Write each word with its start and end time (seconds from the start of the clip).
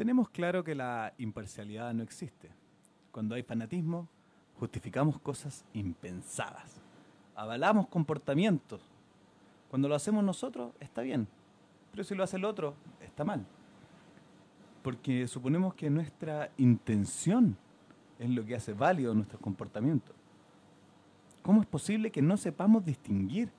Tenemos 0.00 0.30
claro 0.30 0.64
que 0.64 0.74
la 0.74 1.12
imparcialidad 1.18 1.92
no 1.92 2.02
existe. 2.02 2.48
Cuando 3.12 3.34
hay 3.34 3.42
fanatismo, 3.42 4.08
justificamos 4.58 5.20
cosas 5.20 5.66
impensadas. 5.74 6.80
Avalamos 7.36 7.86
comportamientos. 7.88 8.80
Cuando 9.68 9.90
lo 9.90 9.94
hacemos 9.94 10.24
nosotros, 10.24 10.72
está 10.80 11.02
bien. 11.02 11.28
Pero 11.90 12.02
si 12.02 12.14
lo 12.14 12.24
hace 12.24 12.38
el 12.38 12.46
otro, 12.46 12.76
está 13.02 13.24
mal. 13.24 13.44
Porque 14.82 15.28
suponemos 15.28 15.74
que 15.74 15.90
nuestra 15.90 16.50
intención 16.56 17.58
es 18.18 18.30
lo 18.30 18.42
que 18.46 18.54
hace 18.54 18.72
válido 18.72 19.14
nuestros 19.14 19.42
comportamientos. 19.42 20.16
¿Cómo 21.42 21.60
es 21.60 21.66
posible 21.66 22.10
que 22.10 22.22
no 22.22 22.38
sepamos 22.38 22.86
distinguir 22.86 23.50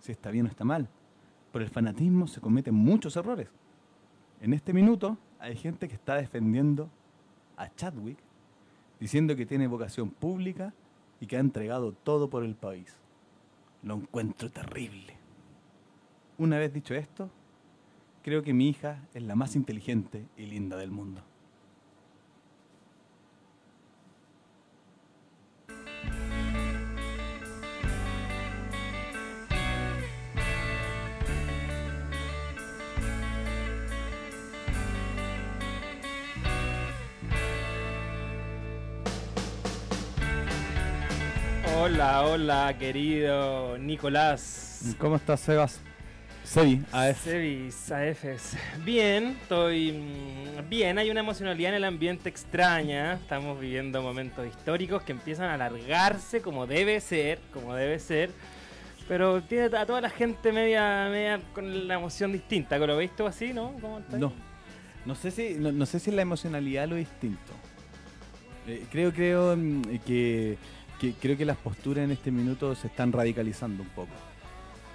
si 0.00 0.10
está 0.10 0.30
bien 0.30 0.46
o 0.46 0.48
está 0.48 0.64
mal? 0.64 0.88
Por 1.52 1.60
el 1.60 1.68
fanatismo 1.68 2.26
se 2.26 2.40
cometen 2.40 2.74
muchos 2.74 3.14
errores. 3.14 3.50
En 4.42 4.52
este 4.54 4.72
minuto 4.72 5.16
hay 5.38 5.54
gente 5.54 5.86
que 5.86 5.94
está 5.94 6.16
defendiendo 6.16 6.90
a 7.56 7.72
Chadwick, 7.76 8.18
diciendo 8.98 9.36
que 9.36 9.46
tiene 9.46 9.68
vocación 9.68 10.10
pública 10.10 10.74
y 11.20 11.26
que 11.26 11.36
ha 11.36 11.40
entregado 11.40 11.92
todo 11.92 12.28
por 12.28 12.42
el 12.42 12.56
país. 12.56 12.92
Lo 13.84 13.94
encuentro 13.94 14.50
terrible. 14.50 15.14
Una 16.38 16.58
vez 16.58 16.74
dicho 16.74 16.92
esto, 16.92 17.30
creo 18.24 18.42
que 18.42 18.52
mi 18.52 18.68
hija 18.68 19.06
es 19.14 19.22
la 19.22 19.36
más 19.36 19.54
inteligente 19.54 20.26
y 20.36 20.46
linda 20.46 20.76
del 20.76 20.90
mundo. 20.90 21.22
Hola, 41.74 42.22
hola, 42.26 42.76
querido 42.78 43.78
Nicolás. 43.78 44.94
¿Cómo 44.98 45.16
estás, 45.16 45.40
Sebas? 45.40 45.80
Sebi, 46.44 46.82
AF. 46.92 47.24
Sebis, 47.24 47.90
AFs. 47.90 48.56
Bien, 48.84 49.36
estoy 49.40 49.92
mm, 49.92 50.68
bien. 50.68 50.98
Hay 50.98 51.10
una 51.10 51.20
emocionalidad 51.20 51.70
en 51.70 51.76
el 51.76 51.84
ambiente 51.84 52.28
extraña. 52.28 53.14
Estamos 53.14 53.58
viviendo 53.58 54.02
momentos 54.02 54.46
históricos 54.46 55.02
que 55.02 55.12
empiezan 55.12 55.46
a 55.46 55.54
alargarse 55.54 56.42
como 56.42 56.66
debe 56.66 57.00
ser, 57.00 57.38
como 57.52 57.74
debe 57.74 57.98
ser. 57.98 58.30
Pero 59.08 59.42
tiene 59.42 59.76
a 59.76 59.86
toda 59.86 60.00
la 60.00 60.10
gente 60.10 60.52
media, 60.52 61.08
media 61.10 61.40
con 61.54 61.88
la 61.88 61.94
emoción 61.94 62.32
distinta. 62.32 62.78
¿Lo 62.78 62.96
veis 62.96 63.16
tú 63.16 63.26
así, 63.26 63.52
no? 63.52 63.74
No. 64.10 64.32
No 65.04 65.14
sé 65.14 65.30
si, 65.30 65.54
no, 65.54 65.72
no 65.72 65.86
sé 65.86 65.98
si 65.98 66.10
la 66.10 66.22
emocionalidad 66.22 66.86
lo 66.86 66.96
distinto. 66.96 67.52
Eh, 68.66 68.86
creo, 68.90 69.12
creo 69.12 69.56
mm, 69.56 69.82
que, 70.06 70.56
que- 71.02 71.12
creo 71.20 71.36
que 71.36 71.44
las 71.44 71.56
posturas 71.56 72.04
en 72.04 72.12
este 72.12 72.30
minuto 72.30 72.74
se 72.76 72.86
están 72.86 73.12
radicalizando 73.12 73.82
un 73.82 73.88
poco. 73.90 74.12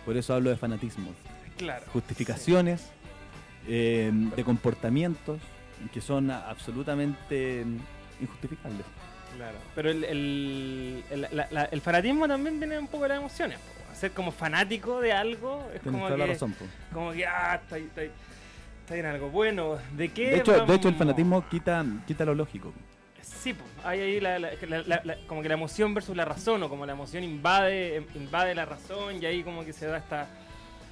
Por 0.06 0.16
eso 0.18 0.34
hablo 0.34 0.50
de 0.50 0.56
fanatismo. 0.57 1.13
Claro. 1.57 1.85
Justificaciones 1.94 2.88
eh, 3.68 4.09
de 4.13 4.44
comportamientos 4.46 5.40
que 5.94 6.00
son 6.00 6.31
absolutamente 6.31 7.66
injustificables. 8.22 8.85
Claro. 9.35 9.57
Pero 9.75 9.90
el, 9.91 10.03
el, 10.06 11.03
el- 11.12 11.28
la- 11.31 11.47
la- 11.51 11.66
el 11.66 11.81
fanatismo 11.81 12.28
también 12.28 12.57
viene 12.59 12.79
un 12.79 12.88
poco 12.88 13.03
de 13.03 13.09
las 13.09 13.17
emociones. 13.19 13.59
po. 13.59 13.96
Ser 13.96 14.12
como 14.12 14.31
fanático 14.31 15.01
de 15.01 15.12
algo 15.12 15.67
es 15.73 15.81
Tienes 15.81 16.01
como 16.01 16.09
la 16.09 16.25
que, 16.25 16.31
razón. 16.34 16.56
como 16.94 17.12
que, 17.12 17.25
ah, 17.28 17.59
está, 17.62 17.75
ahí- 17.75 17.84
está, 17.84 18.01
está 18.03 18.96
en 18.96 19.06
algo 19.07 19.29
bueno. 19.29 19.78
¿De 19.97 20.09
qué? 20.09 20.29
De 20.31 20.38
hecho, 20.38 20.66
de 20.66 20.73
hecho, 20.75 20.88
el 20.88 20.96
fanatismo 20.96 21.47
quita, 21.50 21.85
quita 22.07 22.23
lo 22.23 22.34
lógico. 22.35 22.72
Sí, 23.41 23.53
po, 23.53 23.63
hay 23.83 23.99
ahí 24.01 24.19
la- 24.19 24.39
la- 24.39 24.51
la- 25.03 25.17
como 25.27 25.41
que 25.41 25.47
la 25.47 25.53
emoción 25.53 25.93
versus 25.93 26.15
la 26.15 26.25
razón, 26.25 26.63
o 26.63 26.69
como 26.69 26.85
la 26.85 26.93
emoción 26.93 27.23
invade, 27.23 27.97
em, 27.97 28.05
invade 28.15 28.55
la 28.55 28.65
razón, 28.65 29.21
y 29.21 29.25
ahí 29.25 29.43
como 29.43 29.63
que 29.65 29.73
se 29.73 29.85
da 29.85 29.97
esta, 29.97 30.27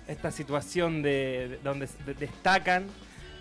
esta 0.07 0.31
situación 0.31 1.01
de, 1.01 1.47
de- 1.49 1.57
donde 1.63 1.87
destacan 2.19 2.87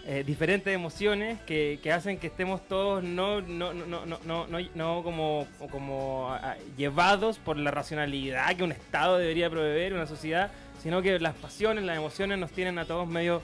eh, 0.06 0.22
diferentes 0.22 0.74
emociones 0.74 1.40
que, 1.46 1.80
que 1.82 1.90
hacen 1.90 2.18
que 2.18 2.26
estemos 2.26 2.66
todos 2.68 3.02
no, 3.02 3.40
no, 3.40 3.72
no, 3.72 3.86
no, 3.86 4.18
no, 4.26 4.46
no, 4.46 4.58
no- 4.74 5.02
como, 5.02 5.46
como 5.70 6.28
a- 6.30 6.56
llevados 6.76 7.38
por 7.38 7.56
la 7.56 7.70
racionalidad 7.70 8.54
que 8.54 8.64
un 8.64 8.72
Estado 8.72 9.16
debería 9.16 9.48
proveer, 9.48 9.94
una 9.94 10.06
sociedad, 10.06 10.50
sino 10.82 11.00
que 11.00 11.18
las 11.20 11.34
pasiones, 11.34 11.84
las 11.84 11.96
emociones 11.96 12.38
nos 12.38 12.50
tienen 12.50 12.78
a 12.78 12.84
todos 12.84 13.08
medio 13.08 13.40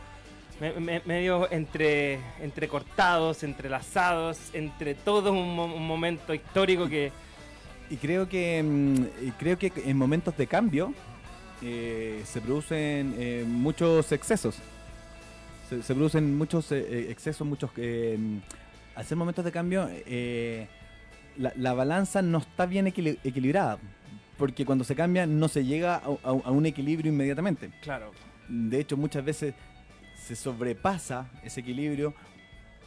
me- 0.60 0.72
me- 0.80 1.02
medio 1.04 1.50
entre 1.50 2.18
entrecortados, 2.40 3.42
entrelazados, 3.42 4.38
entre 4.52 4.94
todo 4.94 5.32
un, 5.32 5.54
mo- 5.56 5.74
un 5.74 5.86
momento 5.86 6.34
histórico 6.34 6.88
que 6.88 7.10
Y 7.90 7.96
creo 7.96 8.28
que 8.28 8.62
mm, 8.62 9.26
y 9.26 9.30
creo 9.32 9.58
que 9.58 9.72
en 9.84 9.96
momentos 9.96 10.36
de 10.36 10.46
cambio 10.46 10.92
eh, 11.62 12.22
se 12.24 12.40
producen 12.40 13.14
eh, 13.18 13.44
muchos 13.46 14.12
excesos. 14.12 14.56
Se, 15.68 15.82
se 15.82 15.94
producen 15.94 16.36
muchos 16.36 16.70
eh, 16.72 16.78
eh, 16.88 17.06
excesos, 17.10 17.46
muchos 17.46 17.70
al 18.94 19.04
ser 19.04 19.16
momentos 19.16 19.44
de 19.44 19.52
cambio 19.52 19.88
la, 21.36 21.52
la 21.56 21.72
balanza 21.74 22.22
no 22.22 22.38
está 22.38 22.66
bien 22.66 22.86
equili- 22.86 23.18
equilibrada. 23.24 23.78
Porque 24.36 24.64
cuando 24.64 24.84
se 24.84 24.94
cambia 24.94 25.26
no 25.26 25.48
se 25.48 25.64
llega 25.64 25.96
a, 25.96 26.00
a- 26.24 26.40
a 26.44 26.50
un 26.50 26.66
equilibrio 26.66 27.12
inmediatamente. 27.12 27.70
claro, 27.82 28.10
De 28.48 28.80
hecho, 28.80 28.96
muchas 28.96 29.24
veces 29.24 29.54
se 30.30 30.36
sobrepasa 30.36 31.28
ese 31.42 31.60
equilibrio 31.60 32.14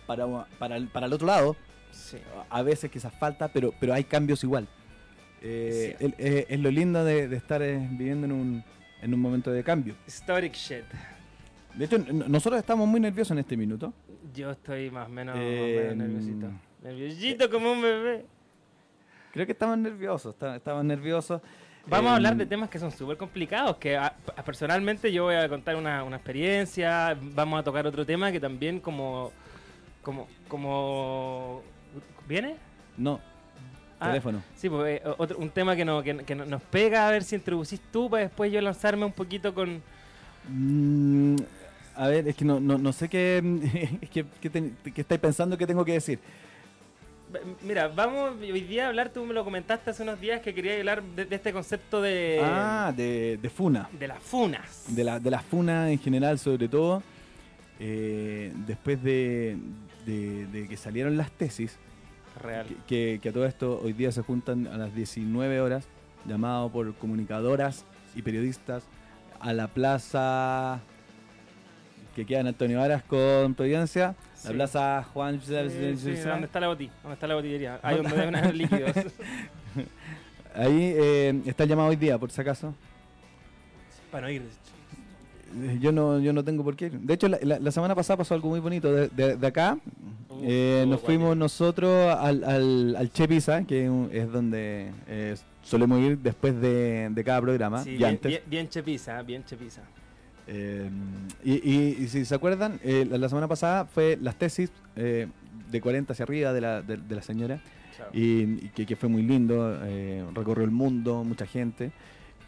para, 0.07 0.25
para, 0.57 0.77
el, 0.77 0.87
para 0.87 1.07
el 1.07 1.13
otro 1.13 1.27
lado 1.27 1.55
sí. 1.91 2.17
a 2.49 2.61
veces 2.61 2.89
quizás 2.89 3.13
falta, 3.13 3.49
pero, 3.49 3.73
pero 3.79 3.93
hay 3.93 4.05
cambios 4.05 4.43
igual. 4.43 4.67
Eh, 5.41 5.95
Sí. 5.99 6.05
el- 6.05 6.15
eh, 6.19 6.45
es 6.47 6.59
lo 6.59 6.71
lindo 6.71 7.03
de, 7.03 7.27
de 7.27 7.35
estar 7.35 7.61
eh, 7.61 7.77
viviendo 7.91 8.25
en 8.25 8.31
un, 8.31 8.63
en 9.01 9.13
un 9.13 9.19
momento 9.19 9.51
de 9.51 9.61
cambio. 9.61 9.93
Historic 10.07 10.53
shit. 10.53 10.85
De 11.75 11.83
hecho, 11.85 11.97
nosotros 11.97 12.59
estamos 12.59 12.87
muy 12.87 13.01
nerviosos 13.01 13.31
en 13.31 13.39
este 13.39 13.57
minuto. 13.57 13.93
Yo 14.33 14.51
estoy 14.51 14.89
más 14.89 15.07
o 15.07 15.11
menos, 15.11 15.35
más 15.35 15.43
o 15.43 15.47
menos 15.47 15.95
nerviosito. 15.97 16.47
Nerviosito 16.81 17.49
como 17.49 17.71
un 17.73 17.81
bebé. 17.81 18.25
Creo 19.33 19.45
que 19.45 19.51
estamos 19.51 19.77
nerviosos, 19.79 20.33
estamos 20.55 20.85
nerviosos. 20.85 21.41
Vamos 21.87 22.11
a 22.11 22.15
hablar 22.15 22.35
de 22.37 22.45
temas 22.45 22.69
que 22.69 22.79
son 22.79 22.91
súper 22.91 23.17
complicados, 23.17 23.75
que 23.77 23.97
a- 23.97 24.15
a- 24.35 24.43
personalmente 24.43 25.11
yo 25.11 25.23
voy 25.23 25.35
a 25.35 25.49
contar 25.49 25.75
una, 25.75 26.03
una 26.03 26.15
experiencia, 26.15 27.17
vamos 27.21 27.59
a 27.59 27.63
tocar 27.63 27.85
otro 27.85 28.05
tema 28.05 28.31
que 28.31 28.39
también 28.39 28.79
como... 28.79 29.31
como, 30.01 30.27
como 30.47 31.61
¿Viene? 32.27 32.55
No, 32.97 33.19
Ah, 33.99 34.07
teléfono. 34.07 34.41
Sí, 34.55 34.69
pues 34.69 35.01
eh, 35.01 35.03
otro, 35.17 35.37
un 35.37 35.49
tema 35.49 35.75
que, 35.75 35.83
no, 35.85 36.01
que, 36.03 36.17
que 36.25 36.35
no- 36.35 36.45
nos 36.45 36.61
pega, 36.63 37.07
a 37.07 37.11
ver 37.11 37.23
si 37.23 37.35
introducís 37.35 37.81
tú 37.91 38.09
para 38.09 38.23
después 38.23 38.51
yo 38.51 38.61
lanzarme 38.61 39.05
un 39.05 39.11
poquito 39.13 39.53
con... 39.53 39.81
Mm, 40.49 41.35
a 41.95 42.07
ver, 42.07 42.27
es 42.27 42.35
que 42.35 42.43
no, 42.45 42.59
no, 42.61 42.77
no 42.77 42.91
sé 42.93 43.07
qué, 43.09 43.99
qué, 44.11 44.25
qué 44.41 44.49
ten- 44.49 44.75
qué 44.93 45.01
estáis 45.01 45.19
pensando 45.21 45.57
que 45.57 45.67
tengo 45.67 45.83
que 45.85 45.93
decir. 45.93 46.19
Mira, 47.63 47.87
vamos 47.87 48.33
hoy 48.41 48.61
día 48.61 48.85
a 48.85 48.87
hablar, 48.89 49.09
tú 49.09 49.23
me 49.25 49.33
lo 49.33 49.43
comentaste 49.43 49.89
hace 49.89 50.03
unos 50.03 50.19
días 50.19 50.41
que 50.41 50.53
quería 50.53 50.77
hablar 50.77 51.01
de, 51.01 51.25
de 51.25 51.35
este 51.35 51.51
concepto 51.53 52.01
de, 52.01 52.39
ah, 52.43 52.93
de, 52.95 53.37
de 53.41 53.49
Funa. 53.49 53.89
de 53.97 54.07
las 54.07 54.21
funas. 54.21 54.85
de 54.87 55.03
la, 55.03 55.19
de 55.19 55.31
la 55.31 55.39
FUNA 55.39 55.91
en 55.91 55.99
general, 55.99 56.37
sobre 56.39 56.67
todo, 56.67 57.01
eh, 57.79 58.51
después 58.67 59.01
de, 59.03 59.57
de- 60.05 60.45
de 60.47 60.67
que 60.67 60.77
salieron 60.77 61.17
las 61.17 61.31
tesis, 61.31 61.77
Real. 62.41 62.67
que, 62.67 62.75
que- 62.87 63.19
que 63.21 63.29
a 63.29 63.33
todo 63.33 63.45
esto 63.45 63.79
hoy 63.83 63.93
día 63.93 64.11
se 64.11 64.21
juntan 64.21 64.67
a 64.67 64.77
las 64.77 64.93
19 64.95 65.59
horas, 65.61 65.87
llamado 66.25 66.69
por 66.69 66.93
comunicadoras 66.95 67.85
y 68.15 68.21
periodistas 68.21 68.83
a 69.39 69.53
la 69.53 69.67
plaza 69.67 70.79
que 72.15 72.25
queda 72.25 72.41
en 72.41 72.47
Antonio 72.47 72.79
Varas 72.79 73.03
con 73.03 73.55
Providencia, 73.55 74.15
la 74.43 74.49
Sí. 74.49 74.53
plaza 74.55 75.03
Juan... 75.13 75.41
Sí, 75.41 75.51
¿Dónde 75.53 76.45
está 76.45 76.59
la 76.59 76.67
botella? 76.67 76.91
¿Dónde 77.01 77.13
está 77.13 77.27
la 77.27 77.35
botillería? 77.35 77.79
Ahí 77.83 77.97
donde 77.97 78.21
haber 78.37 78.55
líquidos. 78.55 78.91
Ahí 80.55 80.93
eh, 80.95 81.41
está 81.45 81.63
el 81.63 81.69
llamado 81.69 81.89
hoy 81.89 81.95
día, 81.95 82.17
por 82.17 82.29
si 82.31 82.39
acaso. 82.41 82.73
Para 84.11 84.27
no 84.27 84.33
ir. 84.33 84.43
Yo 85.79 85.91
no, 85.91 86.19
yo 86.19 86.33
no 86.33 86.43
tengo 86.43 86.63
por 86.63 86.75
qué 86.75 86.85
ir. 86.87 86.93
De 86.99 87.13
hecho, 87.13 87.27
la, 87.27 87.37
la- 87.41 87.59
la 87.59 87.71
semana 87.71 87.93
pasada 87.95 88.17
pasó 88.17 88.33
algo 88.33 88.49
muy 88.49 88.59
bonito. 88.59 88.91
De, 88.93 89.07
de- 89.09 89.35
de 89.37 89.47
acá 89.47 89.77
Uh, 90.29 90.39
eh, 90.45 90.85
nos 90.87 90.99
fuimos 90.99 91.27
guay. 91.27 91.37
nosotros 91.37 92.11
al, 92.17 92.43
al, 92.43 92.95
al 92.95 93.11
Che 93.11 93.27
Pizza, 93.27 93.63
que 93.65 93.85
es 94.11 94.31
donde 94.31 94.89
eh, 95.07 95.35
solemos 95.61 95.99
ir 95.99 96.17
después 96.17 96.59
de, 96.59 97.07
de 97.11 97.23
cada 97.23 97.39
programa. 97.39 97.83
Sí, 97.83 97.91
y 97.91 97.97
bien, 97.97 98.09
antes. 98.09 98.29
bien, 98.31 98.41
bien 98.47 98.67
chepiza, 98.69 99.21
bien 99.21 99.45
chepiza. 99.45 99.81
Eh, 100.47 100.89
y, 101.43 101.53
y- 101.53 101.97
y 102.03 102.07
si 102.07 102.25
se 102.25 102.35
acuerdan, 102.35 102.79
eh, 102.83 103.05
la, 103.09 103.17
la 103.17 103.29
semana 103.29 103.47
pasada 103.47 103.85
fue 103.85 104.17
las 104.21 104.35
tesis 104.35 104.71
eh, 104.95 105.27
de 105.71 105.81
40 105.81 106.13
hacia 106.13 106.23
arriba 106.23 106.53
de 106.53 106.61
la, 106.61 106.81
de, 106.81 106.97
de 106.97 107.15
la 107.15 107.21
señora. 107.21 107.61
Claro. 107.95 108.11
Y, 108.13 108.65
y 108.65 108.71
que, 108.75 108.85
que 108.85 108.95
fue 108.95 109.07
muy 109.09 109.21
lindo, 109.21 109.79
recorrió 110.33 110.65
el 110.65 110.71
mundo, 110.71 111.23
mucha 111.23 111.45
gente. 111.45 111.91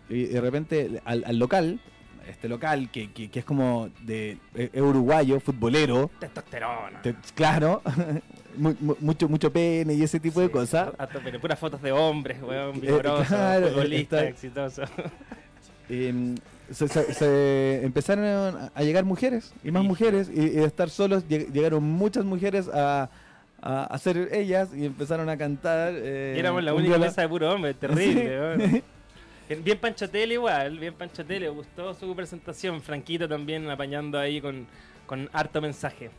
Y 0.09 0.25
de 0.25 0.41
repente 0.41 1.01
al, 1.05 1.23
al 1.25 1.37
local 1.39 1.79
este 2.27 2.49
local 2.49 2.89
que, 2.91 3.11
que, 3.11 3.29
que 3.29 3.37
es 3.39 3.45
como 3.45 3.89
de 4.03 4.39
es 4.55 4.81
uruguayo, 4.81 5.39
futbolero. 5.39 6.09
Testosterona. 6.19 6.99
Te- 7.03 7.15
claro, 7.35 7.83
mu- 8.57 8.73
mu- 8.79 8.95
mucho 8.99 9.29
mucho 9.29 9.53
pene 9.53 9.93
y 9.93 10.01
ese 10.01 10.19
tipo 10.19 10.41
de 10.41 10.49
cosas. 10.49 10.89
puras 11.39 11.59
fotos 11.59 11.81
de 11.83 11.91
hombres, 11.91 12.41
weón, 12.41 12.81
vigorosos, 12.81 13.27
claro, 13.27 13.67
futbolistas, 13.69 14.19
está- 14.23 14.29
exitosos. 14.29 14.89
Eh, 15.87 16.33
se, 16.71 16.87
se- 16.87 17.13
se 17.13 17.85
empezaron 17.85 18.25
a- 18.75 18.81
llegar 18.83 19.03
mujeres 19.05 19.53
y 19.63 19.71
más 19.71 19.83
mujeres 19.83 20.29
y, 20.33 20.39
y 20.41 20.49
de 20.49 20.65
estar 20.65 20.89
solos 20.89 21.27
lleg- 21.27 21.51
llegaron 21.51 21.83
muchas 21.83 22.25
mujeres 22.25 22.69
a, 22.73 23.09
ser 23.97 24.29
ellas 24.33 24.69
y 24.75 24.85
empezaron 24.85 25.27
a 25.29 25.37
cantar. 25.37 25.93
eh, 25.95 26.33
Y 26.35 26.39
éramos 26.39 26.63
la 26.63 26.73
única 26.73 26.97
mesa 26.97 27.21
de 27.21 27.29
puro 27.29 27.51
hombre, 27.53 27.73
terrible, 27.79 28.21
Sí. 28.23 28.27
weón. 28.27 28.83
Bien- 29.63 29.77
Panchotel 29.77 30.31
igual, 30.31 30.79
bien 30.79 30.93
Panchotel, 30.95 31.43
le 31.43 31.49
gustó 31.49 31.93
su 31.93 32.15
presentación. 32.15 32.81
Franquito 32.81 33.27
también 33.29 33.69
apañando 33.69 34.17
ahí 34.19 34.41
con, 34.41 34.65
con 35.05 35.29
harto 35.33 35.61
mensaje. 35.61 36.09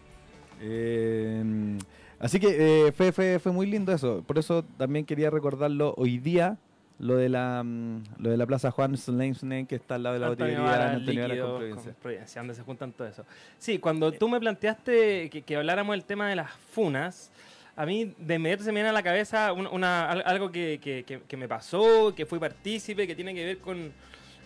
Eh, 0.61 1.77
así 2.21 2.39
que 2.41 2.87
eh, 2.89 2.93
fue, 2.93 3.13
fue, 3.13 3.39
fue 3.39 3.53
muy 3.53 3.67
lindo 3.67 3.93
eso. 3.93 4.23
Por 4.27 4.39
eso 4.39 4.65
también 4.79 5.05
quería 5.05 5.31
recordarlo 5.31 5.95
hoy 5.97 6.19
día. 6.19 6.57
Lo 6.99 7.17
de 7.17 7.29
la 7.29 7.63
mm, 7.63 8.05
lo 8.19 8.31
de 8.31 8.37
la 8.39 8.47
Plaza 8.47 8.71
Juan 8.71 8.97
Slemsne, 8.97 9.67
que 9.67 9.75
está 9.77 9.97
al 9.97 10.03
lado 10.05 10.15
de 10.15 10.21
la 10.21 10.27
Antonio 10.29 10.55
botillería 10.63 10.79
Varas, 10.79 10.97
Antonio 10.97 11.23
Varas 11.23 11.29
líquidos 11.37 11.49
con 11.51 11.51
con 11.51 11.59
Providencia. 11.69 12.03
Providencia, 12.03 12.41
donde 12.41 12.55
se 12.55 12.63
juntan 12.63 12.93
todo 12.93 13.09
eso. 13.09 13.25
Sí, 13.59 13.79
cuando 13.79 14.13
tú 14.13 14.29
me 14.29 14.41
planteaste 14.41 15.29
que, 15.31 15.43
que 15.43 15.57
habláramos 15.57 15.93
del 15.95 16.05
tema 16.05 16.29
de 16.29 16.37
las 16.37 16.51
funas, 16.73 17.31
a 17.77 17.85
mí 17.85 18.15
de 18.19 18.35
inmediato 18.37 18.65
se 18.65 18.71
me 18.71 18.77
viene 18.77 18.89
a 18.89 18.93
la 18.93 19.03
cabeza 19.03 19.53
un- 19.53 19.67
una, 19.67 20.11
al- 20.11 20.23
algo 20.25 20.51
que, 20.51 20.81
que- 20.83 21.05
que- 21.05 21.21
que 21.21 21.37
me 21.37 21.47
pasó, 21.47 22.15
que 22.17 22.25
fui 22.25 22.39
partícipe, 22.39 23.07
que 23.07 23.15
tiene 23.15 23.35
que 23.35 23.45
ver 23.45 23.59
con, 23.59 23.93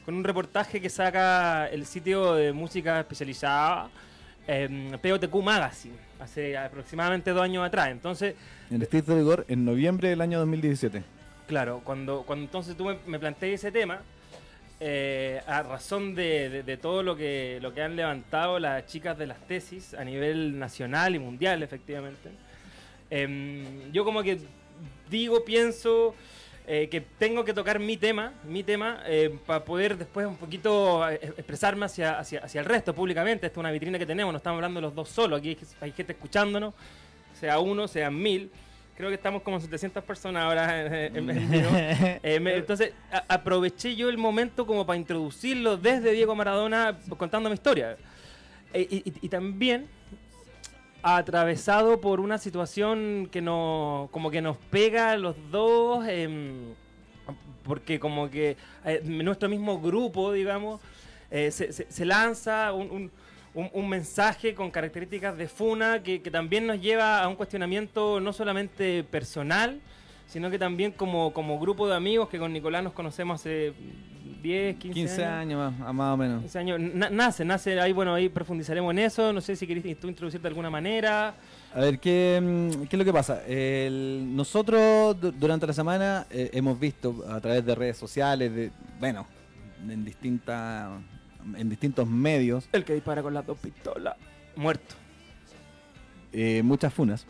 con 0.04 0.14
un 0.14 0.24
reportaje 0.24 0.80
que 0.80 0.90
saca 0.90 1.68
el 1.68 1.86
sitio 1.86 2.34
de 2.34 2.52
música 2.52 2.98
especializada, 2.98 3.88
em, 4.48 4.90
POTQ 4.98 5.40
Magazine, 5.40 5.94
hace 6.18 6.58
aproximadamente 6.58 7.30
dos 7.30 7.42
años 7.44 7.64
atrás. 7.64 7.90
Entonces, 7.90 8.34
En 8.70 8.76
el 8.78 8.82
Street 8.82 9.04
de 9.04 9.14
Vigor 9.14 9.44
en 9.46 9.64
noviembre 9.64 10.08
del 10.08 10.20
año 10.20 10.40
2017. 10.40 11.04
Claro, 11.50 11.80
cuando, 11.84 12.22
cuando 12.22 12.44
entonces 12.44 12.76
tú 12.76 12.84
me, 12.84 12.96
me 13.06 13.18
planteas 13.18 13.54
ese 13.54 13.72
tema, 13.72 14.02
eh, 14.78 15.40
a 15.48 15.64
razón 15.64 16.14
de, 16.14 16.62
de- 16.62 16.76
todo 16.76 17.02
lo 17.02 17.16
que, 17.16 17.58
lo 17.60 17.74
que 17.74 17.82
han 17.82 17.96
levantado 17.96 18.60
las 18.60 18.86
chicas 18.86 19.18
de 19.18 19.26
las 19.26 19.44
tesis 19.48 19.92
a 19.94 20.04
nivel 20.04 20.56
nacional 20.60 21.16
y 21.16 21.18
mundial, 21.18 21.60
efectivamente, 21.64 22.30
em, 23.10 23.90
yo 23.90 24.04
como 24.04 24.22
que 24.22 24.38
digo, 25.10 25.44
pienso 25.44 26.14
eh, 26.68 26.86
que 26.88 27.00
tengo 27.00 27.44
que 27.44 27.52
tocar 27.52 27.80
mi 27.80 27.96
tema, 27.96 28.32
mi 28.44 28.62
tema, 28.62 29.02
para 29.44 29.64
poder 29.64 29.98
después 29.98 30.28
un 30.28 30.36
poquito 30.36 31.10
eh, 31.10 31.18
expresarme 31.36 31.86
hacia, 31.86 32.16
hacia, 32.16 32.44
hacia 32.44 32.60
el 32.60 32.64
resto 32.64 32.94
públicamente. 32.94 33.46
Esta 33.46 33.58
es 33.58 33.60
una 33.60 33.72
vitrina 33.72 33.98
que 33.98 34.06
tenemos, 34.06 34.32
no 34.32 34.36
estamos 34.36 34.58
hablando 34.58 34.80
los 34.80 34.94
dos 34.94 35.08
solos, 35.08 35.40
aquí 35.40 35.58
hay 35.80 35.90
gente 35.90 36.12
escuchándonos, 36.12 36.74
sea 37.40 37.58
uno, 37.58 37.88
sean 37.88 38.14
mil. 38.16 38.52
Creo 39.00 39.08
que 39.08 39.14
estamos 39.16 39.40
como 39.40 39.58
700 39.58 40.04
personas 40.04 40.42
ahora 40.44 40.84
en, 41.06 41.16
en- 41.16 41.30
en 41.30 41.50
vivo. 41.50 41.68
Eh, 42.22 42.38
me- 42.38 42.54
entonces 42.54 42.92
a- 43.10 43.24
aproveché 43.34 43.96
yo 43.96 44.10
el 44.10 44.18
momento 44.18 44.66
como 44.66 44.84
para 44.84 44.98
introducirlo 44.98 45.78
desde 45.78 46.12
Diego 46.12 46.34
Maradona 46.34 46.98
contando 47.16 47.48
mi 47.48 47.54
historia. 47.54 47.96
Eh, 48.74 49.02
y, 49.22 49.28
también 49.30 49.86
atravesado 51.02 51.98
por 52.00 52.20
una 52.20 52.36
situación 52.36 53.28
que 53.32 53.40
nos 53.40 54.10
como 54.10 54.30
que 54.30 54.42
nos 54.42 54.58
pega 54.58 55.12
a 55.12 55.16
los 55.16 55.34
dos 55.50 56.06
em, 56.06 56.74
porque 57.64 57.98
como 57.98 58.28
que 58.30 58.58
eh, 58.84 59.00
nuestro 59.04 59.48
mismo 59.48 59.80
grupo 59.80 60.30
digamos 60.32 60.78
eh, 61.30 61.50
se, 61.50 61.72
se- 61.72 61.90
se 61.90 62.04
lanza 62.04 62.72
un, 62.74 62.90
un- 62.90 63.10
un- 63.54 63.70
un 63.72 63.88
mensaje 63.88 64.54
con 64.54 64.70
características 64.70 65.36
de 65.36 65.48
funa 65.48 66.02
que, 66.02 66.22
que 66.22 66.30
también 66.30 66.66
nos 66.66 66.80
lleva 66.80 67.22
a 67.22 67.28
un 67.28 67.34
cuestionamiento 67.36 68.20
no 68.20 68.32
solamente 68.32 69.02
personal 69.04 69.80
sino 70.26 70.48
que 70.48 70.60
también 70.60 70.92
como, 70.92 71.32
como 71.32 71.58
grupo 71.58 71.88
de 71.88 71.96
amigos 71.96 72.28
que 72.28 72.38
con 72.38 72.52
Nicolás 72.52 72.84
nos 72.84 72.92
conocemos 72.92 73.40
hace 73.40 73.72
10, 74.42 74.76
15, 74.76 74.94
15 74.94 75.24
años. 75.24 75.60
años 75.60 75.78
más, 75.80 75.94
más 75.94 76.14
o 76.14 76.16
menos. 76.16 76.40
15 76.42 76.58
años. 76.60 76.80
Na- 76.80 77.10
nace, 77.10 77.44
nace, 77.44 77.80
ahí 77.80 77.92
bueno, 77.92 78.14
ahí 78.14 78.28
profundizaremos 78.28 78.92
en 78.92 79.00
eso. 79.00 79.32
No 79.32 79.40
sé 79.40 79.56
si 79.56 79.66
querés 79.66 79.98
tú 79.98 80.06
introducirte 80.08 80.44
de 80.44 80.48
alguna 80.48 80.70
manera. 80.70 81.34
A 81.74 81.80
ver, 81.80 81.98
¿qué, 81.98 82.40
mm, 82.40 82.84
qué 82.86 82.94
es 82.94 82.98
lo 82.98 83.04
que 83.04 83.12
pasa? 83.12 83.42
El- 83.44 84.28
nosotros 84.36 85.20
du- 85.20 85.32
durante 85.32 85.66
la 85.66 85.72
semana 85.72 86.26
eh, 86.30 86.48
hemos 86.54 86.78
visto 86.78 87.24
a 87.28 87.40
través 87.40 87.66
de 87.66 87.74
redes 87.74 87.96
sociales, 87.98 88.54
de, 88.54 88.70
bueno, 89.00 89.26
en, 89.88 90.04
distintas 90.04 90.90
en 91.56 91.68
distintos 91.68 92.06
medios, 92.08 92.68
El 92.72 92.84
que 92.84 92.94
dispara 92.94 93.22
con 93.22 93.34
las 93.34 93.46
dos 93.46 93.58
pistolas. 93.58 94.16
Muerto. 94.56 94.94
eh, 96.32 96.62
muchas 96.62 96.92
funas 96.94 97.26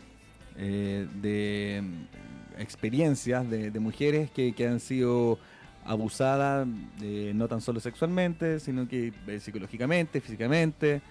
eh, 0.57 1.07
de 1.21 1.81
mm, 1.83 2.61
experiencias 2.61 3.49
de, 3.49 3.71
de 3.71 3.79
mujeres 3.79 4.29
que, 4.31 4.53
que 4.53 4.67
han 4.67 4.79
sido 4.79 5.39
abusadas 5.85 6.67
eh, 7.01 7.31
no 7.33 7.47
tan 7.47 7.61
solo 7.61 7.79
sexualmente, 7.79 8.59
sino 8.59 8.87
que 8.87 9.11
eh, 9.27 9.39
psicológicamente, 9.39 10.21
físicamente, 10.21 11.01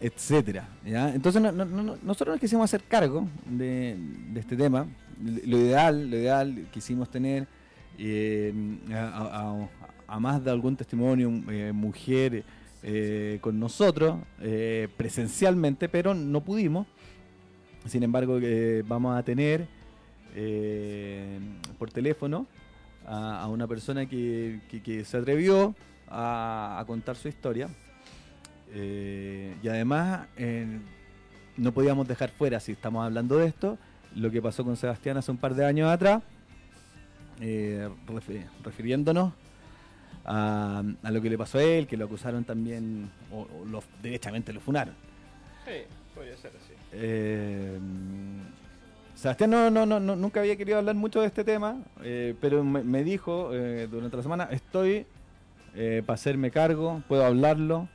etcétera. 0.00 0.68
Entonces 0.84 1.40
no- 1.40 1.52
no- 1.52 1.64
no- 1.64 1.96
nosotros 2.02 2.34
nos 2.34 2.40
quisimos 2.40 2.64
hacer 2.64 2.82
cargo 2.84 3.28
de, 3.46 3.96
de 4.32 4.40
este 4.40 4.56
tema. 4.56 4.86
Lo 5.46 5.56
ideal, 5.58 6.10
lo 6.10 6.16
ideal 6.16 6.66
quisimos 6.72 7.10
tener 7.10 7.46
eh, 7.98 8.52
a, 8.92 8.96
a- 9.62 9.68
a 10.12 10.20
más 10.20 10.44
de 10.44 10.50
algún 10.50 10.76
testimonio, 10.76 11.32
eh, 11.48 11.72
mujer 11.72 12.44
eh, 12.82 13.38
con 13.40 13.58
nosotros 13.58 14.20
eh, 14.42 14.88
presencialmente, 14.94 15.88
pero 15.88 16.12
no 16.12 16.42
pudimos. 16.42 16.86
Sin 17.86 18.02
embargo, 18.02 18.38
eh, 18.42 18.84
vamos 18.86 19.16
a 19.16 19.22
tener 19.22 19.66
por 21.78 21.90
teléfono 21.90 22.46
a, 23.06 23.46
una 23.48 23.66
persona 23.66 24.04
que, 24.06 24.60
se 25.04 25.16
atrevió 25.16 25.74
a, 26.08 26.84
contar 26.86 27.16
su 27.16 27.28
historia. 27.28 27.68
Y 28.74 29.68
además, 29.68 30.26
no 31.56 31.72
podíamos 31.72 32.06
dejar 32.06 32.30
fuera, 32.30 32.60
si 32.60 32.72
estamos 32.72 33.04
hablando 33.04 33.38
de 33.38 33.46
esto, 33.46 33.78
lo 34.14 34.30
que 34.30 34.40
pasó 34.42 34.62
con 34.62 34.76
Sebastián 34.76 35.16
hace 35.16 35.30
un 35.30 35.38
par 35.38 35.54
de 35.54 35.64
años 35.66 35.90
atrás, 35.90 36.22
refi- 37.40 38.46
refiriéndonos 38.62 39.32
a, 40.24 40.82
a 41.02 41.10
lo 41.10 41.20
que 41.20 41.30
le 41.30 41.38
pasó 41.38 41.58
a 41.58 41.62
él, 41.62 41.86
que 41.86 41.96
lo 41.96 42.04
acusaron 42.04 42.44
también, 42.44 43.10
o, 43.30 43.40
o 43.40 43.64
lo, 43.64 43.82
derechamente 44.02 44.52
lo 44.52 44.60
funaron. 44.60 44.94
Sí, 45.64 45.82
podría 46.14 46.36
ser 46.36 46.52
así. 46.56 46.72
Eh, 46.92 47.78
Sebastián 49.14 49.50
no, 49.50 49.70
no, 49.70 49.86
no, 49.86 50.00
nunca 50.00 50.40
había 50.40 50.56
querido 50.56 50.78
hablar 50.78 50.94
mucho 50.94 51.20
de 51.20 51.26
este 51.26 51.44
tema, 51.44 51.82
eh, 52.02 52.34
pero 52.40 52.64
me, 52.64 52.82
me 52.82 53.04
dijo 53.04 53.50
eh, 53.52 53.86
durante 53.90 54.16
la 54.16 54.22
semana, 54.22 54.48
estoy 54.50 55.06
para 56.06 56.14
hacerme 56.14 56.50
cargo, 56.50 57.02
puedo 57.08 57.24
hablarlo, 57.24 57.88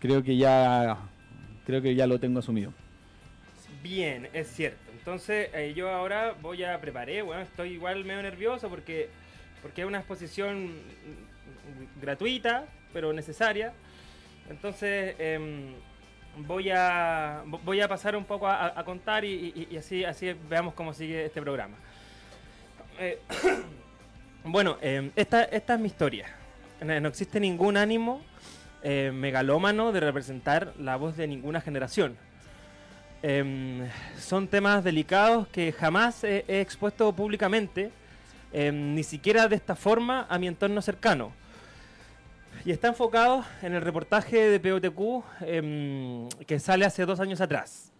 creo 0.00 0.22
que 0.22 0.38
ya 0.38 0.96
creo 1.66 1.82
que 1.82 1.94
ya 1.94 2.06
lo 2.06 2.18
tengo 2.18 2.38
asumido. 2.38 2.72
Bien, 3.82 4.28
es 4.32 4.48
cierto. 4.48 4.78
Entonces, 4.96 5.50
yo 5.74 5.90
ahora 5.90 6.34
voy 6.40 6.64
a 6.64 6.80
preparé, 6.80 7.20
bueno, 7.20 7.42
estoy 7.42 7.72
igual 7.72 8.04
medio 8.06 8.22
nervioso 8.22 8.70
porque, 8.70 9.10
porque 9.60 9.82
es 9.82 9.86
una 9.86 9.98
exposición 9.98 10.70
gratuita, 12.00 12.64
pero 12.92 13.12
necesaria. 13.12 13.72
Entonces, 14.48 15.14
em, 15.18 15.74
voy, 16.38 16.70
a, 16.70 17.42
vo- 17.46 17.60
voy 17.64 17.80
a 17.80 17.88
pasar 17.88 18.16
un 18.16 18.24
poco 18.24 18.46
a, 18.48 18.82
contar 18.84 19.24
y, 19.24 19.68
y- 19.70 19.76
así, 19.76 20.04
así 20.04 20.34
veamos 20.48 20.74
cómo 20.74 20.92
sigue 20.94 21.26
este 21.26 21.40
programa. 21.42 21.76
Eh, 22.98 23.18
bueno, 24.44 24.78
em, 24.80 25.10
esta, 25.16 25.44
esta 25.44 25.74
es 25.74 25.80
mi 25.80 25.86
historia. 25.88 26.26
No 26.80 27.08
existe 27.08 27.40
ningún 27.40 27.76
ánimo 27.76 28.22
eh, 28.82 29.10
megalómano 29.12 29.90
de 29.90 29.98
representar 30.00 30.72
la 30.78 30.96
voz 30.96 31.16
de 31.16 31.26
ninguna 31.26 31.60
generación. 31.60 32.16
Em, 33.22 33.88
son 34.16 34.46
temas 34.46 34.84
delicados 34.84 35.48
que 35.48 35.72
jamás 35.72 36.22
he, 36.22 36.44
expuesto 36.60 37.12
públicamente, 37.12 37.90
ni 38.72 39.02
siquiera 39.02 39.48
de 39.48 39.56
esta 39.56 39.74
forma 39.74 40.26
a 40.30 40.38
mi 40.38 40.46
entorno 40.46 40.80
cercano. 40.80 41.32
Y 42.64 42.72
está 42.72 42.88
enfocado 42.88 43.44
en 43.62 43.74
el 43.74 43.82
reportaje 43.82 44.50
de 44.50 44.60
POTQ 44.60 45.24
em, 45.42 46.28
que 46.46 46.58
sale 46.58 46.84
hace 46.84 47.06
dos 47.06 47.20
años 47.20 47.40
atrás, 47.40 47.92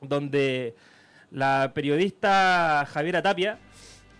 donde 0.00 0.74
la 1.30 1.72
periodista 1.74 2.86
Javiera 2.90 3.22
Tapia 3.22 3.58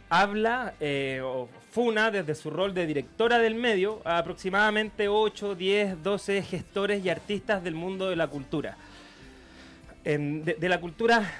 habla 0.09 0.75
eh, 0.79 1.21
o 1.25 1.49
funa 1.71 2.11
desde 2.11 2.35
su 2.35 2.50
rol 2.50 2.75
de 2.75 2.87
directora 2.87 3.38
del 3.38 3.55
medio 3.55 4.02
a 4.05 4.19
aproximadamente 4.19 5.09
8, 5.09 5.55
10, 5.55 6.02
12 6.02 6.43
gestores 6.43 7.05
y 7.05 7.09
artistas 7.09 7.64
del 7.64 7.75
mundo 7.75 8.11
de 8.11 8.17
la 8.17 8.26
cultura. 8.26 8.76
De, 10.04 10.68
la 10.68 10.80
cultura 10.80 11.30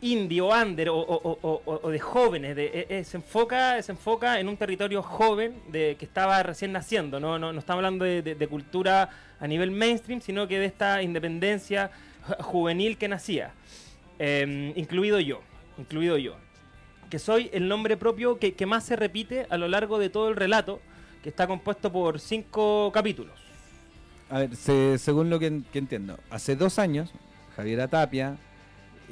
indie 0.00 0.40
o 0.40 0.48
under 0.54 0.88
o, 0.90 0.96
o- 0.96 1.90
de 1.90 1.98
jóvenes. 1.98 2.56
Eh, 2.56 2.86
eh, 2.88 3.04
se, 3.04 3.16
enfoca, 3.16 3.82
se 3.82 3.92
enfoca 3.92 4.38
en 4.38 4.48
un 4.48 4.56
territorio 4.56 5.02
joven 5.02 5.54
de, 5.68 5.96
que 5.98 6.04
estaba 6.04 6.42
recién 6.42 6.72
naciendo. 6.72 7.18
No, 7.18 7.38
no, 7.38 7.50
estamos 7.58 7.78
hablando 7.80 8.04
de, 8.04 8.46
cultura 8.48 9.10
a 9.40 9.46
nivel 9.46 9.70
mainstream, 9.72 10.20
sino 10.20 10.46
que 10.46 10.58
de 10.58 10.66
esta 10.66 11.02
independencia 11.02 11.90
ju- 12.28 12.42
juvenil 12.42 12.96
que 12.98 13.08
nacía. 13.08 13.52
Em, 14.18 14.72
incluido 14.76 15.18
yo. 15.18 15.40
Incluido 15.76 16.16
yo. 16.18 16.36
Que 17.10 17.18
soy 17.18 17.50
el 17.52 17.66
nombre 17.68 17.96
propio 17.96 18.38
que, 18.38 18.54
más 18.66 18.84
se 18.84 18.94
repite 18.96 19.46
a 19.50 19.56
lo 19.56 19.66
largo 19.68 19.98
de 19.98 20.08
todo 20.08 20.28
el 20.28 20.36
relato, 20.36 20.80
que 21.22 21.30
está 21.30 21.46
compuesto 21.48 21.90
por 21.90 22.20
cinco 22.20 22.92
capítulos. 22.94 23.34
A 24.30 24.38
ver, 24.38 24.54
se- 24.54 24.98
según 24.98 25.30
lo 25.30 25.38
que 25.40 25.46
entiendo, 25.74 26.18
hace 26.30 26.54
dos 26.54 26.78
años, 26.78 27.12
Javiera 27.56 27.88
Tapia 27.88 28.36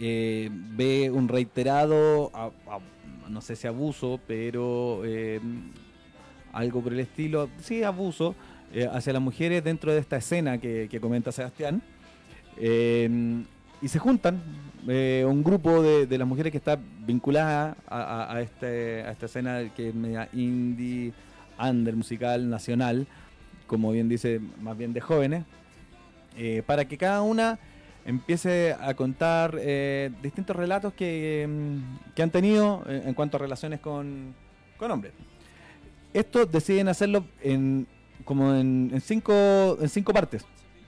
eh, 0.00 0.48
ve 0.50 1.10
un 1.10 1.28
reiterado, 1.28 2.32
no 3.28 3.40
sé 3.40 3.56
si 3.56 3.66
abuso, 3.66 4.18
pero 4.26 5.02
eh, 5.04 5.40
algo 6.52 6.82
por 6.82 6.92
el 6.92 7.00
estilo, 7.00 7.50
sí, 7.60 7.82
abuso, 7.82 8.34
eh, 8.72 8.88
hacia 8.90 9.12
las 9.12 9.22
mujeres 9.22 9.62
dentro 9.62 9.92
de 9.92 9.98
esta 9.98 10.16
escena 10.16 10.58
que, 10.58 10.98
comenta 11.00 11.30
Sebastián. 11.30 11.82
Y 12.58 13.88
se 13.88 13.98
juntan 13.98 14.40
un 14.86 15.42
grupo 15.42 15.82
de, 15.82 16.18
las 16.18 16.26
mujeres 16.26 16.52
que 16.52 16.58
está 16.58 16.78
vinculada 17.06 17.76
este, 18.40 19.02
a 19.02 19.10
esta 19.12 19.26
escena 19.26 19.70
que 19.74 19.90
es 19.90 19.94
media 19.94 20.28
indie, 20.32 21.12
under, 21.58 21.94
musical, 21.94 22.48
nacional, 22.48 23.06
como 23.66 23.92
bien 23.92 24.08
dice, 24.08 24.40
más 24.60 24.76
bien 24.76 24.92
de 24.92 25.00
jóvenes, 25.00 25.44
para 26.66 26.86
que 26.86 26.96
cada 26.96 27.22
una 27.22 27.58
empiece 28.04 28.74
a 28.78 28.94
contar 28.94 29.56
eh, 29.60 30.10
distintos 30.22 30.56
relatos 30.56 30.92
que, 30.94 31.46
mm, 31.48 32.14
que 32.14 32.22
han 32.22 32.30
tenido 32.30 32.82
eh, 32.88 33.02
en 33.06 33.14
cuanto 33.14 33.36
a 33.36 33.40
relaciones 33.40 33.80
con, 33.80 34.34
con 34.76 34.90
hombres. 34.90 35.12
Esto 36.12 36.44
deciden 36.46 36.88
hacerlo 36.88 37.24
en, 37.40 37.86
como 38.24 38.54
en, 38.54 38.90
en 38.92 39.00
cinco, 39.00 39.78
en 39.80 39.88
cinco 39.88 40.12
partes. 40.12 40.44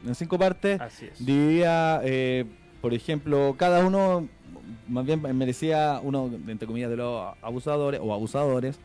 En 0.07 0.15
cinco 0.15 0.39
partes 0.39 0.81
Así 0.81 1.07
es. 1.07 1.25
dividía, 1.25 2.01
eh, 2.05 2.45
por 2.83 2.93
ejemplo, 2.93 3.55
cada 3.57 3.85
uno 3.87 4.29
más 4.89 5.07
bien 5.07 5.21
merecía 5.37 6.01
uno, 6.03 6.31
entre 6.47 6.67
comillas, 6.67 6.91
de 6.91 6.97
los 6.97 7.35
abusadores 7.41 8.01
o 8.03 8.13
abusadores, 8.13 8.79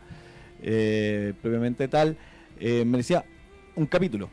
eh, 0.62 1.34
propiamente 1.42 1.88
tal, 1.88 2.18
eh, 2.60 2.86
merecía 2.86 3.26
un 3.76 3.86
capítulo. 3.86 4.30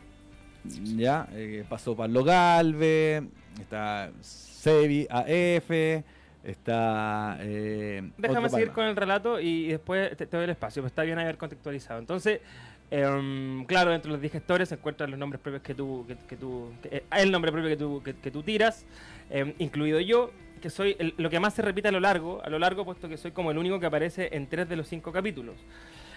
Ya, 0.97 1.29
pasó 1.69 1.97
Pablo 1.97 2.25
Galve, 2.25 3.29
está 3.61 4.11
Sebi 4.21 5.07
AF, 5.11 5.71
está... 6.45 7.39
eh, 7.41 8.03
Déjame 8.19 8.39
otro 8.47 8.51
seguir 8.51 8.67
Palma. 8.69 8.75
con 8.75 8.85
el 8.87 8.97
relato 8.97 9.41
y 9.41 9.69
después 9.69 10.17
te, 10.17 10.27
te 10.27 10.37
doy 10.37 10.45
el 10.45 10.51
espacio, 10.51 10.83
pero 10.83 10.89
está 10.89 11.03
bien 11.03 11.19
haber 11.19 11.37
contextualizado. 11.37 11.99
Entonces, 12.01 12.41
em, 12.91 13.65
claro, 13.67 13.93
entre 13.95 14.11
los 14.11 14.21
digestores 14.21 14.69
se 14.69 14.75
encuentran 14.77 15.11
los 15.11 15.19
nombres 15.19 15.41
propios 15.41 15.63
que 15.63 15.75
tú, 15.75 16.05
que, 16.07 16.17
que 16.29 16.37
tú 16.37 16.73
que- 16.83 16.97
eh, 16.99 17.05
el 17.13 17.31
nombre 17.33 17.51
propio 17.53 17.69
que 17.69 17.77
tú, 17.77 18.03
que, 18.03 18.15
que 18.15 18.31
tú 18.31 18.43
tiras, 18.43 18.85
em, 19.31 19.55
incluido 19.59 20.01
yo, 20.01 20.31
que 20.61 20.71
soy 20.71 20.97
el- 20.99 21.15
lo 21.17 21.29
que 21.31 21.39
más 21.41 21.55
se 21.55 21.63
repite 21.63 21.89
a 21.89 21.93
lo 21.93 22.01
largo, 22.01 22.41
a 22.45 22.49
lo 22.51 22.59
largo, 22.59 22.85
puesto 22.85 23.09
que 23.09 23.17
soy 23.17 23.33
como 23.33 23.51
el 23.51 23.59
único 23.59 23.79
que 23.81 23.87
aparece 23.87 24.31
en 24.33 24.47
tres 24.47 24.69
de 24.69 24.77
los 24.77 24.89
cinco 24.89 25.13
capítulos. 25.13 25.57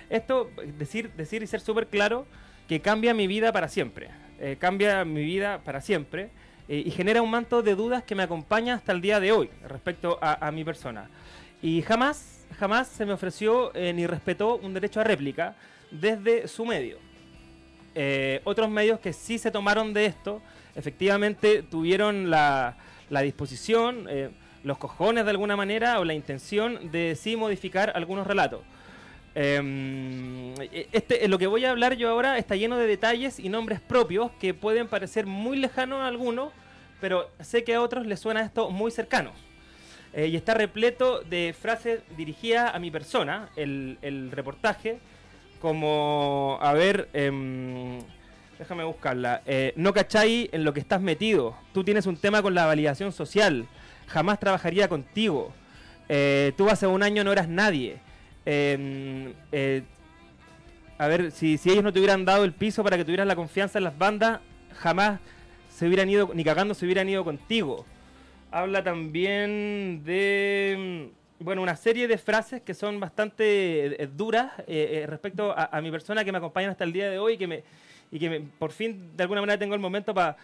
Esto, 0.10 0.50
decir, 0.78 1.12
decir 1.18 1.44
y 1.44 1.48
ser 1.48 1.60
súper 1.60 1.88
claro, 1.88 2.26
que 2.68 2.80
cambia 2.82 3.14
mi 3.14 3.28
vida 3.28 3.52
para 3.52 3.68
siempre. 3.68 4.10
Eh, 4.40 4.56
cambia 4.60 5.04
mi 5.06 5.24
vida 5.24 5.60
para 5.64 5.82
siempre 5.82 6.30
eh, 6.70 6.84
y 6.86 6.92
genera 6.92 7.24
un 7.24 7.32
manto 7.32 7.64
de 7.64 7.74
dudas 7.74 8.04
que 8.04 8.14
me 8.14 8.22
acompaña 8.22 8.76
hasta 8.76 8.92
el 8.92 9.02
día 9.02 9.20
de 9.20 9.32
hoy 9.32 9.50
respecto 9.68 10.20
a, 10.22 10.52
mi 10.52 10.64
persona. 10.64 11.10
Y 11.64 11.82
jamás, 11.82 12.46
jamás 12.60 12.88
se 12.88 13.08
me 13.08 13.14
ofreció 13.14 13.74
eh, 13.74 13.92
ni 13.92 14.06
respetó 14.06 14.58
un 14.58 14.76
derecho 14.76 15.02
a 15.02 15.04
réplica 15.04 15.56
desde 15.90 16.48
su 16.48 16.66
medio. 16.66 17.00
Eh, 17.96 18.42
otros 18.44 18.70
medios 18.70 19.00
que 19.00 19.14
sí 19.14 19.40
se 19.40 19.50
tomaron 19.50 19.94
de 19.94 20.06
esto, 20.06 20.44
efectivamente 20.76 21.64
tuvieron 21.64 22.30
la, 22.30 22.78
la 23.10 23.22
disposición, 23.22 24.08
los 24.64 24.78
cojones 24.78 25.26
de 25.26 25.32
alguna 25.32 25.56
manera, 25.56 26.00
o 26.00 26.06
la 26.06 26.14
intención 26.14 26.92
de 26.92 27.16
sí 27.16 27.36
modificar 27.36 27.92
algunos 27.96 28.28
relatos. 28.28 28.62
Em, 29.36 30.54
este, 30.92 31.28
lo 31.28 31.38
que 31.38 31.48
voy 31.48 31.64
a 31.66 31.72
hablar 31.72 31.96
yo 31.96 32.10
ahora 32.10 32.38
está 32.38 32.56
lleno 32.56 32.78
de 32.78 32.88
detalles 32.88 33.40
y 33.40 33.50
nombres 33.50 33.80
propios 33.80 34.32
que 34.40 34.54
pueden 34.54 34.88
parecer 34.88 35.26
muy 35.26 35.58
lejanos 35.58 36.02
a 36.02 36.08
algunos, 36.08 36.52
pero 37.00 37.30
sé 37.40 37.64
que 37.64 37.76
a 37.76 37.82
otros 37.82 38.06
les 38.06 38.20
suena 38.20 38.42
esto 38.42 38.70
muy 38.70 38.92
cercanos. 38.92 39.34
Eh, 40.14 40.28
y 40.28 40.36
está 40.36 40.56
repleto 40.56 41.22
de 41.22 41.56
frases 41.60 42.02
dirigidas 42.18 42.74
a 42.74 42.80
mi 42.80 42.90
persona, 42.90 43.50
el, 43.56 44.00
el 44.02 44.32
reportaje, 44.32 44.98
como, 45.62 46.58
a 46.62 46.74
ver, 46.74 47.10
em, 47.14 48.00
déjame 48.58 48.84
buscarla, 48.84 49.42
Eh, 49.46 49.74
no 49.76 49.94
cachai 49.94 50.50
en 50.52 50.64
lo 50.64 50.74
que 50.74 50.80
estás 50.80 51.00
metido, 51.02 51.56
tú 51.74 51.84
tienes 51.84 52.08
un 52.08 52.18
tema 52.18 52.42
con 52.42 52.56
la 52.56 52.66
validación 52.66 53.12
social, 53.12 53.68
jamás 54.08 54.40
trabajaría 54.40 54.88
contigo, 54.88 55.54
Eh, 56.12 56.54
tú 56.58 56.70
hace 56.72 56.88
un 56.88 57.04
año 57.04 57.24
no 57.24 57.32
eras 57.32 57.48
nadie, 57.48 58.00
Em, 58.52 59.32
eh, 59.52 59.84
a 60.98 61.08
ver, 61.08 61.30
si, 61.30 61.60
ellos 61.66 61.84
no 61.84 61.94
te 61.94 62.00
hubieran 62.00 62.26
dado 62.26 62.44
el 62.44 62.52
piso 62.52 62.84
para 62.84 62.98
que 62.98 63.06
tuvieras 63.06 63.28
la 63.28 63.36
confianza 63.36 63.78
en 63.78 63.84
las 63.84 63.96
bandas, 63.96 64.40
jamás 64.74 65.20
se 65.70 65.88
hubieran 65.88 66.10
ido, 66.10 66.32
ni 66.34 66.44
cagando 66.44 66.74
se 66.74 66.84
hubieran 66.84 67.08
ido 67.08 67.24
contigo. 67.24 67.86
Habla 68.50 68.84
también 68.84 70.02
de, 70.04 71.12
mm, 71.40 71.44
bueno, 71.44 71.62
una 71.62 71.76
serie 71.76 72.08
de 72.08 72.18
frases 72.18 72.64
que 72.64 72.74
son 72.74 73.00
bastante 73.00 74.02
eh, 74.02 74.08
duras 74.08 74.52
eh, 74.66 75.06
respecto 75.08 75.54
a, 75.56 75.70
a 75.72 75.80
mi 75.80 75.92
persona 75.92 76.26
que 76.26 76.32
me 76.32 76.40
acompañan 76.40 76.72
hasta 76.72 76.86
el 76.86 76.92
día 76.92 77.08
de 77.08 77.20
hoy 77.20 77.38
que 77.38 77.46
me, 77.46 77.64
y 78.12 78.18
que 78.20 78.30
me- 78.30 78.40
por 78.40 78.72
fin 78.72 79.12
de 79.16 79.24
alguna 79.24 79.42
manera 79.42 79.60
tengo 79.60 79.76
el 79.76 79.80
momento 79.80 80.14
para 80.14 80.36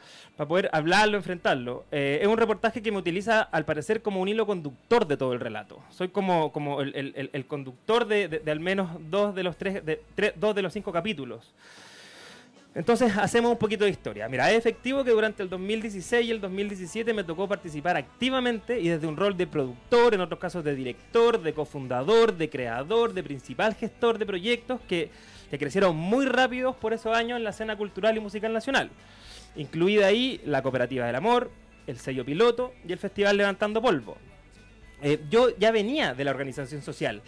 poder 0.47 0.69
hablarlo, 0.71 1.17
enfrentarlo. 1.17 1.85
Eh, 1.91 2.19
es 2.21 2.27
un 2.27 2.37
reportaje 2.37 2.81
que 2.81 2.91
me 2.91 2.97
utiliza 2.99 3.41
al 3.41 3.65
parecer 3.65 4.01
como 4.01 4.21
un 4.21 4.27
hilo 4.27 4.45
conductor 4.45 5.07
de 5.07 5.17
todo 5.17 5.33
el 5.33 5.39
relato. 5.39 5.81
Soy 5.89 6.09
como, 6.09 6.51
como 6.51 6.81
el, 6.81 6.95
el- 6.95 7.13
el- 7.15 7.29
el 7.33 7.45
conductor 7.47 8.05
de, 8.07 8.27
de- 8.27 8.39
de 8.39 8.51
al 8.51 8.59
menos 8.59 8.89
dos 9.09 9.33
de 9.33 9.43
los 9.43 9.57
tres, 9.57 9.83
de, 9.85 10.01
tres- 10.15 10.33
dos 10.35 10.53
de 10.55 10.61
los 10.61 10.73
cinco 10.73 10.91
capítulos. 10.91 11.53
Entonces 12.75 13.15
hacemos 13.17 13.51
un 13.53 13.57
poquito 13.57 13.85
de 13.85 13.89
historia. 13.91 14.27
Mira, 14.27 14.51
es 14.51 14.57
efectivo 14.57 15.01
que 15.05 15.11
durante 15.11 15.41
el 15.41 15.47
2016 15.49 16.25
y 16.27 16.31
el 16.31 16.41
2017 16.41 17.13
me 17.13 17.23
tocó 17.23 17.47
participar 17.47 17.95
activamente 17.95 18.81
y 18.81 18.89
desde 18.89 19.07
un 19.07 19.15
rol 19.15 19.37
de 19.37 19.47
productor, 19.47 20.13
en 20.13 20.19
otros 20.19 20.41
casos 20.41 20.61
de 20.61 20.75
director, 20.75 21.41
de 21.41 21.53
cofundador, 21.53 22.35
de 22.35 22.49
creador, 22.49 23.13
de 23.13 23.23
principal 23.23 23.75
gestor 23.75 24.17
de 24.17 24.25
proyectos 24.25 24.81
que, 24.89 25.09
que 25.55 25.59
crecieron 25.59 25.95
muy 25.95 26.25
rápidos 26.25 26.75
por 26.75 26.91
esos 26.91 27.15
años 27.15 27.37
en 27.37 27.45
la 27.45 27.51
escena 27.51 27.77
cultural 27.77 28.17
y 28.17 28.19
musical 28.19 28.51
nacional. 28.51 28.89
Incluida 29.55 30.07
ahí 30.07 30.41
la 30.43 30.61
Cooperativa 30.61 31.05
del 31.05 31.15
Amor, 31.15 31.49
el 31.87 31.97
sello 31.97 32.25
piloto 32.25 32.73
y 32.85 32.91
el 32.91 32.99
Festival 32.99 33.37
Levantando 33.37 33.81
Polvo. 33.81 34.17
Eh, 35.01 35.21
yo 35.29 35.57
ya 35.57 35.71
venía 35.71 36.13
de 36.13 36.25
la 36.25 36.31
organización 36.31 36.81
social. 36.81 37.21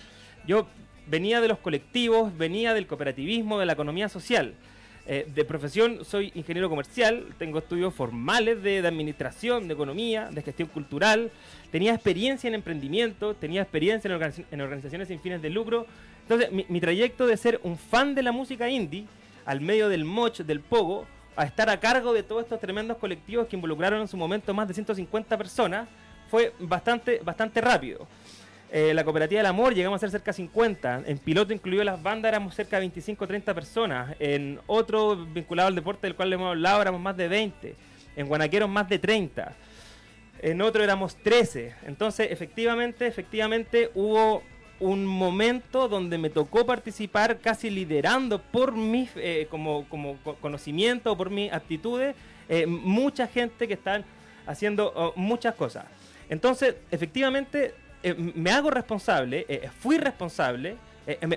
Yo 0.45 0.67
venía 1.07 1.39
de 1.39 1.47
los 1.47 1.59
colectivos, 1.59 2.37
venía 2.37 2.73
del 2.73 2.85
cooperativismo, 2.85 3.59
de 3.59 3.65
la 3.65 3.73
economía 3.73 4.09
social. 4.09 4.55
Eh, 5.05 5.25
de 5.33 5.45
profesión 5.45 6.03
soy 6.03 6.33
ingeniero 6.35 6.69
comercial, 6.69 7.27
tengo 7.39 7.59
estudios 7.59 7.93
formales 7.93 8.61
de, 8.61 8.85
administración, 8.85 9.69
de 9.69 9.73
economía, 9.73 10.27
de 10.29 10.41
gestión 10.41 10.67
cultural, 10.67 11.31
tenía 11.71 11.93
experiencia 11.93 12.49
en 12.49 12.55
emprendimiento, 12.55 13.33
tenía 13.35 13.61
experiencia 13.61 14.09
en 14.51 14.61
organizaciones 14.61 15.07
sin 15.07 15.21
fines 15.21 15.41
de 15.41 15.49
lucro. 15.49 15.87
Entonces, 16.29 16.51
mi, 16.51 16.81
trayecto 16.81 17.25
de 17.25 17.37
ser 17.37 17.61
un 17.63 17.77
fan 17.77 18.13
de 18.13 18.21
la 18.21 18.33
música 18.33 18.69
indie, 18.69 19.05
al 19.45 19.61
medio 19.61 19.87
del 19.87 20.03
moch, 20.03 20.39
del 20.39 20.59
pogo, 20.59 21.07
a 21.37 21.45
estar 21.45 21.69
a 21.69 21.79
cargo 21.79 22.11
de 22.11 22.21
todos 22.21 22.43
estos 22.43 22.59
tremendos 22.59 22.97
colectivos 22.97 23.47
que 23.47 23.55
involucraron 23.55 24.01
en 24.01 24.09
su 24.09 24.17
momento 24.17 24.53
más 24.53 24.67
de 24.67 24.73
150 24.73 25.37
personas, 25.37 25.87
fue 26.29 26.51
bastante, 26.59 27.21
bastante 27.23 27.61
rápido. 27.61 28.05
Eh, 28.69 28.93
la 28.93 29.05
cooperativa 29.05 29.39
del 29.39 29.45
amor 29.45 29.73
llegamos 29.73 29.95
a 29.95 29.99
ser 30.01 30.09
cerca 30.09 30.31
de 30.31 30.35
50. 30.35 31.03
En 31.05 31.17
piloto 31.17 31.53
incluido 31.53 31.85
las 31.85 32.03
bandas 32.03 32.27
éramos 32.27 32.53
cerca 32.53 32.75
de 32.75 32.81
25 32.81 33.23
o 33.23 33.27
30 33.27 33.53
personas. 33.53 34.15
En 34.19 34.59
otro 34.67 35.15
vinculado 35.15 35.69
al 35.69 35.75
deporte 35.75 36.07
del 36.07 36.15
cual 36.15 36.29
le 36.29 36.35
hemos 36.35 36.49
hablado 36.49 36.81
éramos 36.81 36.99
más 36.99 37.15
de 37.15 37.29
20. 37.29 37.75
En 38.17 38.27
Guanaqueros 38.27 38.69
más 38.69 38.89
de 38.89 38.99
30. 38.99 39.55
En 40.41 40.61
otro 40.61 40.83
éramos 40.83 41.15
13. 41.15 41.73
Entonces, 41.85 42.29
efectivamente, 42.29 43.07
efectivamente 43.07 43.91
hubo 43.95 44.43
un 44.79 45.05
momento 45.05 45.87
donde 45.87 46.17
me 46.17 46.29
tocó 46.29 46.65
participar 46.65 47.39
casi 47.39 47.69
liderando 47.69 48.39
por 48.39 48.73
mis 48.73 49.09
eh, 49.15 49.47
como, 49.49 49.85
como 49.89 50.17
co- 50.23 50.35
conocimiento, 50.35 51.17
por 51.17 51.29
mis 51.29 51.51
aptitudes, 51.51 52.15
eh, 52.49 52.65
mucha 52.67 53.27
gente 53.27 53.67
que 53.67 53.73
están 53.73 54.05
haciendo 54.45 54.93
oh, 54.95 55.13
muchas 55.15 55.55
cosas. 55.55 55.85
Entonces, 56.29 56.75
efectivamente, 56.91 57.73
eh, 58.03 58.13
me 58.13 58.51
hago 58.51 58.69
responsable, 58.69 59.45
eh, 59.49 59.69
fui 59.79 59.97
responsable, 59.97 60.77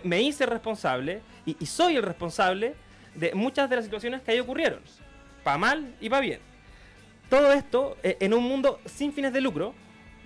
me, 0.05 0.21
hice 0.21 0.47
responsable 0.47 1.21
y, 1.47 1.57
y 1.61 1.67
soy 1.67 1.97
el 1.97 2.03
responsable 2.03 2.75
de 3.15 3.35
muchas 3.35 3.71
de 3.71 3.77
las 3.77 3.85
situaciones 3.85 4.21
que 4.23 4.33
ahí 4.33 4.41
ocurrieron, 4.41 4.81
para 5.45 5.59
mal 5.59 5.95
y 6.01 6.09
para 6.11 6.21
bien. 6.23 6.41
todo 7.29 7.53
esto 7.53 7.97
en 8.03 8.35
un 8.35 8.43
mundo 8.45 8.81
sin 8.85 9.13
fines 9.13 9.33
de 9.33 9.41
lucro, 9.41 9.75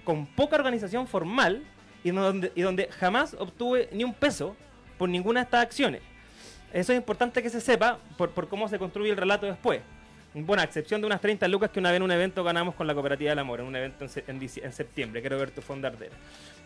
con 0.02 0.26
poca 0.26 0.56
organización 0.56 1.06
formal 1.06 1.62
y 2.04 2.10
donde, 2.10 2.52
y 2.54 2.62
donde 2.62 2.88
jamás 2.92 3.34
obtuve 3.38 3.88
ni 3.92 4.04
un 4.04 4.14
peso 4.14 4.54
por 4.98 5.08
ninguna 5.08 5.40
de 5.40 5.44
estas 5.44 5.62
acciones. 5.62 6.02
Eso 6.72 6.92
es 6.92 6.98
importante 6.98 7.42
que 7.42 7.50
se 7.50 7.60
sepa 7.60 7.98
por, 8.16 8.30
por 8.30 8.48
cómo 8.48 8.68
se 8.68 8.78
construye 8.78 9.10
el 9.10 9.16
relato 9.16 9.46
después. 9.46 9.80
Bueno, 10.34 10.60
a 10.62 10.64
excepción 10.64 11.00
de 11.00 11.06
unas 11.06 11.20
30 11.20 11.46
lucas 11.46 11.70
que 11.70 11.78
una 11.78 11.90
vez 11.90 11.96
en 11.98 12.02
un 12.02 12.10
evento 12.10 12.42
ganamos 12.42 12.74
con 12.74 12.86
la 12.88 12.94
Cooperativa 12.94 13.30
del 13.30 13.38
Amor, 13.38 13.60
en 13.60 13.66
un 13.66 13.76
evento 13.76 14.04
en, 14.04 14.10
se- 14.10 14.24
en 14.26 14.40
en 14.42 14.72
septiembre, 14.72 15.20
quiero 15.20 15.38
ver 15.38 15.52
tu 15.52 15.62
fondardera. 15.62 16.16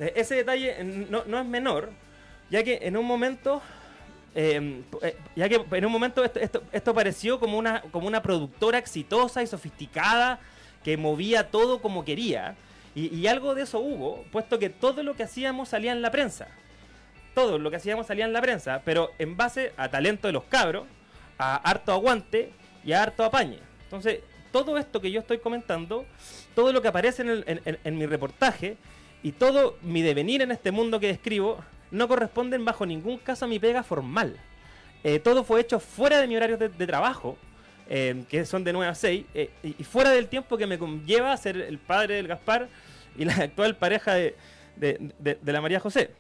Eh, 0.01 0.15
Ese 0.17 0.37
detalle 0.37 0.81
eh, 0.81 0.85
no, 0.85 1.25
no 1.27 1.39
es 1.39 1.45
menor, 1.45 1.91
ya 2.51 2.63
que 2.65 2.79
en 2.81 2.97
un 2.97 3.05
momento, 3.05 3.61
eh, 4.35 4.83
eh, 5.03 5.17
ya 5.37 5.51
que 5.51 5.63
en 5.71 5.85
un 5.85 5.93
momento 5.93 6.25
esto, 6.25 6.41
esto, 6.41 6.63
esto 6.73 6.95
pareció 6.95 7.39
como 7.39 7.59
una, 7.59 7.83
como 7.93 8.07
una 8.07 8.23
productora 8.23 8.79
exitosa 8.79 9.43
y 9.43 9.47
sofisticada 9.47 10.39
que 10.83 10.97
movía 10.97 11.51
todo 11.51 11.83
como 11.83 12.07
quería. 12.07 12.57
Y, 12.95 13.27
algo 13.29 13.55
de 13.55 13.63
eso 13.63 13.79
hubo, 13.79 14.25
puesto 14.33 14.59
que 14.59 14.71
todo 14.71 15.03
lo 15.05 15.15
que 15.15 15.23
hacíamos 15.23 15.69
salía 15.69 15.93
en 15.93 16.03
la 16.03 16.11
prensa. 16.11 16.49
Todo 17.35 17.59
lo 17.59 17.71
que 17.71 17.77
hacíamos 17.77 18.07
salía 18.09 18.25
en 18.25 18.33
la 18.33 18.41
prensa, 18.41 18.83
pero 18.85 19.13
en 19.19 19.37
base 19.37 19.73
a 19.77 19.89
talento 19.89 20.27
de 20.27 20.33
los 20.33 20.45
cabros, 20.45 20.85
a 21.39 21.57
harto 21.57 21.93
aguante 21.93 22.53
y 22.85 22.93
a 22.93 23.03
harto 23.05 23.25
apañe. 23.25 23.59
Entonces, 23.85 24.21
todo 24.51 24.79
esto 24.79 25.01
que 25.01 25.13
yo 25.13 25.21
estoy 25.21 25.39
comentando, 25.39 26.07
todo 26.57 26.73
lo 26.73 26.83
que 26.83 26.89
aparece 26.89 27.23
en, 27.23 27.79
el- 27.85 27.93
mi 27.93 28.07
reportaje 28.07 28.77
y 29.23 29.33
todo 29.33 29.77
mi 29.83 30.03
devenir 30.03 30.43
en 30.43 30.51
este 30.51 30.73
mundo 30.73 30.99
que 30.99 31.07
describo, 31.07 31.63
no 31.93 32.09
corresponden 32.09 32.65
bajo 32.65 32.85
ningún 32.85 33.19
caso 33.19 33.45
a 33.45 33.49
mi 33.49 33.61
pega 33.61 33.85
formal. 33.85 34.37
Eh, 35.05 35.21
todo 35.21 35.45
fue 35.45 35.61
hecho 35.61 35.79
fuera 35.79 36.21
de 36.21 36.27
mi 36.27 36.37
horario 36.37 36.57
de 36.57 36.87
trabajo, 36.87 37.39
eh, 37.89 38.25
que 38.29 38.45
son 38.45 38.65
de 38.65 38.73
9 38.73 38.91
a 38.91 38.95
6, 38.95 39.25
eh, 39.35 39.51
y, 39.63 39.85
fuera 39.85 40.11
del 40.11 40.29
tiempo 40.29 40.57
que 40.57 40.67
me 40.67 40.79
conlleva 40.79 41.37
ser 41.37 41.57
el 41.57 41.79
padre 41.79 42.17
del 42.17 42.29
Gaspar 42.29 42.69
y 43.17 43.25
la 43.25 43.35
actual 43.35 43.77
pareja 43.77 44.15
de, 44.15 44.37
de- 44.77 45.13
de- 45.19 45.39
de 45.41 45.53
la 45.53 45.61
María 45.61 45.81
José. 45.81 46.11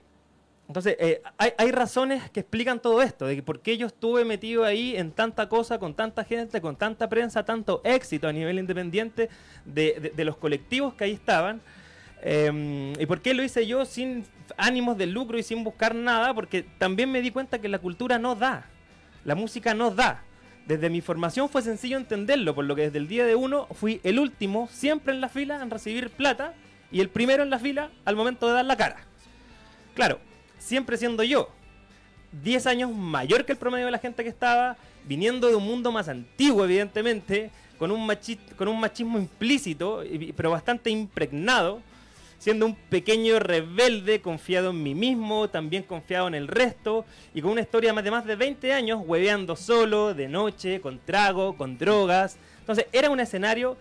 Entonces, 0.67 0.97
eh, 1.01 1.23
hay, 1.39 1.53
hay 1.57 1.71
razones 1.73 2.29
que 2.31 2.41
explican 2.41 2.79
todo 2.81 3.01
esto, 3.01 3.27
de 3.27 3.37
que 3.37 3.43
por 3.43 3.61
qué 3.61 3.79
yo 3.79 3.87
estuve 3.87 4.25
metido 4.27 4.65
ahí 4.65 4.97
en 4.97 5.13
tanta 5.13 5.49
cosa, 5.49 5.79
con 5.79 5.95
tanta 5.95 6.25
gente, 6.25 6.61
con 6.61 6.77
tanta 6.77 7.09
prensa, 7.09 7.43
tanto 7.45 7.81
éxito 7.85 8.29
a 8.29 8.33
nivel 8.33 8.59
independiente 8.59 9.31
de, 9.65 9.99
de- 10.01 10.11
de 10.11 10.25
los 10.25 10.37
colectivos 10.37 10.93
que 10.95 11.05
ahí 11.05 11.13
estaban. 11.13 11.61
Eh, 12.21 12.93
y 12.99 13.07
por 13.07 13.23
qué 13.23 13.33
lo 13.33 13.43
hice 13.43 13.67
yo 13.67 13.85
sin 13.85 14.25
ánimos 14.57 14.99
de 14.99 15.07
lucro 15.07 15.39
y 15.39 15.43
sin 15.43 15.63
buscar 15.65 15.95
nada, 15.95 16.35
porque 16.35 16.65
también 16.79 17.11
me 17.13 17.21
di 17.23 17.31
cuenta 17.31 17.61
que 17.61 17.69
la 17.69 17.79
cultura 17.79 18.19
no 18.19 18.35
da, 18.35 18.67
la 19.25 19.35
música 19.35 19.73
no 19.75 19.91
da. 19.91 20.25
Desde 20.69 20.91
mi 20.91 21.01
formación 21.01 21.49
fue 21.49 21.63
sencillo 21.63 21.97
entenderlo, 21.97 22.55
por 22.55 22.67
lo 22.67 22.77
que 22.77 22.83
desde 22.83 22.99
el 22.99 23.09
día 23.09 23.25
de 23.25 23.35
uno 23.35 23.67
fui 23.73 24.03
el 24.05 24.19
último, 24.19 24.69
siempre 24.71 25.15
en 25.15 25.23
la 25.23 25.31
fila, 25.31 25.63
en 25.63 25.71
recibir 25.71 26.11
plata, 26.11 26.53
y 26.93 27.01
el 27.01 27.09
primero 27.09 27.43
en 27.43 27.49
la 27.49 27.59
fila 27.59 27.91
al 28.05 28.17
momento 28.17 28.47
de 28.47 28.53
dar 28.53 28.67
la 28.67 28.77
cara. 28.77 28.99
Claro, 29.95 30.21
siempre 30.59 30.99
siendo 30.99 31.23
yo. 31.23 31.49
10 32.43 32.67
años 32.67 32.93
mayor 32.93 33.47
que 33.47 33.53
el 33.53 33.59
promedio 33.59 33.87
de 33.87 33.93
la 33.93 33.99
gente 33.99 34.23
que 34.23 34.29
estaba, 34.29 34.77
viniendo 35.07 35.49
de 35.49 35.55
un 35.55 35.65
mundo 35.65 35.91
más 35.91 36.07
antiguo, 36.07 36.67
evidentemente, 36.67 37.51
con 37.79 37.91
un, 37.91 38.07
con 38.55 38.69
un 38.69 38.79
machismo 38.79 39.17
implícito, 39.17 40.05
pero 40.37 40.51
bastante 40.51 40.91
impregnado, 40.91 41.81
siendo 42.39 42.67
un 42.67 42.75
pequeño 42.77 43.39
rebelde, 43.41 44.21
confiado 44.21 44.71
en 44.71 44.83
mí 44.83 44.95
mismo, 44.95 45.49
también 45.49 45.83
confiado 45.83 46.29
en 46.29 46.35
el 46.35 46.47
resto, 46.49 47.05
y 47.35 47.43
con 47.43 47.51
una 47.53 47.61
historia 47.63 47.93
más 47.93 48.05
de 48.05 48.11
más 48.11 48.25
de 48.25 48.37
20 48.37 48.73
años, 48.73 49.01
hueveando 49.05 49.57
solo, 49.57 50.15
de 50.15 50.29
noche, 50.29 50.81
con 50.81 50.99
trago, 51.05 51.57
con 51.57 51.77
drogas. 51.79 52.37
Entonces, 52.61 52.87
era 52.93 53.11
un 53.11 53.19
escenario 53.21 53.77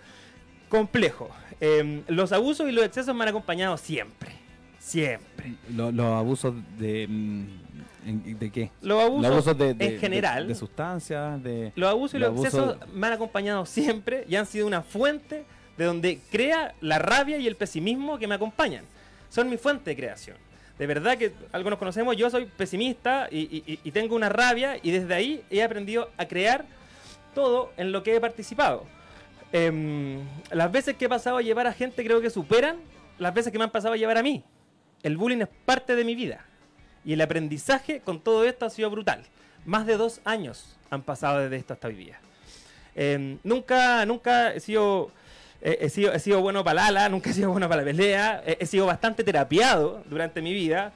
complejo. 0.69 1.29
Em, 1.59 2.03
los 2.07 2.31
abusos 2.31 2.67
y 2.69 2.71
los 2.71 2.85
excesos 2.85 3.15
me 3.15 3.23
han 3.23 3.29
acompañado 3.29 3.77
siempre. 3.77 4.31
Siempre. 4.79 5.53
Lo- 5.75 5.91
los 5.91 6.05
abusos 6.05 6.53
de. 6.77 7.07
mm, 7.07 7.45
¿De 8.39 8.49
qué? 8.51 8.71
Los 8.81 9.03
abusos, 9.03 9.21
los 9.23 9.31
abusos 9.31 9.57
de, 9.57 9.73
de- 9.73 9.85
en 9.95 9.99
general, 9.99 10.43
De, 10.43 10.49
de 10.53 10.55
sustancias, 10.55 11.43
de. 11.43 11.73
los 11.75 11.89
abusos 11.89 12.13
y 12.15 12.19
los 12.19 12.29
los 12.33 12.39
abusos- 12.45 12.71
excesos 12.75 12.93
me 12.93 13.07
han 13.07 13.13
acompañado 13.13 13.65
siempre 13.65 14.23
y 14.29 14.35
han 14.35 14.45
sido 14.45 14.65
una 14.65 14.81
fuente 14.81 15.43
de 15.77 15.85
donde 15.85 16.19
crea 16.31 16.73
la 16.81 16.99
rabia 16.99 17.37
y 17.37 17.47
el 17.47 17.55
pesimismo 17.55 18.17
que 18.17 18.27
me 18.27 18.35
acompañan. 18.35 18.85
Son 19.29 19.49
mi 19.49 19.57
fuente 19.57 19.91
de 19.91 19.95
creación. 19.95 20.37
De 20.79 20.85
verdad 20.87 21.17
que 21.17 21.31
algunos 21.51 21.79
conocemos, 21.79 22.15
yo 22.17 22.29
soy 22.29 22.45
pesimista 22.45 23.27
y- 23.31 23.79
y 23.83 23.91
tengo 23.91 24.15
una 24.15 24.29
rabia 24.29 24.77
y 24.81 24.91
desde 24.91 25.13
ahí 25.13 25.43
he 25.49 25.63
aprendido 25.63 26.09
a 26.17 26.27
crear 26.27 26.65
todo 27.33 27.71
en 27.77 27.91
lo 27.91 28.03
que 28.03 28.15
he 28.15 28.19
participado. 28.21 28.85
Em, 29.51 30.19
las 30.51 30.71
veces 30.71 30.95
que 30.97 31.05
he 31.05 31.09
pasado 31.09 31.37
a 31.37 31.41
llevar 31.41 31.67
a 31.67 31.73
gente 31.73 32.03
creo 32.03 32.19
que 32.21 32.29
superan 32.29 32.77
las 33.17 33.33
veces 33.33 33.51
que 33.51 33.57
me 33.57 33.63
han 33.63 33.71
pasado 33.71 33.93
a 33.93 33.97
llevar 33.97 34.17
a 34.17 34.23
mí. 34.23 34.43
El 35.03 35.17
bullying 35.17 35.41
es 35.41 35.47
parte 35.65 35.95
de 35.95 36.03
mi 36.03 36.15
vida. 36.15 36.45
Y 37.05 37.13
el 37.13 37.21
aprendizaje 37.21 38.01
con 38.01 38.19
todo 38.19 38.43
esto 38.43 38.65
ha 38.65 38.69
sido 38.69 38.89
brutal. 38.89 39.23
Más 39.65 39.85
de 39.85 39.95
dos 39.97 40.21
años 40.25 40.75
han 40.89 41.01
pasado 41.01 41.39
desde 41.39 41.55
esto 41.55 41.73
hasta 41.73 41.87
hoy 41.87 41.95
día. 41.95 42.19
Em, 42.95 43.37
nunca, 43.43 44.05
nunca 44.05 44.53
he 44.53 44.59
sido, 44.59 45.11
he, 45.71 45.85
he 45.85 45.89
sido, 45.89 46.13
he 46.13 46.19
sido 46.19 46.41
bueno 46.41 46.63
para 46.63 46.75
la 46.75 46.87
ala, 46.87 47.09
nunca 47.09 47.29
he 47.29 47.33
sido 47.33 47.51
bueno 47.51 47.67
para 47.69 47.81
la 47.81 47.85
pelea, 47.85 48.41
he, 48.45 48.57
he 48.61 48.65
sido 48.65 48.85
bastante 48.85 49.23
terapiado 49.23 50.03
durante 50.09 50.41
mi 50.41 50.53
vida, 50.53 50.93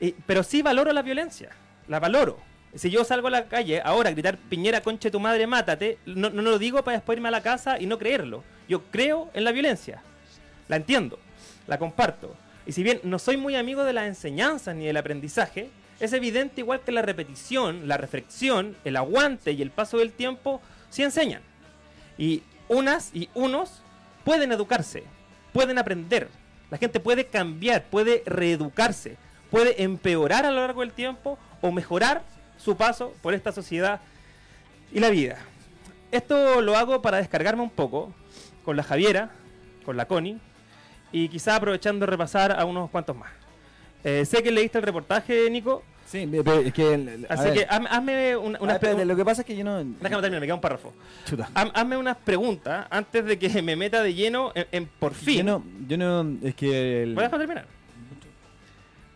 y- 0.00 0.12
pero 0.26 0.42
sí 0.42 0.62
valoro 0.62 0.92
la 0.92 1.02
violencia, 1.02 1.50
la 1.88 1.98
valoro. 2.00 2.38
Si 2.74 2.88
yo 2.90 3.04
salgo 3.04 3.26
a 3.26 3.30
la 3.30 3.44
calle 3.46 3.82
ahora 3.84 4.08
a 4.08 4.12
gritar 4.12 4.38
Piñera, 4.38 4.80
conche 4.80 5.10
tu 5.10 5.20
madre, 5.20 5.46
mátate, 5.46 5.98
no, 6.06 6.30
no 6.30 6.40
lo 6.40 6.58
digo 6.58 6.82
para 6.82 6.96
después 6.96 7.16
irme 7.18 7.28
a 7.28 7.32
la 7.32 7.42
casa 7.42 7.78
y 7.78 7.84
no 7.86 7.98
creerlo. 7.98 8.42
Yo 8.68 8.84
creo 8.90 9.30
en 9.34 9.44
la 9.44 9.52
violencia, 9.52 10.02
la 10.68 10.76
entiendo, 10.76 11.18
la 11.66 11.78
comparto. 11.78 12.34
Y 12.64 12.72
si 12.72 12.82
bien 12.82 13.00
no 13.02 13.18
soy 13.18 13.36
muy 13.36 13.56
amigo 13.56 13.84
de 13.84 13.92
las 13.92 14.06
enseñanzas 14.06 14.74
ni 14.74 14.86
del 14.86 14.96
aprendizaje, 14.96 15.68
es 16.00 16.14
evidente 16.14 16.62
igual 16.62 16.80
que 16.80 16.92
la 16.92 17.02
repetición, 17.02 17.88
la 17.88 17.98
reflexión, 17.98 18.74
el 18.84 18.96
aguante 18.96 19.52
y 19.52 19.60
el 19.60 19.70
paso 19.70 19.98
del 19.98 20.12
tiempo 20.12 20.62
sí 20.88 21.02
enseñan. 21.02 21.42
Y 22.16 22.42
unas 22.68 23.10
y 23.14 23.28
unos 23.34 23.81
pueden 24.24 24.52
educarse, 24.52 25.04
pueden 25.52 25.78
aprender. 25.78 26.28
La 26.70 26.78
gente 26.78 27.00
puede 27.00 27.26
cambiar, 27.26 27.84
puede 27.84 28.22
reeducarse, 28.26 29.16
puede 29.50 29.82
empeorar 29.82 30.46
a 30.46 30.50
lo 30.50 30.60
largo 30.60 30.80
del 30.80 30.92
tiempo 30.92 31.38
o 31.60 31.70
mejorar 31.70 32.22
su 32.56 32.76
paso 32.76 33.14
por 33.22 33.34
esta 33.34 33.52
sociedad 33.52 34.00
y 34.92 35.00
la 35.00 35.10
vida. 35.10 35.38
Esto 36.10 36.60
lo 36.60 36.76
hago 36.76 37.02
para 37.02 37.18
descargarme 37.18 37.62
un 37.62 37.70
poco 37.70 38.12
con 38.64 38.76
la 38.76 38.82
Javiera, 38.82 39.30
con 39.84 39.96
la 39.96 40.06
Connie 40.06 40.38
y 41.10 41.28
quizá 41.28 41.56
aprovechando 41.56 42.06
repasar 42.06 42.58
a 42.58 42.64
unos 42.64 42.90
cuantos 42.90 43.16
más. 43.16 43.30
Eh, 44.04 44.24
sé 44.24 44.42
que 44.42 44.50
leíste 44.50 44.78
el 44.78 44.84
reportaje, 44.84 45.48
Nico, 45.50 45.84
Sí, 46.12 46.28
pero 46.30 46.60
es 46.60 46.72
que. 46.74 47.24
así 47.28 47.44
ver, 47.44 47.54
que 47.54 47.66
hazme, 47.68 47.88
hazme 47.90 48.36
una, 48.36 48.58
a 48.58 48.62
una 48.62 48.72
ver, 48.74 48.76
espérate, 48.76 49.02
pregu- 49.02 49.06
lo 49.06 49.16
que 49.16 49.24
pasa 49.24 49.40
es 49.42 49.46
que 49.46 49.56
yo 49.56 49.64
no. 49.64 49.78
Déjame 49.82 50.20
terminar, 50.22 50.40
me 50.40 50.46
queda 50.46 50.54
un 50.54 50.60
párrafo. 50.60 50.92
Chuta. 51.24 51.48
Haz- 51.54 51.70
Hazme 51.74 51.96
unas 51.96 52.16
preguntas 52.18 52.86
antes 52.90 53.24
de 53.24 53.38
que 53.38 53.48
me 53.62 53.74
meta 53.76 54.02
de 54.02 54.12
lleno 54.14 54.52
en, 54.54 54.66
en 54.72 54.86
por 54.86 55.14
fin. 55.14 55.38
Yo 55.38 55.44
no, 55.44 55.64
yo 55.88 55.96
no. 55.96 56.36
Es 56.46 56.54
que. 56.54 57.02
el- 57.04 57.14
¿Puedes 57.14 57.30
dejar 57.30 57.40
terminar? 57.40 57.66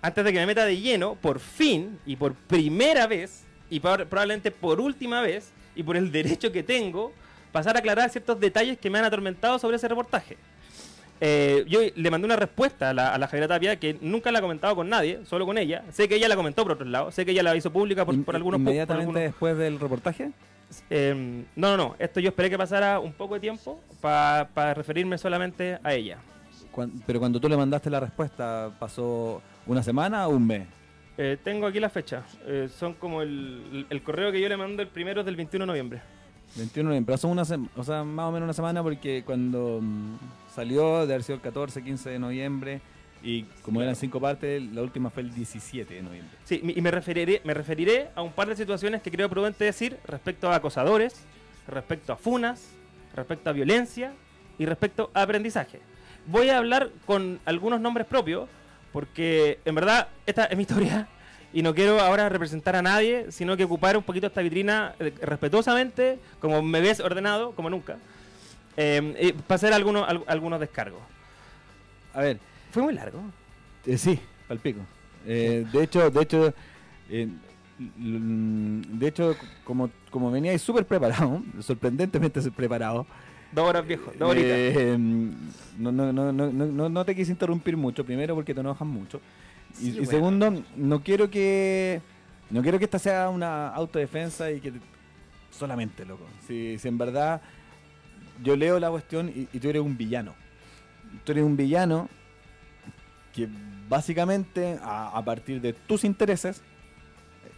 Antes 0.03 0.25
de 0.25 0.33
que 0.33 0.39
me 0.39 0.47
meta 0.47 0.65
de 0.65 0.79
lleno, 0.81 1.15
por 1.17 1.41
fin 1.41 1.99
y 2.07 2.17
por 2.17 2.35
primera 2.35 3.07
vez, 3.07 3.45
y 3.71 3.81
por- 3.81 4.07
probablemente 4.07 4.51
por 4.51 4.81
última 4.81 5.21
vez, 5.21 5.51
y 5.75 5.83
por 5.83 5.97
el 5.97 6.13
derecho 6.13 6.53
que 6.53 6.63
tengo, 6.63 7.13
pasar 7.53 7.77
a 7.77 7.81
aclarar 7.81 8.09
ciertos 8.11 8.39
detalles 8.39 8.79
que 8.79 8.89
me 8.91 8.99
han 8.99 9.05
atormentado 9.05 9.59
sobre 9.59 9.77
ese 9.77 9.89
reportaje. 9.89 10.37
Eh, 11.21 11.65
yo 11.69 11.81
le 11.95 12.11
mandé 12.11 12.27
una 12.27 12.37
respuesta 12.37 12.91
a 12.91 12.95
la, 12.95 13.15
a 13.15 13.19
la 13.19 13.27
Javiera 13.27 13.49
Tapia 13.49 13.77
que 13.77 13.97
nunca 14.03 14.31
la 14.31 14.39
ha 14.39 14.43
comentado 14.43 14.77
con 14.77 14.89
nadie, 14.89 15.21
solo 15.25 15.47
con 15.47 15.57
ella. 15.59 15.83
Sé 15.91 16.09
que 16.09 16.17
ella 16.17 16.29
la 16.29 16.37
comentó 16.37 16.63
por 16.63 16.73
otro 16.73 16.87
lado, 16.87 17.11
sé 17.11 17.25
que 17.25 17.31
ella 17.33 17.43
la 17.43 17.57
hizo 17.57 17.71
pública 17.73 18.05
por, 18.05 18.23
por 18.25 18.37
algunos 18.37 18.61
pu- 18.61 18.65
por 18.65 18.71
Inmediatamente 18.73 19.05
algunos- 19.09 19.23
después 19.23 19.57
del 19.57 19.81
reportaje. 19.81 20.31
Eh, 20.91 21.45
no, 21.57 21.71
no, 21.71 21.77
no. 21.77 21.97
Esto 21.99 22.21
yo 22.21 22.29
esperé 22.29 22.51
que 22.51 22.59
pasara 22.59 22.99
un 23.01 23.13
poco 23.13 23.35
de 23.35 23.41
tiempo 23.41 23.81
para 24.01 24.75
referirme 24.75 25.17
solamente 25.17 25.79
a 25.83 25.95
ella. 25.95 26.19
Pero 27.07 27.19
cuando 27.19 27.41
tú 27.41 27.49
le 27.49 27.57
mandaste 27.57 27.89
la 27.89 28.01
respuesta, 28.01 28.71
¿pasó 28.79 29.41
una 29.67 29.83
semana 29.83 30.27
o 30.29 30.33
un 30.33 30.47
mes? 30.47 30.67
Eh, 31.17 31.39
tengo 31.43 31.67
aquí 31.67 31.81
la 31.81 31.89
fecha. 31.89 32.23
Eh, 32.47 32.69
son 32.71 32.93
como 32.93 33.23
el, 33.23 33.87
el 33.89 34.03
correo 34.03 34.31
que 34.31 34.39
yo 34.41 34.49
le 34.51 34.57
mando 34.59 34.83
el 34.83 34.89
primero 34.89 35.21
es 35.21 35.27
del 35.27 35.37
21 35.37 35.63
de 35.63 35.67
noviembre. 35.67 36.03
21 36.57 36.71
de 36.75 36.83
noviembre. 36.83 37.15
Pasó 37.15 37.29
una 37.29 37.43
o 37.43 37.85
sea, 37.85 38.05
más 38.05 38.27
o 38.27 38.33
menos 38.33 38.47
una 38.47 38.53
semana 38.53 38.83
porque 38.83 39.23
cuando 39.25 39.81
mm, 39.83 40.17
salió, 40.55 41.07
de 41.07 41.15
haber 41.15 41.23
sido 41.23 41.37
el 41.37 41.43
14, 41.43 41.83
15 41.83 42.11
de 42.11 42.19
noviembre, 42.19 42.81
y 43.23 43.43
como 43.63 43.83
eran 43.83 43.97
cinco 43.97 44.21
partes, 44.21 44.63
la 44.73 44.83
última 44.83 45.11
fue 45.11 45.23
el 45.23 45.35
17 45.35 45.95
de 45.95 46.03
noviembre. 46.03 46.37
Sí, 46.45 46.61
y 46.63 46.81
me 46.81 46.91
referiré, 46.91 47.41
me 47.45 47.55
referiré 47.55 48.09
a 48.15 48.23
un 48.23 48.33
par 48.33 48.49
de 48.49 48.57
situaciones 48.57 49.03
que 49.03 49.11
creo 49.11 49.29
prudente 49.29 49.65
decir 49.65 49.99
respecto 50.07 50.51
a 50.51 50.57
acosadores, 50.57 51.25
respecto 51.67 52.13
a 52.13 52.17
funas, 52.17 52.71
respecto 53.15 53.51
a 53.51 53.53
violencia 53.53 54.13
y 54.59 54.67
respecto 54.67 55.11
a 55.15 55.23
aprendizaje. 55.23 55.81
Voy 56.27 56.51
a 56.51 56.59
hablar 56.59 56.91
con 57.05 57.41
algunos 57.45 57.81
nombres 57.81 58.07
propios 58.07 58.49
porque 58.93 59.59
en 59.65 59.75
verdad 59.75 60.09
esta 60.27 60.45
es 60.45 60.57
mi 60.57 60.63
historia 60.63 61.09
y 61.53 61.63
no 61.63 61.75
quiero 61.75 62.01
ahora 62.01 62.29
representar 62.29 62.77
a 62.77 62.83
nadie, 62.83 63.31
sino 63.31 63.57
que 63.57 63.65
ocupar 63.65 63.97
un 63.97 64.03
poquito 64.03 64.27
esta 64.27 64.43
vitrina 64.43 64.95
eh, 64.99 65.13
respetuosamente, 65.23 66.19
como 66.41 66.63
me 66.63 66.81
ves 66.81 67.01
ordenado, 67.01 67.53
como 67.53 67.71
nunca. 67.71 67.97
Eh, 68.77 69.35
para 69.47 69.57
hacer 69.57 69.73
algunos, 69.73 70.07
al- 70.09 70.25
algunos 70.27 70.61
descargos. 70.61 71.01
A 72.13 72.21
ver, 72.21 72.39
Fue 72.71 72.83
muy 72.83 72.95
largo. 72.95 73.21
eh, 73.87 73.97
sí, 73.97 74.19
palpico. 74.49 74.81
Eh, 75.27 75.67
de 75.73 75.83
hecho, 75.83 76.11
de 76.11 76.23
hecho, 76.23 76.55
eh, 77.11 77.29
l- 77.99 78.83
de 78.99 79.07
hecho, 79.09 79.35
como, 79.65 79.91
como 80.11 80.31
veníais 80.31 80.61
súper 80.61 80.85
preparado, 80.87 81.43
sorprendentemente 81.61 82.41
preparado, 82.51 83.07
Dos 83.53 83.65
horas 83.69 83.87
viejo, 83.87 84.13
dos 84.19 84.29
horitas. 84.31 84.59
No, 85.79 85.93
no, 85.93 86.13
no, 86.13 86.33
no, 86.33 86.53
no, 86.53 86.67
no- 86.67 86.89
no 86.89 87.05
te 87.05 87.15
quise 87.15 87.31
interrumpir 87.31 87.77
mucho, 87.77 88.05
primero 88.05 88.35
porque 88.35 88.53
te 88.53 88.61
enojas 88.61 88.87
mucho. 88.87 89.21
Y, 89.79 89.83
Sí, 89.83 89.89
y 89.91 89.93
bueno. 89.97 90.11
segundo, 90.11 90.63
no 90.77 91.03
quiero 91.03 91.31
que 91.31 92.01
no 92.51 92.63
quiero 92.63 92.79
que 92.79 92.85
esta 92.85 92.99
sea 92.99 93.29
una 93.29 93.69
autodefensa 93.69 94.51
y 94.51 94.61
que 94.61 94.73
te- 94.73 94.81
solamente, 95.51 96.05
loco. 96.05 96.25
Si, 96.47 96.79
si 96.79 96.89
en 96.89 96.97
verdad 96.99 97.41
yo 98.43 98.55
leo 98.57 98.79
la 98.79 98.91
cuestión 98.91 99.29
y, 99.29 99.49
y 99.53 99.59
tú 99.61 99.69
eres 99.69 99.83
un 99.83 99.97
villano. 99.97 100.35
Tú 101.25 101.33
eres 101.33 101.45
un 101.45 101.57
villano 101.57 102.09
que 103.35 103.49
básicamente 103.89 104.79
a, 104.83 105.09
a 105.17 105.25
partir 105.25 105.61
de 105.61 105.73
tus 105.73 106.05
intereses 106.05 106.63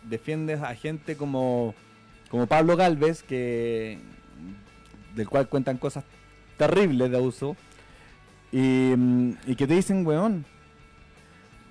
defiendes 0.02 0.60
a 0.62 0.74
gente 0.74 1.16
como, 1.16 1.74
como 2.30 2.46
Pablo 2.46 2.76
Galvez, 2.76 3.22
que 3.22 3.98
del 5.14 5.28
cual 5.28 5.48
cuentan 5.48 5.76
cosas 5.78 6.04
terribles 6.56 7.10
de 7.10 7.16
abuso, 7.16 7.56
y, 8.52 8.92
y 9.46 9.54
que 9.56 9.66
te 9.66 9.74
dicen, 9.74 10.06
weón, 10.06 10.44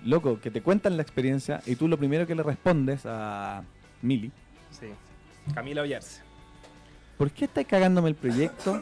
loco, 0.05 0.39
que 0.39 0.51
te 0.51 0.61
cuentan 0.61 0.95
la 0.97 1.03
experiencia 1.03 1.61
y 1.65 1.75
tú 1.75 1.87
lo 1.87 1.97
primero 1.97 2.25
que 2.27 2.35
le 2.35 2.43
respondes 2.43 3.01
a 3.05 3.63
Mili, 4.01 4.31
Sí. 4.71 4.87
Camila 5.53 5.81
Ollarse. 5.81 6.21
¿por 7.17 7.31
qué 7.31 7.45
estás 7.45 7.65
cagándome 7.65 8.09
el 8.09 8.15
proyecto? 8.15 8.79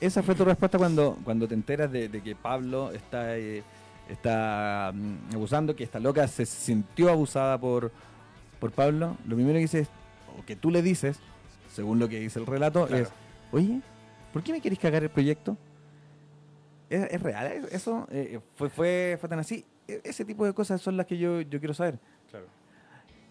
Esa 0.00 0.22
fue 0.22 0.34
tu 0.34 0.44
respuesta 0.44 0.78
cuando, 0.78 1.18
cuando 1.24 1.48
te 1.48 1.54
enteras 1.54 1.90
de, 1.90 2.08
de 2.08 2.22
que 2.22 2.36
Pablo 2.36 2.92
está, 2.92 3.36
eh, 3.36 3.62
está 4.08 4.92
mm, 4.94 5.34
abusando, 5.34 5.74
que 5.74 5.82
esta 5.84 5.98
loca 5.98 6.26
se 6.28 6.46
sintió 6.46 7.10
abusada 7.10 7.58
por, 7.58 7.90
por 8.60 8.70
Pablo. 8.70 9.16
Lo 9.26 9.34
primero 9.34 9.54
que 9.56 9.62
dices, 9.62 9.88
o 10.40 10.44
que 10.46 10.54
tú 10.54 10.70
le 10.70 10.82
dices, 10.82 11.18
según 11.74 11.98
lo 11.98 12.08
que 12.08 12.20
dice 12.20 12.38
el 12.38 12.46
relato, 12.46 12.86
Claro. 12.86 13.02
es, 13.02 13.10
oye, 13.50 13.80
¿por 14.32 14.42
qué 14.44 14.52
me 14.52 14.60
quieres 14.60 14.78
cagar 14.78 15.02
el 15.02 15.10
proyecto? 15.10 15.56
¿Es, 16.90 17.12
es 17.12 17.22
real 17.22 17.66
eso? 17.70 18.06
Eh, 18.10 18.40
¿fue, 18.56 18.70
fue, 18.70 19.16
¿Fue 19.20 19.28
tan 19.28 19.38
así? 19.38 19.64
E- 19.86 20.00
ese 20.04 20.24
tipo 20.24 20.44
de 20.46 20.52
cosas 20.52 20.80
son 20.80 20.96
las 20.96 21.06
que 21.06 21.18
yo, 21.18 21.40
yo 21.42 21.58
quiero 21.58 21.74
saber. 21.74 21.98
Claro. 22.30 22.46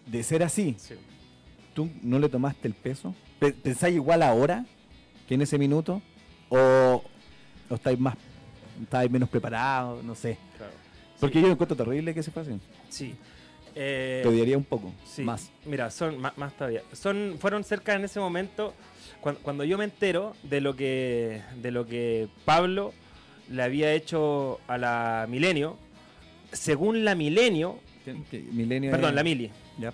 De 0.06 0.22
ser 0.22 0.42
así, 0.42 0.74
Sí. 0.78 0.94
¿tú 1.74 1.88
no 2.02 2.18
le 2.18 2.28
tomaste 2.28 2.68
el 2.68 2.74
peso? 2.74 3.14
Pe- 3.38 3.52
¿Pensáis 3.52 3.94
igual 3.94 4.22
ahora 4.22 4.64
que 5.26 5.34
en 5.34 5.42
ese 5.42 5.58
minuto? 5.58 6.00
¿O, 6.48 7.02
o 7.68 7.74
estáis 7.74 7.98
más, 7.98 8.14
estáis 8.82 9.10
menos 9.10 9.28
preparados? 9.28 10.02
No 10.04 10.14
sé. 10.14 10.38
Claro. 10.56 10.72
Porque 11.20 11.40
yo 11.40 11.48
encuentro 11.48 11.76
terrible 11.76 12.14
que 12.14 12.22
se 12.22 12.30
así. 12.38 12.58
Sí. 12.88 13.14
Eh, 13.74 14.20
Te 14.22 14.28
odiaría 14.28 14.56
un 14.56 14.64
poco, 14.64 14.92
Sí, 15.04 15.22
más. 15.22 15.50
Mira, 15.66 15.90
son 15.90 16.18
más, 16.18 16.36
más 16.38 16.52
todavía. 16.56 16.82
Son, 16.92 17.36
fueron 17.38 17.62
cerca 17.64 17.94
en 17.94 18.04
ese 18.04 18.18
momento 18.18 18.74
cuando, 19.20 19.40
cuando 19.42 19.64
yo 19.64 19.76
me 19.78 19.84
entero 19.84 20.34
de 20.42 20.60
lo 20.60 20.74
que 20.74 21.42
de 21.60 21.70
lo 21.70 21.86
que 21.86 22.28
Pablo 22.44 22.92
le 23.50 23.62
había 23.62 23.92
hecho 23.92 24.60
a 24.68 24.78
la 24.78 25.26
Milenio. 25.28 25.76
Según 26.52 27.04
la 27.04 27.14
Milenio, 27.14 27.78
¿Qué- 28.04 28.16
qué- 28.30 28.40
Milenio 28.52 28.90
perdón, 28.90 29.10
es- 29.10 29.14
la 29.16 29.22
Mili. 29.22 29.50
Ya. 29.78 29.92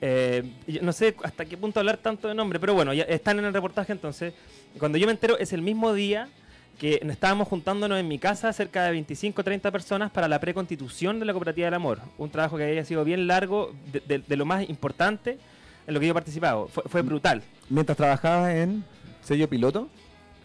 Eh, 0.00 0.42
no 0.80 0.92
sé 0.92 1.14
hasta 1.22 1.44
qué 1.44 1.56
punto 1.56 1.78
hablar 1.78 1.96
tanto 1.96 2.26
de 2.28 2.34
nombre, 2.34 2.58
pero 2.58 2.74
bueno, 2.74 2.92
ya 2.92 3.04
están 3.04 3.38
en 3.38 3.44
el 3.44 3.54
reportaje 3.54 3.92
entonces. 3.92 4.34
Cuando 4.78 4.98
yo 4.98 5.06
me 5.06 5.12
entero 5.12 5.38
es 5.38 5.52
el 5.52 5.62
mismo 5.62 5.92
día 5.94 6.28
que 6.80 7.00
estábamos 7.08 7.46
juntándonos 7.46 8.00
en 8.00 8.08
mi 8.08 8.18
casa 8.18 8.52
cerca 8.52 8.82
de 8.84 8.90
25 8.90 9.44
30 9.44 9.70
personas 9.70 10.10
para 10.10 10.26
la 10.26 10.40
preconstitución 10.40 11.20
de 11.20 11.26
la 11.26 11.32
Cooperativa 11.32 11.66
del 11.66 11.74
Amor. 11.74 12.00
Un 12.18 12.30
trabajo 12.30 12.56
que 12.56 12.64
había 12.64 12.84
sido 12.84 13.04
bien 13.04 13.28
largo, 13.28 13.72
de, 13.92 14.00
de- 14.00 14.18
de 14.26 14.36
lo 14.36 14.44
más 14.44 14.68
importante 14.68 15.38
en 15.86 15.94
lo 15.94 16.00
que 16.00 16.06
yo 16.06 16.10
he 16.10 16.14
participado. 16.14 16.66
Fue, 16.66 16.82
fue 16.86 17.02
brutal. 17.02 17.42
Mientras 17.68 17.96
trabajabas 17.96 18.54
en 18.56 18.82
sello 19.20 19.48
piloto, 19.48 19.88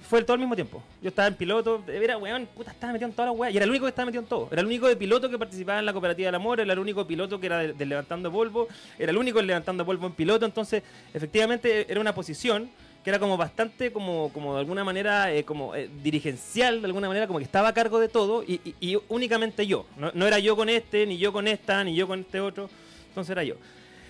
Fue 0.09 0.21
todo 0.23 0.33
al 0.33 0.39
mismo 0.39 0.55
tiempo. 0.55 0.81
Yo 1.01 1.09
estaba 1.09 1.27
en 1.27 1.35
piloto, 1.35 1.83
era 1.87 2.17
weón, 2.17 2.47
puta, 2.55 2.71
estaba 2.71 2.93
metido 2.93 3.09
en 3.09 3.13
todas 3.15 3.31
las 3.31 3.37
weas. 3.39 3.53
Y 3.53 3.57
era 3.57 3.65
el 3.65 3.69
único 3.69 3.85
que 3.85 3.89
estaba 3.89 4.05
metido 4.05 4.21
en 4.23 4.29
todo. 4.29 4.47
Era 4.51 4.61
el 4.61 4.67
único 4.67 4.87
de 4.87 4.95
piloto 4.95 5.29
que 5.29 5.37
participaba 5.37 5.79
en 5.79 5.85
la 5.85 5.91
cooperativa 5.91 6.27
del 6.27 6.35
amor, 6.35 6.59
era 6.61 6.71
el 6.71 6.79
único 6.79 7.05
piloto 7.05 7.39
que 7.39 7.47
era 7.47 7.57
del 7.59 7.77
del 7.77 7.89
levantando 7.89 8.31
polvo, 8.31 8.67
era 8.97 9.11
el 9.11 9.17
único 9.17 9.41
levantando 9.41 9.85
polvo 9.85 10.07
en 10.07 10.13
piloto. 10.13 10.45
Entonces, 10.45 10.81
efectivamente, 11.13 11.85
era 11.91 11.99
una 11.99 12.13
posición 12.15 12.69
que 13.03 13.09
era 13.09 13.19
como 13.19 13.37
bastante, 13.37 13.91
como, 13.91 14.31
como 14.33 14.53
de 14.53 14.59
alguna 14.61 14.83
manera, 14.83 15.33
eh, 15.33 15.43
como 15.43 15.75
eh, 15.75 15.89
dirigencial, 16.03 16.81
de 16.81 16.87
alguna 16.87 17.07
manera, 17.07 17.27
como 17.27 17.39
que 17.39 17.45
estaba 17.45 17.69
a 17.69 17.73
cargo 17.73 17.99
de 17.99 18.07
todo 18.09 18.43
y, 18.43 18.59
y- 18.63 18.75
y 18.93 18.97
únicamente 19.09 19.65
yo. 19.67 19.85
No, 19.97 20.11
no 20.13 20.25
era 20.27 20.39
yo 20.39 20.55
con 20.55 20.67
este, 20.69 21.05
ni 21.05 21.17
yo 21.17 21.31
con 21.33 21.47
esta, 21.47 21.83
ni 21.83 21.95
yo 21.95 22.07
con 22.07 22.19
este 22.21 22.39
otro. 22.39 22.69
Entonces 23.09 23.31
era 23.31 23.43
yo. 23.43 23.55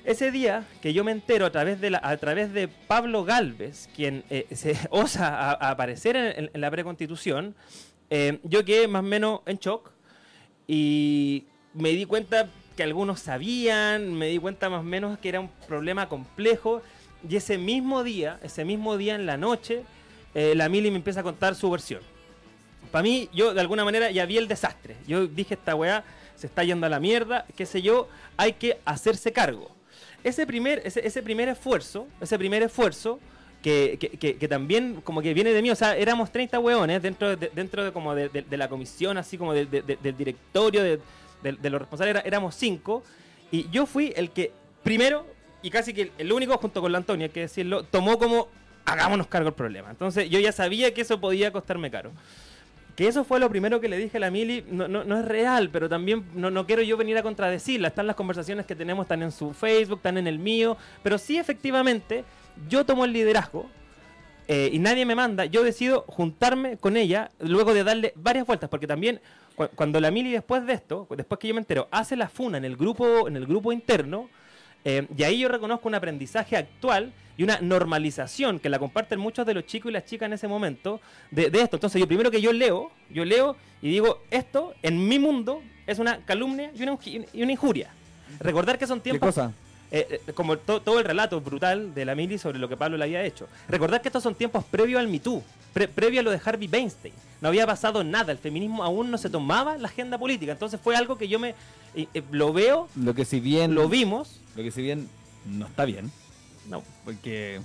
Ese 0.08 0.32
día 0.32 0.65
que 0.82 0.93
yo 0.93 1.04
me 1.04 1.12
entero 1.12 1.46
a 1.46 1.52
través 1.52 1.82
de, 1.82 2.00
a 2.02 2.15
través 2.15 2.54
de 2.54 2.70
Pablo 2.70 3.26
Galvez, 3.26 3.89
quien 3.93 4.24
eh, 4.30 4.48
se 4.56 4.78
osa 4.89 5.52
aparecer 5.52 6.15
en 6.15 6.62
la 6.62 6.72
preconstitución, 6.72 7.56
eh, 8.10 8.39
yo 8.43 8.63
quedé 8.63 8.88
más 8.88 9.02
o 9.02 9.04
menos 9.04 9.41
en 9.46 9.58
shock 9.58 9.91
y 10.65 11.43
me 11.74 11.89
di 11.89 12.06
cuenta 12.06 12.50
que 12.78 12.84
algunos 12.84 13.20
sabían, 13.20 14.13
me 14.13 14.28
di 14.28 14.38
cuenta 14.38 14.70
más 14.70 14.80
o 14.80 14.84
menos 14.84 15.20
que 15.20 15.28
era 15.28 15.41
un 15.41 15.50
problema 15.67 16.08
complejo 16.08 16.82
y 17.28 17.36
ese 17.36 17.58
mismo 17.58 18.06
día, 18.06 18.39
ese 18.43 18.63
mismo 18.63 18.96
día 18.96 19.13
en 19.15 19.26
la 19.26 19.36
noche, 19.36 19.84
eh, 20.34 20.54
la 20.56 20.70
Mili 20.70 20.89
me 20.89 20.96
empieza 20.96 21.20
a 21.20 21.24
contar 21.24 21.54
su 21.54 21.70
versión. 21.70 22.00
Para 22.91 23.04
mí, 23.04 23.28
yo 23.34 23.54
de 23.54 23.60
alguna 23.60 23.84
manera 23.84 24.10
ya 24.10 24.26
vi 24.26 24.38
el 24.38 24.48
desastre. 24.48 24.96
Yo 25.06 25.28
dije, 25.28 25.56
esta 25.56 25.76
weá 25.76 26.06
se 26.36 26.48
está 26.48 26.63
yendo 26.63 26.86
a 26.86 26.89
la 26.89 27.02
mierda, 27.02 27.46
qué 27.58 27.65
sé 27.65 27.82
yo, 27.82 28.08
hay 28.38 28.54
que 28.54 28.80
hacerse 28.86 29.34
cargo. 29.34 29.76
Ese 30.24 30.46
primer, 30.46 30.82
ese, 30.86 31.22
primer 31.24 31.48
esfuerzo, 31.50 32.08
ese 32.20 32.38
primer 32.38 32.64
esfuerzo, 32.64 33.20
que, 33.62 33.98
que- 34.00 34.38
que- 34.38 34.48
también 34.48 35.02
como 35.04 35.22
que 35.22 35.34
viene 35.34 35.52
de 35.52 35.62
mí, 35.62 35.70
o 35.72 35.76
sea, 35.76 35.96
éramos 35.98 36.32
30 36.32 36.60
hueones 36.60 37.02
dentro 37.02 37.36
de, 37.36 37.50
dentro 37.54 37.84
de 37.84 37.92
como 37.92 38.14
de, 38.16 38.46
la 38.58 38.68
comisión, 38.70 39.18
así 39.18 39.38
como 39.38 39.54
de- 39.54 39.66
de- 39.66 39.82
de- 39.82 39.96
del 39.98 40.16
directorio, 40.18 40.84
de, 40.84 41.00
los 41.70 41.80
responsables, 41.82 42.24
éramos 42.26 42.56
cinco, 42.56 43.04
y 43.52 43.70
yo 43.70 43.86
fui 43.86 44.14
el 44.16 44.32
que 44.32 44.52
primero, 44.84 45.26
y 45.62 45.70
casi 45.70 45.94
que 45.94 46.04
el, 46.04 46.12
el 46.18 46.32
único, 46.32 46.58
junto 46.58 46.82
con 46.82 46.92
la 46.92 46.98
Antonia, 47.00 47.26
hay 47.28 47.32
que 47.32 47.42
decirlo, 47.42 47.84
tomó 47.84 48.18
como, 48.20 48.48
hagámonos 48.86 49.28
cargo 49.28 49.46
del 49.50 49.56
problema. 49.56 49.90
Entonces 49.90 50.30
yo 50.30 50.40
ya 50.40 50.52
sabía 50.52 50.94
que 50.94 51.02
eso 51.02 51.20
podía 51.20 51.52
costarme 51.52 51.90
caro. 51.92 52.12
Que 52.98 53.08
eso 53.08 53.24
fue 53.24 53.40
lo 53.40 53.48
primero 53.50 53.80
que 53.80 53.88
le 53.88 53.98
dije 53.98 54.18
a 54.18 54.20
la 54.20 54.32
Mili, 54.32 54.66
no, 54.70 54.88
no, 54.88 55.04
no 55.06 55.20
es 55.20 55.26
real, 55.26 55.70
pero 55.72 55.88
también 55.88 56.26
no, 56.34 56.50
no 56.50 56.66
quiero 56.66 56.82
yo 56.82 56.98
venir 56.98 57.16
a 57.18 57.22
contradecirla. 57.24 57.90
Están 57.90 58.08
las 58.08 58.16
conversaciones 58.16 58.66
que 58.66 58.76
tenemos, 58.76 59.04
están 59.06 59.22
en 59.22 59.32
su 59.32 59.54
Facebook, 59.54 60.00
están 60.00 60.18
en 60.18 60.26
el 60.28 60.40
mío, 60.40 60.76
pero 61.04 61.20
sí 61.20 61.38
efectivamente 61.38 62.26
yo 62.68 62.86
tomo 62.88 63.06
el 63.06 63.14
liderazgo 63.14 63.70
eh, 64.48 64.72
y 64.74 64.80
nadie 64.80 65.06
me 65.06 65.14
manda, 65.14 65.46
yo 65.46 65.62
decido 65.64 66.06
juntarme 66.08 66.78
con 66.78 66.98
ella 66.98 67.30
luego 67.40 67.74
de 67.76 67.84
darle 67.84 68.14
varias 68.16 68.48
vueltas, 68.48 68.68
porque 68.70 68.88
también 68.88 69.20
cu- 69.56 69.68
cuando 69.76 70.00
la 70.00 70.10
Mili 70.10 70.32
después 70.32 70.66
de 70.66 70.74
esto, 70.74 71.06
después 71.16 71.38
que 71.40 71.50
yo 71.50 71.54
me 71.54 71.60
entero, 71.60 71.88
hace 71.92 72.16
la 72.16 72.30
funa 72.30 72.58
en 72.58 72.66
el 72.66 72.78
grupo, 72.78 73.28
en 73.28 73.36
el 73.38 73.46
grupo 73.46 73.72
interno, 73.72 74.28
eh, 74.86 75.08
y 75.18 75.24
ahí 75.24 75.40
yo 75.40 75.48
reconozco 75.50 75.88
un 75.88 75.96
aprendizaje 75.96 76.56
actual 76.58 77.12
y 77.38 77.44
una 77.44 77.60
normalización 77.62 78.60
que 78.60 78.70
la 78.70 78.80
comparten 78.80 79.20
muchos 79.20 79.46
de 79.46 79.54
los 79.54 79.66
chicos 79.66 79.90
y 79.90 79.94
las 79.94 80.06
chicas 80.06 80.28
en 80.28 80.34
ese 80.34 80.48
momento 80.48 81.00
de, 81.32 81.50
de 81.50 81.62
esto. 81.62 81.76
Entonces, 81.78 82.00
yo 82.00 82.08
primero 82.08 82.32
que 82.32 82.42
yo 82.42 82.52
leo, 82.54 82.90
yo 83.12 83.26
leo 83.26 83.56
y 83.82 83.90
digo, 83.90 84.24
esto 84.32 84.74
en 84.82 85.08
mi 85.08 85.20
mundo 85.20 85.62
es 85.86 86.00
una 86.00 86.18
calumnia 86.26 86.72
y 86.76 86.84
una, 86.84 86.98
y 87.34 87.44
una 87.44 87.52
injuria. 87.52 87.90
Recordar 88.40 88.78
que 88.80 88.88
son 88.88 89.00
¿qué 89.00 89.12
tiempos 89.12 89.36
cosa? 89.36 89.52
eh, 89.92 90.20
eh, 90.28 90.34
como 90.34 90.58
to- 90.58 90.82
todo 90.82 91.00
el 91.00 91.06
relato 91.06 91.40
brutal 91.42 91.94
de 91.94 92.06
la 92.06 92.16
Mili 92.16 92.38
sobre 92.38 92.58
lo 92.60 92.68
que 92.68 92.76
Pablo 92.76 92.98
le 92.98 93.04
había 93.06 93.24
hecho. 93.24 93.48
Recordar 93.70 94.02
que 94.02 94.10
estos 94.10 94.24
son 94.24 94.34
tiempos 94.36 94.63
previos 94.66 95.00
al 95.00 95.08
Me 95.08 95.20
Too, 95.20 95.44
pre- 95.74 95.88
previo 95.88 96.22
a 96.22 96.24
lo 96.24 96.32
de 96.32 96.42
Harvey 96.44 96.68
Weinstein. 96.72 97.13
No 97.40 97.50
había 97.50 97.68
pasado 97.68 98.04
nada, 98.04 98.32
el 98.32 98.38
feminismo 98.40 98.84
aún 98.84 99.12
no 99.12 99.18
se 99.20 99.30
tomaba 99.30 99.78
la 99.78 99.88
agenda 99.90 100.18
política. 100.18 100.52
Entonces 100.54 100.80
fue 100.84 100.96
algo 100.96 101.18
que 101.20 101.28
yo 101.28 101.38
me 101.40 101.54
eh, 101.96 102.08
lo 102.32 102.52
veo, 102.52 102.90
Lo 102.96 103.13
que 103.13 103.26
si 103.26 103.40
bien 103.40 103.76
lo 103.76 103.88
vimos. 103.88 104.42
Lo 104.58 104.63
que 104.63 104.72
si 104.72 104.82
bien 104.82 105.08
no 105.46 105.67
está 105.67 105.86
bien, 105.86 106.12
No, 106.70 106.84
porque 107.06 107.62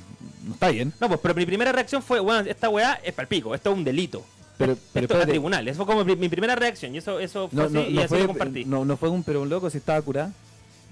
no 0.46 0.52
está 0.54 0.68
bien, 0.68 0.92
no 1.00 1.08
pues, 1.08 1.18
pero 1.20 1.34
mi 1.34 1.44
primera 1.44 1.72
reacción 1.72 2.02
fue, 2.02 2.20
bueno, 2.20 2.48
esta 2.48 2.68
weá 2.68 3.00
es 3.02 3.12
palpico, 3.14 3.52
esto 3.54 3.72
es 3.72 3.76
un 3.76 3.82
delito. 3.82 4.24
pero, 4.58 4.76
pero 4.92 5.06
esto 5.06 5.20
es 5.20 5.26
tribunales. 5.26 5.72
Eso 5.74 5.84
fue 5.84 5.92
como 5.94 6.04
mi, 6.04 6.14
mi 6.14 6.28
primera 6.28 6.54
reacción 6.54 6.94
y 6.94 6.98
eso, 6.98 7.18
eso 7.18 7.48
fue 7.48 7.56
no, 7.58 7.64
así 7.64 7.74
no, 7.74 7.80
y 7.88 7.92
no 7.94 8.00
así 8.00 8.08
fue, 8.08 8.20
lo 8.20 8.26
compartí. 8.28 8.64
No, 8.64 8.84
no, 8.84 8.96
fue 8.96 9.08
un 9.08 9.24
pero 9.24 9.42
un 9.42 9.48
loco 9.48 9.68
si 9.70 9.78
estaba 9.78 10.00
curada. 10.02 10.32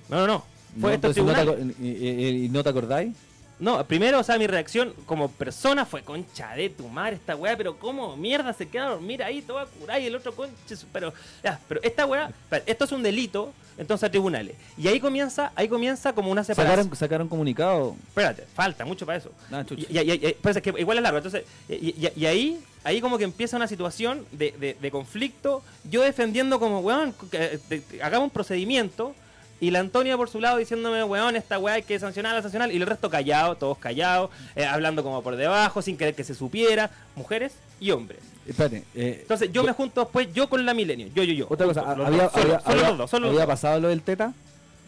no, 0.09 0.27
no. 0.27 0.45
Fue 0.81 0.91
No, 0.91 0.95
esto 0.95 1.11
es 1.11 1.17
entonces 1.17 1.25
no 1.25 1.33
te 1.35 1.41
tribunal. 1.59 1.75
aco- 1.77 1.83
y, 1.85 1.89
y- 1.89 2.45
y 2.45 2.49
no 2.49 2.63
te 2.65 2.69
acordáis? 2.71 3.13
No, 3.61 3.85
primero, 3.87 4.19
o 4.21 4.23
sea, 4.23 4.39
mi 4.39 4.47
reacción 4.47 4.95
como 5.07 5.31
persona 5.31 5.85
fue 5.85 6.03
concha 6.03 6.55
de 6.57 6.71
tu 6.71 6.89
madre 6.89 7.17
esta 7.17 7.37
weá, 7.37 7.57
pero 7.57 7.77
cómo 7.79 8.17
mierda 8.17 8.53
se 8.55 8.67
queda 8.69 8.87
a 8.87 8.91
dormir 8.91 9.23
ahí, 9.23 9.43
todo 9.43 9.59
a 9.59 9.67
curar 9.67 10.01
y 10.01 10.07
el 10.07 10.17
otro 10.17 10.35
concha, 10.35 10.55
pero 10.93 11.13
ya, 11.45 11.61
pero 11.69 11.81
esta 11.83 12.07
weá, 12.07 12.31
esto 12.67 12.85
es 12.87 12.93
un 12.93 13.03
delito, 13.03 13.53
entonces 13.77 14.05
a 14.09 14.11
tribunales. 14.11 14.57
Y 14.79 14.89
ahí 14.89 14.99
comienza, 14.99 15.53
ahí 15.55 15.69
comienza 15.69 16.13
como 16.15 16.31
una 16.31 16.43
separación. 16.43 16.79
Sacaron, 16.85 16.97
sacaron 16.99 17.29
comunicado. 17.29 17.97
Espérate, 18.09 18.47
falta 18.55 18.85
mucho 18.87 19.05
para 19.05 19.19
eso. 19.19 19.31
Ah, 19.53 19.63
chucha. 19.67 19.87
Y, 19.91 20.11
y- 20.11 20.33
pues 20.41 20.57
es 20.57 20.63
que 20.63 20.73
igual 20.79 20.97
es 20.99 21.03
largo. 21.03 21.19
Entonces, 21.19 21.45
y, 21.69 22.25
ahí, 22.27 22.59
ahí 22.85 23.01
como 23.01 23.19
que 23.19 23.25
empieza 23.25 23.57
una 23.57 23.67
situación 23.69 24.25
de, 24.33 24.53
de- 24.53 24.77
de 24.81 24.91
conflicto. 24.91 25.63
Yo 25.85 26.03
defendiendo 26.03 26.59
como, 26.59 26.81
weón, 26.81 27.15
eh, 27.33 27.59
hagamos 28.03 28.25
un 28.27 28.31
procedimiento. 28.31 29.15
Y 29.61 29.71
la 29.71 29.81
Antonia 29.81 30.17
por 30.17 30.31
su 30.31 30.41
lado 30.41 30.57
diciéndome, 30.57 31.05
weón, 31.05 31.37
esta 31.37 31.59
weá 31.59 31.75
hay 31.75 31.83
que 31.83 31.99
sancionarla, 31.99 32.41
sancionar. 32.41 32.73
Y 32.73 32.77
el 32.77 32.87
resto 32.87 33.11
callado, 33.11 33.57
todos 33.57 33.77
callados, 33.79 34.31
eh, 34.57 34.65
hablando 34.65 35.03
como 35.03 35.23
por 35.23 35.37
debajo, 35.37 35.83
sin 35.83 35.97
querer 35.99 36.15
que 36.15 36.25
se 36.25 36.35
supiera. 36.35 36.91
Mujeres 37.15 37.53
y 37.79 37.91
hombres. 37.91 38.21
Espérate. 38.47 38.85
eh, 38.95 39.19
Entonces 39.23 39.53
yo 39.53 39.63
me 39.63 39.73
junto 39.73 40.01
después, 40.01 40.29
yo 40.33 40.49
con 40.49 40.65
la 40.65 40.73
Milenio. 40.73 41.09
Yo, 41.15 41.23
yo, 41.25 41.35
yo. 41.35 41.47
otra 41.51 41.67
cosa, 41.67 41.95
los 41.95 42.07
había, 42.07 42.23
dos, 42.25 42.33
solo- 42.33 42.45
había, 42.45 42.61
solo 42.61 42.73
había- 42.75 42.89
los 42.89 42.99
dos, 42.99 43.11
solo 43.11 43.27
los 43.27 43.31
había 43.35 43.45
dos. 43.47 43.53
pasado 43.53 43.81
lo 43.81 43.89
del 43.89 44.01
Teta, 44.03 44.33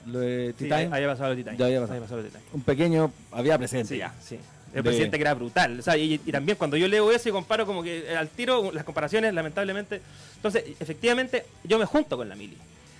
lo 0.07 0.19
de 0.21 0.55
Sí, 0.59 0.65
Titanic. 0.65 0.93
había 0.93 1.07
pasado 1.09 1.31
el 1.33 1.37
Titanic. 1.37 1.61
Ya 1.61 1.67
había 1.67 1.81
pasado. 1.81 1.93
Había 1.97 2.03
pasado 2.07 2.21
el 2.21 2.27
Titanic. 2.29 2.55
Un 2.55 2.63
pequeño, 2.63 3.13
había 3.31 3.59
presente. 3.59 3.89
Sí, 3.95 3.99
ya. 3.99 4.15
sí. 4.23 4.37
El 4.71 4.77
De- 4.77 4.83
presidente 4.85 5.19
que 5.19 5.23
era 5.23 5.35
brutal. 5.35 5.79
O 5.79 5.83
sea, 5.83 5.99
y, 5.99 6.15
y 6.15 6.33
también 6.33 6.57
cuando 6.57 6.79
yo 6.79 6.89
leo 6.89 7.13
eso 7.13 7.29
y 7.29 7.33
comparo 7.33 7.67
como 7.67 7.83
que 7.83 8.11
eh, 8.11 8.17
al 8.17 8.29
tiro, 8.31 8.73
las 8.73 8.85
comparaciones, 8.85 9.35
lamentablemente. 9.35 10.01
Entonces, 10.37 10.65
efectivamente, 10.81 11.45
yo 11.63 11.79
me 11.79 11.85
junto 11.85 12.17
con 12.17 12.27
la 12.29 12.35
mili. 12.35 12.57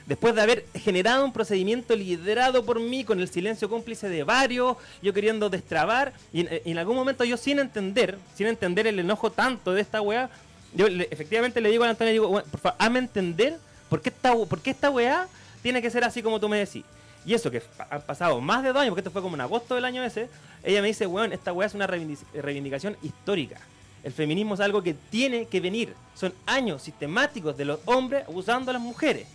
Después 0.07 0.35
de 0.35 0.43
haber 0.43 0.67
generado 0.75 1.25
un 1.25 1.33
procedimiento 1.33 1.95
liderado 1.95 2.65
por 2.65 2.81
mí, 2.81 3.05
con 3.05 3.21
el 3.21 3.29
silencio 3.29 3.69
cómplice 3.71 4.09
de 4.09 4.25
varios, 4.25 4.77
yo 5.01 5.13
queriendo 5.13 5.49
destrabar, 5.49 6.13
y 6.33 6.47
en, 6.49 6.79
algún 6.79 6.97
momento 6.97 7.23
yo 7.25 7.37
sin 7.37 7.59
entender, 7.61 8.19
sin 8.35 8.49
entender 8.49 8.87
el 8.89 8.99
enojo 8.99 9.31
tanto 9.31 9.73
de 9.73 9.81
esta 9.81 10.01
weá, 10.01 10.29
yo 10.75 10.89
le- 10.89 11.07
efectivamente 11.11 11.61
le 11.61 11.71
digo 11.71 11.85
a 11.85 11.91
Antonio, 11.91 12.13
digo, 12.13 12.29
"Weón, 12.29 12.45
por 12.51 12.59
favor, 12.61 12.77
hazme 12.81 12.99
entender 12.99 13.59
por 13.89 14.01
qué, 14.03 14.09
esta, 14.09 14.35
por 14.35 14.61
qué 14.61 14.71
esta 14.71 14.91
weá 14.91 15.29
tiene 15.63 15.81
que 15.81 15.91
ser 15.91 16.03
así 16.03 16.23
como 16.23 16.41
tú 16.41 16.49
me 16.49 16.59
decís. 16.59 16.85
Y 17.25 17.35
eso 17.35 17.51
que 17.53 17.63
han 17.89 18.03
pasado 18.03 18.41
más 18.41 18.65
de 18.65 18.71
dos 18.71 18.79
años, 18.79 18.91
porque 18.91 19.01
esto 19.01 19.11
fue 19.13 19.23
como 19.23 19.37
en 19.37 19.43
agosto 19.43 19.77
del 19.77 19.85
año 19.85 20.03
ese, 20.03 20.29
ella 20.65 20.81
me 20.83 20.89
dice, 20.89 21.07
weón, 21.07 21.33
esta 21.33 21.53
weá 21.53 21.69
es 21.69 21.75
una 21.75 21.87
reivindic- 21.87 22.25
reivindicación 22.35 22.97
histórica. 23.03 23.61
El 24.03 24.13
feminismo 24.13 24.55
es 24.55 24.61
algo 24.61 24.83
que 24.83 24.95
tiene 24.95 25.47
que 25.47 25.61
venir. 25.61 25.95
Son 26.17 26.35
años 26.47 26.83
sistemáticos 26.83 27.57
de 27.57 27.67
los 27.67 27.79
hombres 27.85 28.25
abusando 28.27 28.71
a 28.71 28.75
las 28.75 28.83
mujeres. 28.83 29.29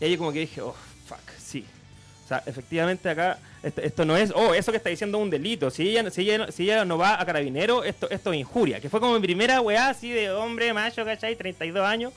Y 0.00 0.04
ahí 0.04 0.16
como 0.16 0.32
que 0.32 0.40
dije, 0.40 0.60
oh, 0.60 0.74
fuck, 1.06 1.18
sí. 1.38 1.64
O 2.24 2.28
sea, 2.28 2.42
efectivamente 2.46 3.08
acá, 3.08 3.38
esto, 3.62 3.80
esto 3.82 4.04
no 4.04 4.16
es, 4.16 4.32
oh, 4.34 4.54
eso 4.54 4.72
que 4.72 4.78
está 4.78 4.88
diciendo 4.90 5.18
es 5.18 5.24
un 5.24 5.30
delito. 5.30 5.70
Si 5.70 5.88
ella, 5.88 6.10
si 6.10 6.22
ella, 6.22 6.38
no- 6.38 6.52
si 6.52 6.62
ella 6.64 6.84
no 6.84 6.96
va 6.98 7.20
a 7.20 7.26
carabinero, 7.26 7.84
esto, 7.84 8.08
esto 8.10 8.32
es 8.32 8.38
injuria. 8.40 8.80
Que 8.80 8.88
fue 8.88 8.98
como 9.00 9.14
mi 9.14 9.20
primera 9.20 9.60
weá 9.60 9.90
así 9.90 10.10
de 10.10 10.30
hombre, 10.30 10.72
macho, 10.72 11.04
¿cachai? 11.04 11.36
32 11.36 11.84
años. 11.86 12.12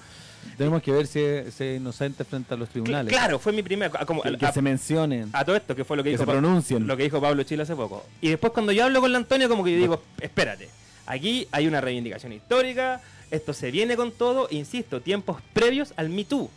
Tenemos 0.57 0.81
que 0.81 0.91
ver 0.93 1.07
si 1.07 1.19
es, 1.19 1.53
si 1.53 1.63
es 1.65 1.77
inocente 1.77 2.23
frente 2.23 2.53
a 2.53 2.57
los 2.57 2.69
tribunales. 2.69 3.11
claro, 3.11 3.37
fue 3.37 3.51
mi 3.51 3.61
primera. 3.61 4.05
Como, 4.05 4.21
Que, 4.21 4.37
que 4.37 4.45
a- 4.45 4.51
se 4.53 4.61
mencionen. 4.61 5.29
a 5.33 5.43
todo 5.43 5.57
esto, 5.57 5.75
que 5.75 5.83
fue 5.83 5.97
lo 5.97 6.03
que, 6.03 6.07
que 6.07 6.11
dijo 6.11 6.21
se 6.23 6.25
Pa- 6.25 6.31
pronuncien. 6.31 6.87
lo 6.87 6.95
que 6.95 7.03
dijo 7.03 7.19
Pablo 7.19 7.43
Chile 7.43 7.63
hace 7.63 7.75
poco. 7.75 8.05
Y 8.21 8.29
después 8.29 8.53
cuando 8.53 8.71
yo 8.71 8.85
hablo 8.85 9.01
con 9.01 9.11
la 9.11 9.17
Antonio, 9.17 9.49
como 9.49 9.63
que 9.63 9.73
yo 9.73 9.77
digo, 9.77 10.01
espérate, 10.21 10.69
aquí 11.05 11.47
hay 11.51 11.67
una 11.67 11.81
reivindicación 11.81 12.31
histórica, 12.31 13.01
esto 13.29 13.51
se 13.53 13.71
viene 13.71 13.97
con 13.97 14.13
todo, 14.13 14.47
insisto, 14.51 15.01
tiempos 15.01 15.41
previos 15.53 15.93
al 15.97 16.07
Me 16.09 16.23
Too. 16.23 16.49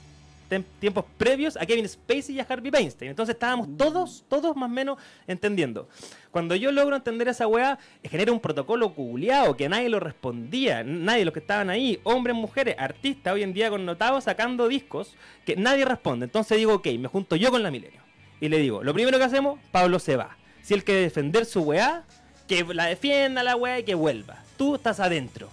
Tiempos 0.81 1.05
previos 1.17 1.57
a 1.57 1.65
Kevin 1.65 1.89
Spacey 1.89 2.35
y 2.35 2.41
a 2.41 2.47
Harvey 2.49 2.71
Weinstein. 2.71 3.11
Entonces 3.11 3.35
estábamos 3.35 3.69
todos, 3.77 4.25
todos 4.29 4.57
más 4.57 4.69
o 4.69 4.73
menos 4.73 4.99
entendiendo. 5.27 5.89
Cuando 6.31 6.57
yo 6.57 6.73
logro 6.73 6.97
entender 6.97 7.29
esa 7.29 7.47
weá, 7.47 7.79
genera 8.03 8.33
un 8.33 8.41
protocolo 8.41 8.93
culiado 8.93 9.57
que 9.57 9.69
nadie 9.69 9.89
lo 9.89 10.01
respondía. 10.01 10.83
Nadie 10.83 11.25
los 11.25 11.33
que 11.33 11.41
estaban 11.41 11.71
ahí, 11.71 12.01
hombres, 12.03 12.35
mujeres, 12.35 12.77
artistas 12.79 13.33
hoy 13.33 13.43
en 13.43 13.53
día 13.53 13.71
connotados 13.71 14.25
sacando 14.25 14.69
discos, 14.69 15.15
que 15.47 15.57
nadie 15.57 15.85
responde. 15.85 16.25
Entonces 16.25 16.59
digo, 16.59 16.75
ok, 16.75 16.89
me 16.99 17.09
junto 17.09 17.37
yo 17.37 17.51
con 17.51 17.63
la 17.63 17.71
Milenio. 17.71 18.01
Y 18.41 18.49
le 18.49 18.59
digo, 18.59 18.83
lo 18.83 18.93
primero 18.93 19.19
que 19.19 19.25
hacemos, 19.25 19.61
Pablo 19.71 19.99
se 19.99 20.17
va. 20.17 20.37
Si 20.63 20.75
él 20.75 20.85
quiere 20.85 21.03
defender 21.03 21.45
su 21.47 21.63
weá, 21.63 22.05
que 22.49 22.65
la 22.65 22.87
defienda 22.87 23.45
la 23.45 23.55
weá 23.55 23.79
y 23.79 23.85
que 23.85 23.95
vuelva. 23.95 24.43
Tú 24.57 24.75
estás 24.75 24.99
adentro. 24.99 25.49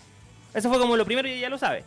Eso 0.53 0.69
fue 0.69 0.79
como 0.79 0.97
lo 0.97 1.05
primero 1.05 1.27
y 1.27 1.33
ella 1.33 1.49
lo 1.49 1.59
sabe. 1.59 1.83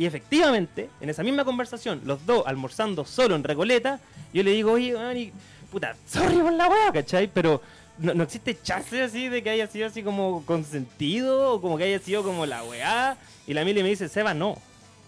Y 0.00 0.06
efectivamente, 0.06 0.88
en 1.02 1.10
esa 1.10 1.22
misma 1.22 1.44
conversación, 1.44 2.00
los 2.06 2.24
dos 2.24 2.44
almorzando 2.46 3.04
solo 3.04 3.36
en 3.36 3.44
Recoleta, 3.44 4.00
yo 4.32 4.42
le 4.42 4.52
digo, 4.52 4.72
oye, 4.72 5.30
puta, 5.70 5.94
sorry 6.06 6.38
por 6.38 6.54
la 6.54 6.68
weá, 6.68 6.90
¿cachai? 6.90 7.28
Pero 7.28 7.60
no, 7.98 8.14
no 8.14 8.24
existe 8.24 8.58
chance 8.62 9.02
así 9.02 9.28
de 9.28 9.42
que 9.42 9.50
haya 9.50 9.66
sido 9.66 9.86
así 9.86 10.02
como 10.02 10.42
consentido 10.46 11.52
o 11.52 11.60
como 11.60 11.76
que 11.76 11.84
haya 11.84 11.98
sido 11.98 12.22
como 12.22 12.46
la 12.46 12.64
weá. 12.64 13.18
Y 13.46 13.52
la 13.52 13.62
Mili 13.62 13.82
me 13.82 13.90
dice, 13.90 14.08
Seba, 14.08 14.32
no, 14.32 14.56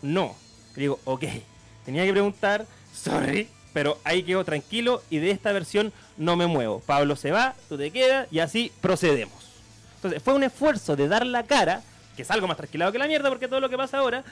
no. 0.02 0.36
Le 0.76 0.82
digo, 0.82 1.00
ok, 1.04 1.24
tenía 1.86 2.04
que 2.04 2.12
preguntar, 2.12 2.66
sorry, 2.92 3.48
pero 3.72 3.96
ahí 4.04 4.22
quedo 4.22 4.44
tranquilo 4.44 5.02
y 5.08 5.20
de 5.20 5.30
esta 5.30 5.52
versión 5.52 5.90
no 6.18 6.36
me 6.36 6.46
muevo. 6.46 6.80
Pablo 6.80 7.16
se 7.16 7.30
va, 7.30 7.54
tú 7.70 7.78
te 7.78 7.90
quedas 7.92 8.28
y 8.30 8.40
así 8.40 8.70
procedemos. 8.82 9.52
Entonces, 9.96 10.22
fue 10.22 10.34
un 10.34 10.42
esfuerzo 10.42 10.96
de 10.96 11.08
dar 11.08 11.24
la 11.24 11.44
cara, 11.44 11.80
que 12.14 12.20
es 12.20 12.30
algo 12.30 12.46
más 12.46 12.58
tranquilado 12.58 12.92
que 12.92 12.98
la 12.98 13.06
mierda, 13.06 13.30
porque 13.30 13.48
todo 13.48 13.60
lo 13.60 13.70
que 13.70 13.78
pasa 13.78 13.96
ahora 13.96 14.22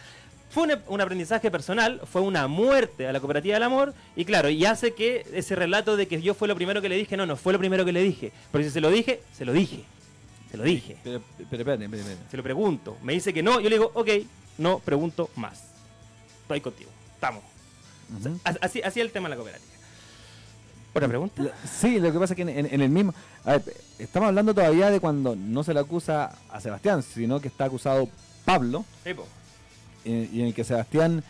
fue 0.51 0.65
un, 0.65 0.73
un 0.89 1.01
aprendizaje 1.01 1.51
personal, 1.51 2.01
fue 2.11 2.21
una 2.23 2.47
muerte 2.49 3.07
a 3.07 3.13
la 3.13 3.21
cooperativa 3.21 3.55
del 3.55 3.63
amor, 3.63 3.95
y 4.17 4.25
claro, 4.25 4.49
y 4.51 4.65
hace 4.65 4.93
que 4.95 5.25
ese 5.33 5.55
relato 5.55 5.97
de 5.97 6.07
que 6.09 6.21
yo 6.21 6.35
fue 6.35 6.49
lo 6.49 6.57
primero 6.57 6.83
que 6.83 6.89
le 6.89 6.97
dije, 6.97 7.17
no, 7.17 7.25
no 7.27 7.37
fue 7.37 7.53
lo 7.53 7.59
primero 7.59 7.85
que 7.85 7.93
le 7.93 8.03
dije. 8.03 8.33
Pero 8.53 8.65
si 8.65 8.71
se 8.71 8.81
lo 8.81 8.91
dije, 8.91 9.23
se 9.33 9.45
lo 9.45 9.53
dije. 9.53 9.85
Se 10.51 10.57
lo 10.57 10.65
dije. 10.65 10.97
Pero, 11.05 11.23
pero 11.49 11.63
espérate, 11.63 11.85
espérate. 11.85 12.17
Se 12.31 12.37
lo 12.37 12.43
pregunto. 12.43 12.97
Me 13.03 13.13
dice 13.13 13.33
que 13.33 13.43
no, 13.43 13.61
yo 13.61 13.69
le 13.71 13.77
digo, 13.77 13.93
ok, 13.95 14.09
no 14.59 14.81
pregunto 14.81 15.31
más. 15.37 15.63
Estoy 16.43 16.61
contigo. 16.61 16.91
Estamos. 17.15 17.43
As- 18.43 18.59
así, 18.61 18.83
así 18.83 18.99
es 19.01 19.07
el 19.07 19.13
tema 19.13 19.29
de 19.29 19.31
la 19.31 19.37
cooperativa. 19.37 19.71
¿Otra 20.93 21.07
pregunta? 21.07 21.41
Sí, 21.81 22.01
lo 22.01 22.13
que 22.13 22.19
pasa 22.19 22.35
es 22.35 22.37
que 22.37 22.43
en, 22.43 22.49
en- 22.49 22.75
en 22.75 22.81
el 22.81 22.91
mismo. 22.91 23.15
a 23.45 23.53
ver, 23.59 23.63
estamos 24.01 24.27
hablando 24.27 24.53
todavía 24.53 24.91
de 24.91 24.99
cuando 24.99 25.37
no 25.37 25.63
se 25.63 25.73
le 25.73 25.79
acusa 25.79 26.37
a 26.51 26.61
Sebastián, 26.61 27.05
sino 27.05 27.41
que 27.41 27.47
está 27.47 27.67
acusado 27.67 28.09
Pablo, 28.45 28.85
eh, 30.05 30.29
y 30.33 30.41
en 30.41 30.47
el 30.49 30.55
que 30.55 30.65
Sebastián, 30.65 31.23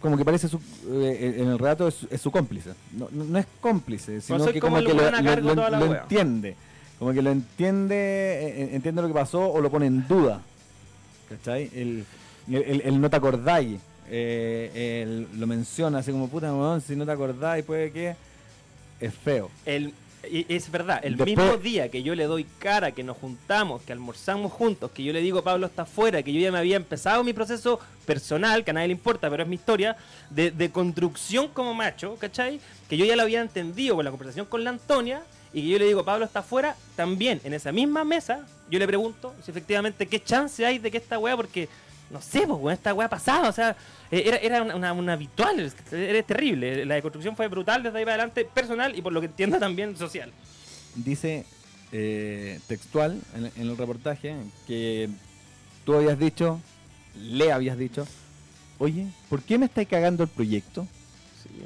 como 0.00 0.16
que 0.16 0.24
parece 0.24 0.48
su, 0.48 0.58
eh, 0.90 1.36
en 1.38 1.48
el 1.48 1.58
relato, 1.58 1.88
es, 1.88 2.06
es 2.10 2.20
su 2.20 2.30
cómplice. 2.30 2.70
No, 2.92 3.08
no- 3.10 3.38
es 3.38 3.46
cómplice, 3.60 4.20
sino 4.20 4.38
que 4.52 4.60
como 4.60 4.76
que 4.78 4.94
lo, 4.94 5.06
entiende. 6.02 6.56
Como 6.98 7.12
que 7.12 7.22
lo 7.22 7.30
entiende, 7.30 7.94
eh, 7.94 8.70
entiende 8.74 9.02
lo 9.02 9.08
que 9.08 9.14
pasó 9.14 9.50
o 9.52 9.60
lo 9.60 9.70
pone 9.70 9.86
en 9.86 10.06
duda. 10.08 10.40
¿Cachai? 11.28 11.70
El, 11.74 12.04
el, 12.48 12.62
el- 12.62 12.80
el 12.82 13.00
no 13.00 13.10
te 13.10 13.16
acordáis. 13.16 13.80
eh, 14.10 15.02
el- 15.04 15.38
lo 15.38 15.46
menciona 15.46 15.98
así 15.98 16.10
como 16.12 16.28
puta, 16.28 16.50
si 16.80 16.96
no 16.96 17.04
te 17.04 17.12
acordáis, 17.12 17.64
puede 17.64 17.90
que. 17.92 18.16
Es 19.00 19.14
feo. 19.14 19.50
El, 19.66 19.92
es 20.48 20.70
verdad, 20.70 21.00
el 21.02 21.16
Después- 21.16 21.36
mismo 21.36 21.56
día 21.58 21.90
que 21.90 22.02
yo 22.02 22.14
le 22.14 22.24
doy 22.24 22.46
cara, 22.58 22.92
que 22.92 23.02
nos 23.02 23.16
juntamos, 23.16 23.82
que 23.82 23.92
almorzamos 23.92 24.52
juntos, 24.52 24.90
que 24.92 25.02
yo 25.02 25.12
le 25.12 25.20
digo 25.20 25.42
Pablo 25.42 25.66
está 25.66 25.82
afuera, 25.82 26.22
que 26.22 26.32
yo 26.32 26.40
ya 26.40 26.52
me 26.52 26.58
había 26.58 26.76
empezado 26.76 27.24
mi 27.24 27.32
proceso 27.32 27.80
personal, 28.06 28.64
que 28.64 28.70
a 28.70 28.74
nadie 28.74 28.88
le 28.88 28.92
importa, 28.94 29.28
pero 29.30 29.42
es 29.42 29.48
mi 29.48 29.56
historia, 29.56 29.96
de, 30.30 30.50
de 30.50 30.70
construcción 30.70 31.48
como 31.48 31.74
macho, 31.74 32.16
¿cachai? 32.18 32.60
Que 32.88 32.96
yo 32.96 33.04
ya 33.04 33.16
lo 33.16 33.22
había 33.22 33.40
entendido 33.40 33.96
con 33.96 34.04
la 34.04 34.10
conversación 34.10 34.46
con 34.46 34.64
la 34.64 34.70
Antonia, 34.70 35.22
y 35.52 35.62
que 35.62 35.68
yo 35.68 35.78
le 35.78 35.86
digo 35.86 36.04
Pablo 36.04 36.24
está 36.26 36.40
afuera, 36.40 36.76
también 36.96 37.40
en 37.44 37.54
esa 37.54 37.72
misma 37.72 38.04
mesa, 38.04 38.46
yo 38.70 38.78
le 38.78 38.86
pregunto 38.86 39.34
si 39.42 39.50
efectivamente 39.50 40.06
qué 40.06 40.22
chance 40.22 40.64
hay 40.66 40.78
de 40.78 40.90
que 40.90 40.98
esta 40.98 41.18
weá, 41.18 41.36
porque 41.36 41.68
no 42.10 42.22
sé, 42.22 42.40
pues, 42.46 42.58
weón, 42.60 42.72
esta 42.72 42.94
weá 42.94 43.08
pasada, 43.08 43.48
o 43.48 43.52
sea, 43.52 43.76
eh, 44.10 44.22
era, 44.26 44.36
era 44.38 44.62
una, 44.62 45.12
habitual, 45.12 45.72
era 45.92 46.22
terrible. 46.22 46.84
La 46.84 46.94
deconstrucción 46.94 47.36
fue 47.36 47.48
brutal 47.48 47.82
desde 47.82 47.98
ahí 47.98 48.04
para 48.04 48.14
adelante, 48.14 48.44
personal 48.44 48.96
y 48.96 49.02
por 49.02 49.12
lo 49.12 49.20
que 49.20 49.26
entiendo 49.26 49.58
también 49.58 49.96
social. 49.96 50.32
dice 50.94 51.44
eh, 51.92 52.60
textual 52.66 53.20
en, 53.34 53.46
en 53.46 53.68
el 53.70 53.76
reportaje 53.76 54.34
que 54.66 55.08
tú 55.84 55.94
habías 55.94 56.18
dicho, 56.18 56.60
le 57.16 57.52
habías 57.52 57.78
dicho, 57.78 58.06
oye, 58.78 59.06
¿por 59.28 59.42
qué 59.42 59.58
me 59.58 59.66
estáis 59.66 59.88
cagando 59.88 60.22
el 60.22 60.28
proyecto? 60.28 60.86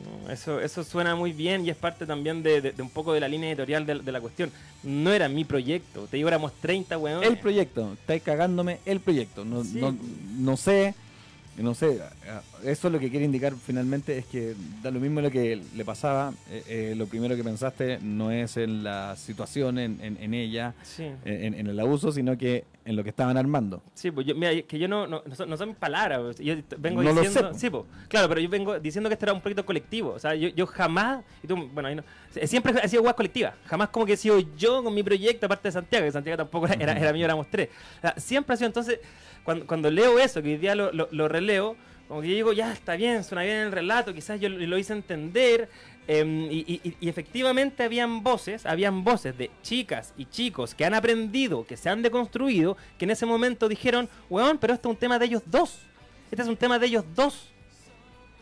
No, 0.01 0.31
eso, 0.33 0.61
eso 0.61 0.85
suena 0.85 1.15
muy 1.17 1.33
bien 1.33 1.65
y 1.67 1.71
es 1.71 1.77
parte 1.77 2.07
también 2.07 2.43
de, 2.43 2.61
de- 2.61 2.73
de 2.73 2.83
un 2.83 2.91
poco 2.91 3.13
de 3.13 3.21
la 3.21 3.29
línea 3.29 3.49
editorial 3.51 3.85
de, 3.87 3.99
de 4.01 4.13
la 4.13 4.21
cuestión. 4.21 4.51
No 4.83 5.13
era 5.13 5.29
mi 5.29 5.45
proyecto, 5.45 6.07
te 6.11 6.17
digo, 6.17 6.29
éramos 6.29 6.53
30 6.61 6.97
weones. 6.99 7.29
El 7.29 7.39
proyecto, 7.39 7.93
estáis 7.95 8.23
cagándome 8.23 8.79
el 8.85 9.01
proyecto. 9.01 9.45
No, 9.45 9.65
Sí. 9.65 9.79
no, 9.81 9.97
no 10.39 10.57
sé 10.57 10.95
no 11.57 11.75
sé, 11.75 12.01
eso 12.65 12.89
lo 12.89 12.99
que 12.99 13.11
quiere 13.11 13.27
indicar 13.27 13.53
finalmente 13.55 14.17
es 14.17 14.27
que 14.27 14.55
da 14.83 14.91
lo 14.91 15.01
mismo 15.01 15.21
lo 15.21 15.31
que 15.31 15.61
le 15.75 15.85
pasaba, 15.85 16.33
eh, 16.51 16.63
eh, 16.67 16.95
lo 16.97 17.07
primero 17.07 17.37
que 17.37 17.45
pensaste 17.45 17.99
no 18.01 18.31
es 18.31 18.57
en 18.57 18.83
la 18.83 19.17
situación, 19.17 19.79
en, 19.79 19.99
en, 20.01 20.35
ella, 20.35 20.75
en, 20.99 21.67
el 21.67 21.79
abuso, 21.79 22.11
sino 22.11 22.39
que 22.39 22.65
en 22.85 22.97
lo 22.97 23.05
que 23.05 23.11
estaban 23.11 23.37
armando. 23.37 23.83
Sí, 23.95 24.11
pues 24.11 24.27
yo, 24.27 24.35
mira, 24.35 24.51
que 24.63 24.79
yo 24.79 24.89
no, 24.89 25.07
no, 25.07 25.23
no 25.47 25.57
son 25.57 25.69
mis 25.69 25.77
palabras, 25.77 26.39
yo 26.39 26.55
vengo 26.79 27.03
diciendo, 27.03 27.53
sí, 27.55 27.69
pues, 27.69 27.85
claro, 28.09 28.29
pero 28.29 28.41
yo 28.41 28.49
vengo 28.49 28.81
diciendo 28.81 29.11
que 29.11 29.15
este 29.15 29.27
era 29.27 29.35
un 29.35 29.41
proyecto 29.41 29.67
colectivo, 29.67 30.11
o 30.11 30.19
sea, 30.19 30.35
yo, 30.35 30.49
yo 30.49 30.67
jamás, 30.67 31.23
y 31.43 31.47
tú, 31.47 31.69
bueno, 31.73 31.95
no, 31.95 32.03
siempre 32.47 32.73
ha 32.81 32.89
sido 32.89 33.03
guas 33.03 33.15
colectiva, 33.15 33.55
jamás 33.67 33.91
como 33.91 34.07
que 34.07 34.15
he 34.15 34.17
sido 34.17 34.41
yo 34.57 34.83
con 34.83 34.95
mi 34.95 35.03
proyecto, 35.03 35.47
aparte 35.47 35.69
de 35.69 35.73
Santiago, 35.73 36.07
que 36.07 36.13
Santiago 36.13 36.39
tampoco 36.39 36.67
era, 36.67 36.97
era, 36.97 37.13
mío, 37.13 37.27
éramos 37.27 37.47
tres, 37.51 37.69
siempre 38.17 38.55
ha 38.55 38.57
sido 38.57 38.69
entonces 38.69 38.99
cuando, 39.45 39.67
cuando 39.67 39.91
leo 39.91 40.19
eso, 40.19 40.43
que 40.43 40.51
hoy 40.51 40.57
día 40.57 40.75
lo, 40.75 40.93
lo, 40.93 41.29
releo, 41.43 41.77
como 42.09 42.21
que 42.21 42.29
yo 42.29 42.35
digo, 42.35 42.53
ya 42.53 42.73
está 42.73 42.95
bien, 42.97 43.25
suena 43.25 43.43
bien 43.43 43.57
el 43.57 43.73
relato, 43.73 44.13
quizás 44.13 44.39
yo 44.39 44.49
lo 44.49 44.79
hice 44.79 44.93
entender. 44.93 45.69
Em, 46.07 46.49
y, 46.51 46.81
efectivamente 47.01 47.85
habían 47.85 48.23
voces, 48.23 48.67
habían 48.67 49.05
voces 49.05 49.39
de 49.39 49.51
chicas 49.63 50.13
y 50.17 50.27
chicos 50.27 50.75
que 50.75 50.85
han 50.85 50.95
aprendido, 50.95 51.65
que 51.65 51.77
se 51.77 51.89
han 51.89 52.03
deconstruido, 52.03 52.77
que 52.99 53.05
en 53.05 53.13
ese 53.13 53.25
momento 53.25 53.69
dijeron, 53.69 54.09
weón, 54.29 54.59
pero 54.59 54.75
esto 54.75 54.89
es 54.89 54.95
un 54.95 54.99
tema 54.99 55.19
de 55.19 55.27
ellos 55.27 55.43
dos. 55.47 55.79
Este 56.31 56.43
es 56.43 56.49
un 56.49 56.57
tema 56.57 56.79
de 56.79 56.87
ellos 56.87 57.05
dos. 57.15 57.49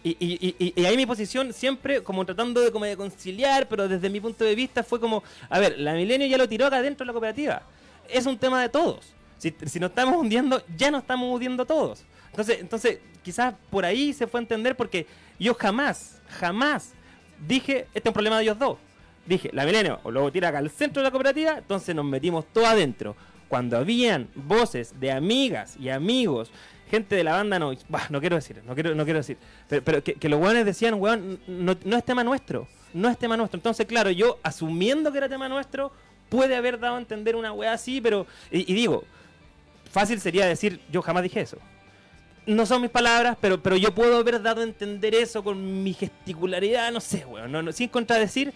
Y, 0.02 0.16
y, 0.18 0.84
ahí 0.84 0.96
mi 0.96 1.04
posición 1.04 1.52
siempre 1.52 2.02
como 2.02 2.24
tratando 2.24 2.62
de 2.62 2.96
conciliar, 2.96 3.68
pero 3.68 3.86
desde 3.86 4.08
mi 4.08 4.18
punto 4.18 4.44
de 4.44 4.54
vista 4.54 4.82
fue 4.82 4.98
como, 4.98 5.22
a 5.50 5.58
ver, 5.58 5.78
la 5.78 5.92
Milenio 5.92 6.26
ya 6.26 6.38
lo 6.38 6.48
tiró 6.48 6.66
acá 6.66 6.80
dentro 6.80 7.04
de 7.04 7.08
la 7.08 7.12
cooperativa. 7.12 7.62
Es 8.08 8.24
un 8.24 8.38
tema 8.38 8.62
de 8.62 8.70
todos. 8.70 9.12
Si, 9.36 9.54
si 9.66 9.78
nos 9.78 9.90
estamos 9.90 10.16
hundiendo, 10.16 10.62
ya 10.76 10.90
nos 10.90 11.02
estamos 11.02 11.32
hundiendo 11.32 11.66
todos. 11.66 12.04
Entonces, 12.30 12.60
entonces, 12.60 12.98
quizás 13.22 13.54
por 13.70 13.84
ahí 13.84 14.12
se 14.12 14.26
fue 14.26 14.40
a 14.40 14.42
entender 14.42 14.76
porque 14.76 15.06
yo 15.38 15.54
jamás, 15.54 16.20
jamás 16.28 16.92
dije, 17.46 17.86
este 17.94 18.00
es 18.00 18.06
un 18.06 18.12
problema 18.12 18.36
de 18.36 18.44
ellos 18.44 18.58
dos. 18.58 18.78
Dije, 19.26 19.50
la 19.52 19.64
milenio, 19.64 20.00
o 20.02 20.10
luego 20.10 20.32
tira 20.32 20.48
acá 20.48 20.58
al 20.58 20.70
centro 20.70 21.02
de 21.02 21.08
la 21.08 21.10
cooperativa, 21.10 21.58
entonces 21.58 21.94
nos 21.94 22.04
metimos 22.04 22.46
todo 22.52 22.66
adentro. 22.66 23.16
Cuando 23.48 23.76
habían 23.76 24.28
voces 24.34 24.94
de 25.00 25.10
amigas 25.10 25.76
y 25.78 25.88
amigos, 25.88 26.50
gente 26.90 27.14
de 27.16 27.24
la 27.24 27.32
banda, 27.32 27.58
no, 27.58 27.72
no 28.10 28.20
quiero 28.20 28.36
decir, 28.36 28.62
no 28.64 28.74
quiero, 28.74 28.94
no 28.94 29.04
quiero 29.04 29.18
decir, 29.18 29.38
pero, 29.68 30.02
que, 30.02 30.28
los 30.28 30.40
weones 30.40 30.64
decían, 30.64 30.94
weón, 30.94 31.40
no, 31.46 31.76
no 31.84 31.96
es 31.96 32.04
tema 32.04 32.24
nuestro, 32.24 32.68
no 32.92 33.08
es 33.08 33.18
tema 33.18 33.36
nuestro. 33.36 33.58
Entonces, 33.58 33.86
claro, 33.86 34.10
yo 34.10 34.38
asumiendo 34.42 35.10
que 35.12 35.18
era 35.18 35.28
tema 35.28 35.48
nuestro, 35.48 35.92
puede 36.28 36.56
haber 36.56 36.78
dado 36.78 36.96
a 36.96 36.98
entender 36.98 37.36
una 37.36 37.52
weá 37.52 37.72
así, 37.72 38.00
pero, 38.00 38.26
y 38.50 38.72
digo, 38.72 39.04
fácil 39.90 40.20
sería 40.20 40.46
decir, 40.46 40.80
yo 40.90 41.02
jamás 41.02 41.22
dije 41.22 41.40
eso. 41.40 41.58
No 42.50 42.66
son 42.66 42.82
mis 42.82 42.90
palabras, 42.90 43.36
pero, 43.40 43.62
pero 43.62 43.76
yo 43.76 43.94
puedo 43.94 44.18
haber 44.18 44.42
dado 44.42 44.62
a 44.62 44.64
entender 44.64 45.14
eso 45.14 45.44
con 45.44 45.84
mi 45.84 45.92
gesticularidad, 45.94 46.90
no 46.90 47.00
sé, 47.00 47.24
weón. 47.24 47.52
No, 47.52 47.70
sin 47.70 47.88
contradecir, 47.88 48.52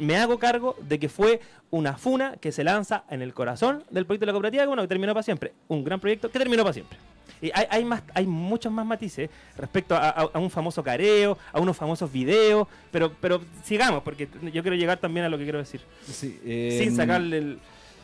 me 0.00 0.16
hago 0.16 0.40
cargo 0.40 0.74
de 0.80 0.98
que 0.98 1.08
fue 1.08 1.40
una 1.70 1.96
funa 1.96 2.34
que 2.40 2.50
se 2.50 2.64
lanza 2.64 3.04
en 3.08 3.22
el 3.22 3.32
corazón 3.32 3.84
del 3.90 4.06
proyecto 4.06 4.24
de 4.24 4.26
la 4.26 4.32
cooperativa, 4.32 4.64
que 4.64 4.66
bueno, 4.66 4.82
que 4.82 4.88
terminó 4.88 5.14
para 5.14 5.22
siempre. 5.22 5.52
Un 5.68 5.84
gran 5.84 6.00
proyecto 6.00 6.28
que 6.32 6.38
terminó 6.38 6.64
para 6.64 6.72
siempre. 6.72 6.98
Y 7.40 7.52
hay, 7.54 7.66
hay, 7.70 7.84
más, 7.84 8.02
hay 8.12 8.26
muchos 8.26 8.72
más 8.72 8.84
matices 8.84 9.30
respecto 9.56 9.94
a, 9.96 10.32
un 10.34 10.50
famoso 10.50 10.82
careo, 10.82 11.38
a 11.52 11.60
unos 11.60 11.76
famosos 11.76 12.10
videos, 12.10 12.66
pero, 12.90 13.12
pero 13.20 13.40
sigamos, 13.62 14.02
porque 14.02 14.28
yo 14.52 14.62
quiero 14.62 14.74
llegar 14.74 14.98
también 14.98 15.26
a 15.26 15.28
lo 15.28 15.38
que 15.38 15.44
quiero 15.44 15.60
decir. 15.60 15.80
sin 16.04 16.40
em, 16.44 16.96
sacarle 16.96 17.38
el 17.38 17.58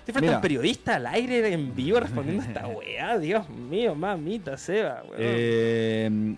te 0.04 0.12
falta 0.12 0.36
un 0.36 0.40
periodista 0.40 0.96
al 0.96 1.06
aire 1.06 1.52
en 1.52 1.74
vivo 1.74 2.00
respondiendo 2.00 2.42
a 2.42 2.46
esta 2.46 2.66
weá. 2.68 3.18
Dios 3.18 3.48
mío, 3.48 3.94
mamita, 3.94 4.56
Seba, 4.56 5.02
weón. 5.02 5.16
Eh, 5.18 6.36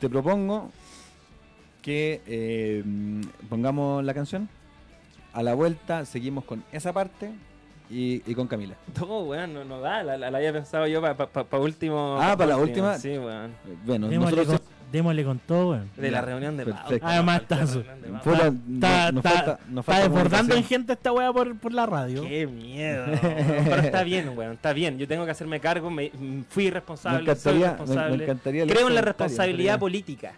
te 0.00 0.08
propongo 0.08 0.70
que 1.82 2.20
eh, 2.26 2.82
pongamos 3.48 4.04
la 4.04 4.14
canción. 4.14 4.48
A 5.32 5.42
la 5.42 5.54
vuelta 5.54 6.04
seguimos 6.04 6.44
con 6.44 6.64
esa 6.72 6.92
parte 6.92 7.30
y, 7.90 8.20
con 8.34 8.48
Camila. 8.48 8.74
No, 8.98 9.20
weón, 9.20 9.54
no, 9.54 9.64
no 9.64 9.80
da. 9.80 10.02
La, 10.02 10.16
la, 10.16 10.36
había 10.36 10.52
pensado 10.52 10.86
yo 10.86 11.00
para 11.00 11.16
pa, 11.16 11.58
último. 11.58 12.18
Ah, 12.20 12.36
para 12.36 12.50
la 12.50 12.56
última. 12.56 12.98
Sí, 12.98 13.16
weón. 13.16 13.52
Bueno, 13.84 14.08
nosotros 14.08 14.60
démosle 14.90 15.24
con 15.24 15.38
todo, 15.38 15.70
weón. 15.70 15.90
De 15.96 16.10
la 16.10 16.20
reunión 16.20 16.56
de 16.56 16.64
Perfecto. 16.64 17.06
Además 17.06 17.42
está 17.42 17.62
Está, 19.78 20.00
desbordando 20.00 20.54
en 20.54 20.64
gente 20.64 20.92
esta 20.92 21.12
weá 21.12 21.32
por, 21.32 21.56
por 21.58 21.72
la 21.72 21.86
radio. 21.86 22.22
Qué 22.22 22.46
miedo. 22.46 23.06
Pero 23.20 23.76
está 23.76 24.02
bien, 24.02 24.36
weón, 24.36 24.52
está 24.52 24.72
bien. 24.72 24.98
Yo 24.98 25.06
tengo 25.06 25.24
que 25.24 25.30
hacerme 25.30 25.60
cargo, 25.60 25.90
me, 25.90 26.10
fui 26.48 26.70
responsable, 26.70 27.28
me 27.28 27.36
soy 27.36 27.62
responsable. 27.62 28.36
Creo 28.66 28.88
en 28.88 28.94
la 28.94 29.02
responsabilidad 29.02 29.78
política. 29.78 30.32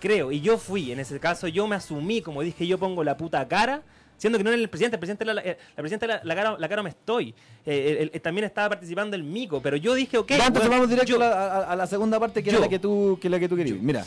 Creo, 0.00 0.30
y 0.30 0.40
yo 0.40 0.58
fui, 0.58 0.92
en 0.92 1.00
ese 1.00 1.18
caso 1.18 1.48
yo 1.48 1.66
me 1.66 1.74
asumí, 1.74 2.22
como 2.22 2.42
dije, 2.42 2.66
yo 2.66 2.78
pongo 2.78 3.02
la 3.02 3.16
puta 3.16 3.48
cara 3.48 3.82
siendo 4.18 4.38
que 4.38 4.44
no 4.44 4.50
era 4.50 4.60
el 4.60 4.68
presidente, 4.68 4.96
el 4.96 5.00
presidente 5.00 5.24
la, 5.24 5.34
la, 5.34 5.42
presidenta 5.76 6.06
la, 6.06 6.20
la, 6.22 6.34
cara, 6.34 6.56
la 6.58 6.68
cara 6.68 6.82
me 6.82 6.90
estoy. 6.90 7.34
Eh, 7.64 8.20
también 8.22 8.44
estaba 8.44 8.68
participando 8.68 9.16
el 9.16 9.22
Mico, 9.22 9.62
pero 9.62 9.76
yo 9.76 9.94
dije, 9.94 10.18
ok. 10.18 10.32
entonces 10.32 10.68
vamos 10.68 10.90
directo 10.90 11.22
a, 11.22 11.74
la 11.74 11.86
segunda 11.86 12.20
parte 12.20 12.42
que 12.42 12.50
es 12.50 12.60
la 12.60 12.68
que 12.68 12.78
tú, 12.78 13.18
que 13.20 13.30
la 13.30 13.40
que 13.40 13.48
tú 13.48 13.56
querías. 13.56 13.78
Mira. 13.80 14.04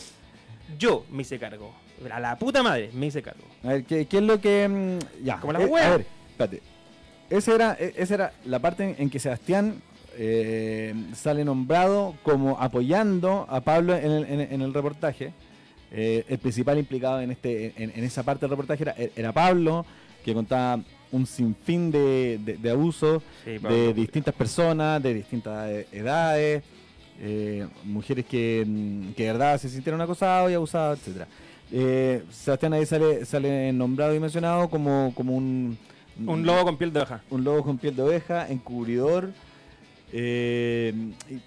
Yo 0.78 1.06
me 1.10 1.24
hice 1.24 1.39
cargo. 1.39 1.74
A 2.12 2.19
la 2.19 2.38
puta 2.38 2.63
madre 2.63 2.89
me 2.93 3.08
hice 3.08 3.21
cargo. 3.21 3.43
A 3.63 3.69
ver, 3.69 3.84
¿qué, 3.84 4.06
qué 4.06 4.17
es 4.17 4.24
lo 4.24 4.39
que. 4.39 4.67
Mm, 4.67 5.24
ya. 5.24 5.39
Como 5.39 5.54
la 5.54 5.62
eh, 5.62 5.84
A 5.84 5.89
ver, 5.97 6.06
espérate. 6.30 6.62
Esa 7.30 7.56
era, 7.56 7.74
esa 7.74 8.13
era 8.13 8.34
la 8.45 8.60
parte 8.60 8.95
en 8.97 9.10
que 9.10 9.19
Sebastián 9.19 9.82
eh, 10.17 10.93
sale 11.15 11.45
nombrado 11.45 12.15
como 12.24 12.60
apoyando 12.60 13.45
a 13.50 13.62
Pablo 13.62 13.95
en 13.95 14.12
el, 14.12 14.41
en, 14.41 14.62
el 14.62 14.74
reportaje. 14.74 15.32
Eh, 15.93 16.26
el 16.28 16.39
principal 16.39 16.78
implicado 16.78 17.21
en 17.21 17.32
este 17.32 17.74
en, 17.82 17.91
en, 17.95 18.04
esa 18.04 18.24
parte 18.24 18.41
del 18.41 18.52
reportaje 18.52 18.84
era, 18.84 18.95
era 19.15 19.32
Pablo 19.32 19.86
que 20.23 20.34
contaba 20.34 20.84
un 21.12 21.25
sinfín 21.25 21.91
de, 21.91 22.39
de, 22.62 22.69
abusos 22.69 23.21
de 23.45 23.93
distintas 23.93 24.34
personas, 24.34 25.01
de 25.03 25.13
distintas 25.13 25.69
eh, 25.69 25.88
edades, 25.91 26.63
eh, 27.19 27.67
mujeres 27.84 28.25
que, 28.25 28.63
mm, 28.65 29.12
que 29.13 29.23
de 29.23 29.31
verdad 29.31 29.60
se 29.60 29.69
sintieron 29.69 30.01
acosadas 30.01 30.51
y 30.51 30.55
abusadas, 30.55 30.99
etcétera. 30.99 31.27
Eh, 31.71 32.23
Sebastián 32.31 32.73
ahí 32.73 32.86
sale, 32.86 33.25
sale 33.25 33.71
nombrado 33.71 34.13
y 34.15 34.19
mencionado 34.19 34.69
como, 34.69 35.13
como 35.15 35.36
un... 35.36 35.77
Un 36.25 36.45
lobo 36.45 36.65
con 36.65 36.77
piel 36.77 36.91
de 36.91 36.99
oveja. 36.99 37.21
Un 37.29 37.43
lobo 37.43 37.63
con 37.63 37.77
piel 37.77 37.95
de 37.95 38.01
oveja, 38.01 38.47
encubridor. 38.49 39.31
Eh, 40.12 40.93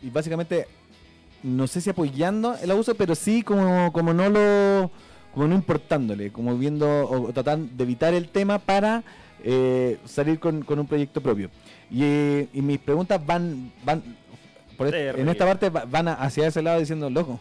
y, 0.03 0.11
básicamente, 0.11 0.67
no 1.43 1.67
sé 1.67 1.81
si 1.81 1.91
apoyando 1.91 2.57
el 2.63 2.71
abuso, 2.71 2.95
pero 2.95 3.15
sí 3.15 3.43
como, 3.43 3.93
como 3.93 4.15
no 4.15 4.29
lo 4.31 4.91
como 5.35 5.49
no 5.49 5.55
importándole, 5.55 6.31
como 6.31 6.57
viendo 6.57 6.87
o, 7.09 7.33
tratando 7.33 7.69
de 7.75 7.83
evitar 7.83 8.15
el 8.15 8.29
tema 8.29 8.59
para 8.59 9.03
eh, 9.43 9.99
salir 10.05 10.39
con, 10.39 10.65
un 10.67 10.87
proyecto 10.87 11.21
propio. 11.21 11.51
Y, 11.91 12.47
mis 12.55 12.79
preguntas 12.79 13.25
van, 13.25 13.73
van 13.85 14.03
en 14.79 15.29
esta 15.29 15.45
parte 15.45 15.71
van 15.71 16.09
hacia 16.09 16.47
ese 16.47 16.63
lado 16.63 16.81
diciendo, 16.81 17.11
loco, 17.11 17.39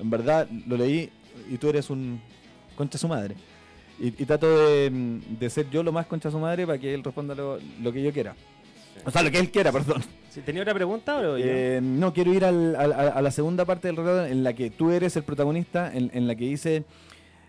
en 0.00 0.10
verdad 0.10 0.48
lo 0.66 0.76
leí 0.76 1.10
y 1.50 1.58
tú 1.58 1.68
eres 1.68 1.90
un 1.90 2.20
concha 2.76 2.98
su 2.98 3.08
madre. 3.08 3.34
Y, 3.98 4.10
trato 4.24 4.46
de, 4.48 5.50
ser 5.50 5.68
yo 5.70 5.82
lo 5.82 5.92
más 5.92 6.06
concha 6.06 6.30
su 6.30 6.38
madre 6.38 6.66
para 6.66 6.78
que 6.78 6.94
él 6.94 7.02
responda 7.02 7.34
lo 7.34 7.92
que 7.92 8.02
yo 8.02 8.12
quiera. 8.12 8.34
O 9.04 9.10
sea, 9.10 9.22
lo 9.22 9.30
que 9.30 9.38
él 9.38 9.50
quiera, 9.50 9.72
perdón. 9.72 10.02
Si 10.30 10.42
¿Tenía 10.42 10.62
otra 10.62 10.74
pregunta 10.74 11.18
o 11.18 11.36
eh, 11.36 11.80
No, 11.82 12.14
quiero 12.14 12.32
ir 12.32 12.44
al, 12.44 12.76
a 12.76 13.20
la 13.20 13.30
segunda 13.32 13.64
parte 13.64 13.88
del 13.88 13.96
relato 13.96 14.26
en 14.26 14.44
la 14.44 14.52
que 14.52 14.70
tú 14.70 14.92
eres 14.92 15.16
el 15.16 15.24
protagonista, 15.24 15.90
en, 15.92 16.28
la 16.28 16.36
que 16.36 16.44
dice... 16.44 16.84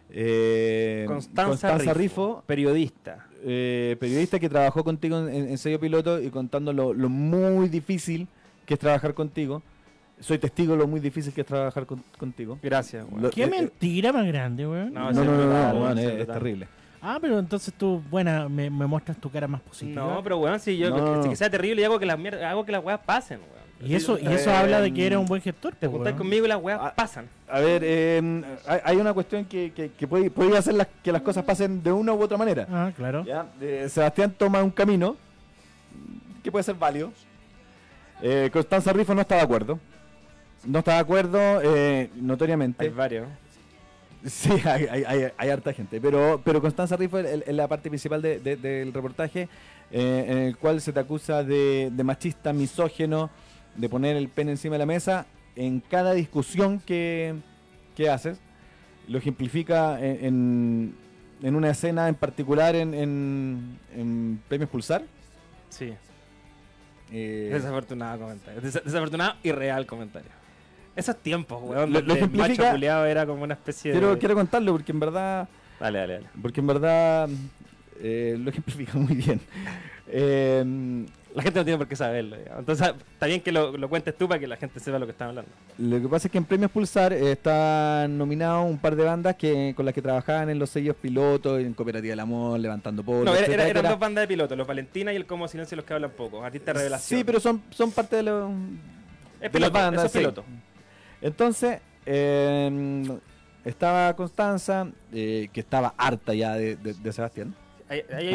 Eh, 0.10 1.06
Constanza, 1.08 1.94
Rifo, 1.94 2.44
periodista. 2.48 3.28
Eh, 3.44 3.98
periodista 4.00 4.40
que 4.40 4.50
trabajó 4.50 4.84
contigo 4.84 5.28
en, 5.28 5.56
sello 5.60 5.80
piloto 5.80 6.20
y 6.20 6.32
contando 6.32 6.74
lo, 6.74 6.94
muy 7.08 7.70
difícil 7.70 8.28
que 8.66 8.74
es 8.74 8.80
trabajar 8.80 9.14
contigo. 9.14 9.62
Soy 10.20 10.40
testigo 10.40 10.74
de 10.74 10.80
lo 10.80 10.88
muy 10.88 11.00
difícil 11.00 11.34
que 11.34 11.42
es 11.42 11.48
trabajar 11.48 11.86
contigo. 12.18 12.58
Gracias, 12.64 13.06
Qué 13.32 13.46
mentira 13.46 14.12
más 14.12 14.26
grande, 14.26 14.68
weón. 14.68 14.92
No, 14.92 15.12
no, 15.12 15.24
no, 15.24 15.94
no, 15.94 16.02
es 16.02 16.26
terrible. 16.26 16.68
Ah, 17.02 17.18
pero 17.20 17.40
entonces 17.40 17.74
tú, 17.74 18.02
bueno, 18.10 18.48
me, 18.50 18.70
muestras 18.70 19.18
tu 19.18 19.30
cara 19.30 19.48
más 19.48 19.62
positiva. 19.62 20.02
No, 20.02 20.22
pero 20.24 20.38
bueno, 20.38 20.60
si 20.60 20.78
yo 20.78 21.24
que, 21.24 21.36
sea 21.36 21.50
terrible 21.50 21.82
y 21.82 21.86
hago 21.86 22.00
que 22.00 22.06
las 22.06 22.20
hago 22.44 22.66
que 22.66 22.72
las 22.72 22.84
weas 22.84 23.00
pasen, 23.00 23.40
weón. 23.40 23.62
Y 23.84 23.96
eso, 23.96 24.20
y 24.20 24.28
eso 24.28 24.52
habla 24.54 24.80
de 24.80 24.94
que 24.94 25.08
eres 25.08 25.18
un 25.18 25.26
buen 25.26 25.42
gestor. 25.42 25.74
Te 25.74 25.88
juntas 25.88 26.14
conmigo 26.14 26.46
y 26.46 26.48
las 26.48 26.62
weas 26.62 26.80
ah, 26.80 26.94
pasan. 26.96 27.28
A 27.50 27.60
ver, 27.60 27.82
eh, 27.84 28.44
hay 28.84 28.98
una 28.98 29.12
cuestión 29.12 29.46
que, 29.46 29.72
que, 29.74 30.08
puede, 30.08 30.30
puede, 30.30 30.56
hacer 30.56 30.76
las, 30.76 30.88
que 31.04 31.12
las 31.12 31.24
cosas 31.24 31.44
pasen 31.44 31.82
de 31.82 31.92
una 31.92 32.14
u 32.14 32.22
otra 32.22 32.38
manera. 32.38 32.68
Ah, 32.72 32.92
claro. 32.96 33.26
Sebastián 33.88 34.36
toma 34.38 34.62
un 34.62 34.70
camino 34.70 35.18
que 36.44 36.52
puede 36.52 36.64
ser 36.64 36.76
válido. 36.76 37.12
Eh, 38.22 38.50
Constanza 38.54 38.94
Rifo 38.94 39.16
no 39.16 39.22
está 39.22 39.36
de 39.36 39.42
acuerdo. 39.42 39.80
No 40.64 40.80
está 40.80 40.94
de 40.94 41.00
acuerdo, 41.00 41.40
eh, 41.64 42.12
notoriamente. 42.16 42.84
Hay 42.84 42.92
varios. 42.92 43.28
Sí, 44.26 44.52
hay, 44.66 44.86
hay, 44.86 45.28
hay, 45.36 45.50
harta 45.50 45.74
gente. 45.74 46.00
Pero, 46.00 46.42
pero 46.44 46.62
Constanza 46.62 46.96
Rifo 46.96 47.20
es, 47.20 47.48
la 47.48 47.68
parte 47.68 47.90
principal 47.90 48.22
del 48.22 48.94
reportaje, 48.94 49.48
eh, 49.92 50.26
en 50.28 50.38
el 50.38 50.58
cual 50.58 50.82
se 50.82 50.94
te 50.94 51.00
acusa 51.00 51.44
de, 51.44 51.92
machista, 52.04 52.54
misógeno, 52.54 53.30
de 53.76 53.90
poner 53.90 54.16
el 54.16 54.30
pene 54.30 54.52
encima 54.52 54.76
de 54.76 54.80
la 54.80 54.86
mesa. 54.86 55.26
en 55.56 55.80
cada 55.80 56.14
discusión 56.14 56.80
que, 56.80 57.36
que 57.96 58.10
haces. 58.10 58.40
Lo 59.08 59.18
ejemplifica 59.18 60.00
en, 60.00 60.96
en, 61.42 61.56
una 61.56 61.72
escena 61.72 62.08
en 62.08 62.16
particular 62.16 62.76
en, 62.76 62.94
en, 62.94 64.42
Premios 64.48 64.70
Pulsar. 64.70 65.04
Sí. 65.70 65.94
Eh, 67.12 67.50
desafortunado 67.52 68.22
comentario. 68.22 68.62
desafortunado 68.62 69.36
y 69.44 69.52
real 69.52 69.86
comentario. 69.86 70.41
Esos 70.96 71.18
tiempos, 71.18 71.62
weón. 71.62 71.94
Lo, 71.94 72.02
lo 72.02 72.16
macho 72.28 72.64
era 73.06 73.26
como 73.26 73.44
una 73.44 73.54
especie 73.54 73.92
quiero, 73.92 74.12
de. 74.12 74.18
Quiero 74.18 74.36
contarlo 74.36 74.72
porque 74.74 74.92
en 74.92 75.00
verdad. 75.00 75.48
Dale, 75.80 76.00
dale, 76.00 76.14
dale. 76.14 76.28
Porque 76.42 76.60
en 76.60 76.68
verdad 76.68 77.30
eh, 78.02 78.36
lo 78.40 78.50
ejemplifica 78.50 78.94
muy 78.98 79.16
bien. 79.16 79.40
Eh, 80.08 81.06
la 81.34 81.44
gente 81.44 81.60
no 81.60 81.66
tiene 81.66 81.78
por 81.78 81.88
qué 81.88 81.96
saberlo. 81.96 82.36
Entonces, 82.58 82.94
está 83.14 83.26
bien 83.26 83.42
que 83.42 83.52
lo, 83.52 83.90
cuentes 83.90 84.18
tú 84.18 84.28
para 84.28 84.40
que 84.40 84.48
la 84.48 84.58
gente 84.58 84.80
sepa 84.80 85.00
lo 85.00 85.06
que 85.06 85.14
están 85.14 85.30
hablando. 85.30 85.50
Lo 85.78 86.02
que 86.02 86.08
pasa 86.08 86.28
es 86.28 86.32
que 86.32 86.38
en 86.38 86.46
Premios 86.46 86.72
Pulsar 86.72 87.14
están 87.14 88.18
nominados 88.18 88.70
un 88.70 88.78
par 88.78 88.96
de 88.96 89.04
bandas 89.06 89.36
que 89.36 89.74
con 89.76 89.86
las 89.86 89.94
que 89.94 90.02
trabajaban 90.02 90.50
en 90.50 90.60
los 90.60 90.70
sellos 90.70 90.96
pilotos, 90.96 91.62
en 91.62 91.74
Cooperativa 91.74 92.12
del 92.12 92.20
Amor, 92.20 92.60
Levantando 92.60 93.04
Polvo. 93.04 93.26
No, 93.26 93.36
eran 93.36 93.84
dos 93.84 94.00
bandas 94.00 94.24
de 94.24 94.28
pilotos, 94.28 94.58
los 94.58 94.68
Valentina 94.68 95.14
y 95.14 95.16
el 95.16 95.26
Como 95.26 95.48
Silencio, 95.48 95.78
los 95.78 95.86
que 95.86 95.94
hablan 95.94 96.12
poco. 96.12 96.44
Artista 96.44 96.74
revelación. 96.74 97.20
Sí, 97.20 97.24
pero 97.24 97.40
son, 97.40 97.62
son 97.70 97.92
parte 97.92 98.18
de, 98.18 98.24
los, 98.24 98.52
de 99.40 99.60
las 99.60 99.72
bandas. 99.72 100.12
pilotos. 100.12 100.44
Entonces, 101.22 101.80
em, 102.06 103.20
estaba 103.64 104.16
Constanza, 104.16 104.88
eh, 105.14 105.50
que 105.54 105.60
estaba 105.60 105.94
harta 105.98 106.34
ya 106.34 106.56
de, 106.56 106.78
Sebastián. 107.12 107.56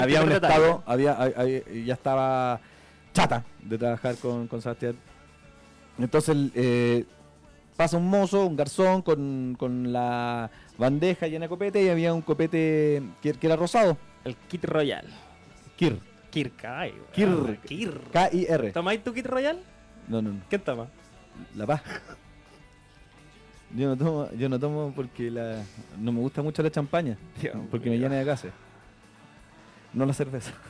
había 0.00 0.22
un 0.22 0.32
estado, 0.32 0.82
había, 0.86 1.16
ya 1.84 1.94
estaba 1.94 2.60
chata 3.12 3.44
de 3.62 3.78
trabajar 3.78 4.16
con, 4.16 4.48
Sebastián. 4.60 4.96
Entonces 5.98 6.36
eh, 6.54 7.04
pasa 7.76 7.96
un 7.96 8.08
mozo, 8.08 8.46
un 8.46 8.56
garzón 8.56 9.02
con, 9.02 9.92
la 9.92 10.50
bandeja 10.78 11.26
llena 11.26 11.46
de 11.46 11.48
copete 11.48 11.82
y 11.82 11.88
había 11.88 12.12
un 12.12 12.22
copete 12.22 13.02
que, 13.22 13.34
era 13.40 13.56
rosado. 13.56 13.96
El 14.24 14.36
kit 14.36 14.64
royal. 14.64 15.06
Kir. 15.76 15.98
Kir, 16.30 16.52
Kai. 16.52 16.92
Kir. 17.12 17.58
Kir. 17.64 18.00
K-I-R. 18.12 18.72
¿Tomáis 18.72 19.02
tu 19.02 19.12
kit 19.14 19.26
royal? 19.26 19.58
No, 20.08 20.20
no, 20.20 20.32
no. 20.32 20.40
¿Qué 20.50 20.58
toma? 20.58 20.88
La 21.54 21.66
paz. 21.66 21.82
Yo 23.74 23.88
no 23.88 23.96
tomo, 23.96 24.30
yo 24.32 24.48
no 24.48 24.58
tomo 24.58 24.92
porque 24.94 25.30
la, 25.30 25.62
no 25.98 26.12
me 26.12 26.20
gusta 26.20 26.42
mucho 26.42 26.62
la 26.62 26.70
champaña. 26.70 27.16
porque 27.70 27.90
me 27.90 27.98
llena 27.98 28.16
de 28.16 28.24
gases. 28.24 28.52
No 29.92 30.06
la 30.06 30.12
cerveza. 30.12 30.52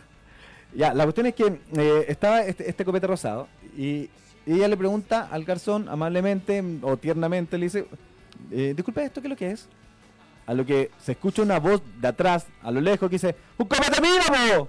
Ya, 0.74 0.92
la 0.92 1.04
cuestión 1.04 1.26
es 1.26 1.34
que 1.34 1.60
eh, 1.76 2.04
estaba 2.08 2.42
este, 2.42 2.68
este, 2.68 2.84
copete 2.84 3.06
rosado 3.06 3.48
y, 3.78 4.10
ella 4.44 4.68
le 4.68 4.76
pregunta 4.76 5.28
al 5.30 5.44
garzón 5.44 5.88
amablemente 5.88 6.62
o 6.82 6.96
tiernamente, 6.96 7.56
le 7.56 7.64
dice, 7.66 7.86
eh, 8.50 8.74
disculpe, 8.76 9.02
¿esto 9.02 9.20
qué 9.20 9.26
es 9.28 9.30
lo 9.30 9.36
que 9.36 9.50
es? 9.50 9.68
A 10.46 10.54
lo 10.54 10.66
que 10.66 10.90
se 10.98 11.12
escucha 11.12 11.42
una 11.42 11.58
voz 11.58 11.82
de 12.00 12.06
atrás, 12.06 12.46
a 12.62 12.70
lo 12.70 12.80
lejos, 12.80 13.08
que 13.08 13.14
dice, 13.14 13.34
¡Un 13.56 13.66
copete 13.66 14.00
mío! 14.00 14.68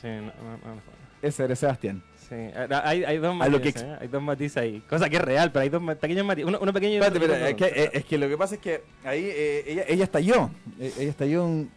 Sí, 0.00 0.08
no, 0.08 0.22
no, 0.24 0.80
Ese 1.20 1.44
era 1.44 1.54
Sebastián. 1.54 2.02
Sí, 2.28 2.34
hay, 2.34 3.18
dos 3.18 3.34
matices, 3.34 3.82
¿eh? 3.82 3.96
hay 4.00 4.08
dos 4.08 4.22
matices 4.22 4.56
ahí. 4.58 4.82
Cosa 4.88 5.08
que 5.08 5.16
es 5.16 5.22
real, 5.22 5.50
pero 5.50 5.62
hay 5.62 5.68
dos 5.70 5.82
pequeños 5.96 6.26
matices. 6.26 6.52
Uno, 6.60 6.72
pequeño 6.72 7.02
es, 7.02 7.54
que, 7.54 7.90
es, 7.94 8.04
que, 8.04 8.18
lo 8.18 8.28
que 8.28 8.36
pasa 8.36 8.56
es 8.56 8.60
que 8.60 8.82
ahí 9.02 9.30
ella, 9.66 9.84
ella 9.88 10.04
estalló. 10.04 10.50
ella 10.78 11.10
estalló 11.10 11.44
un... 11.44 11.70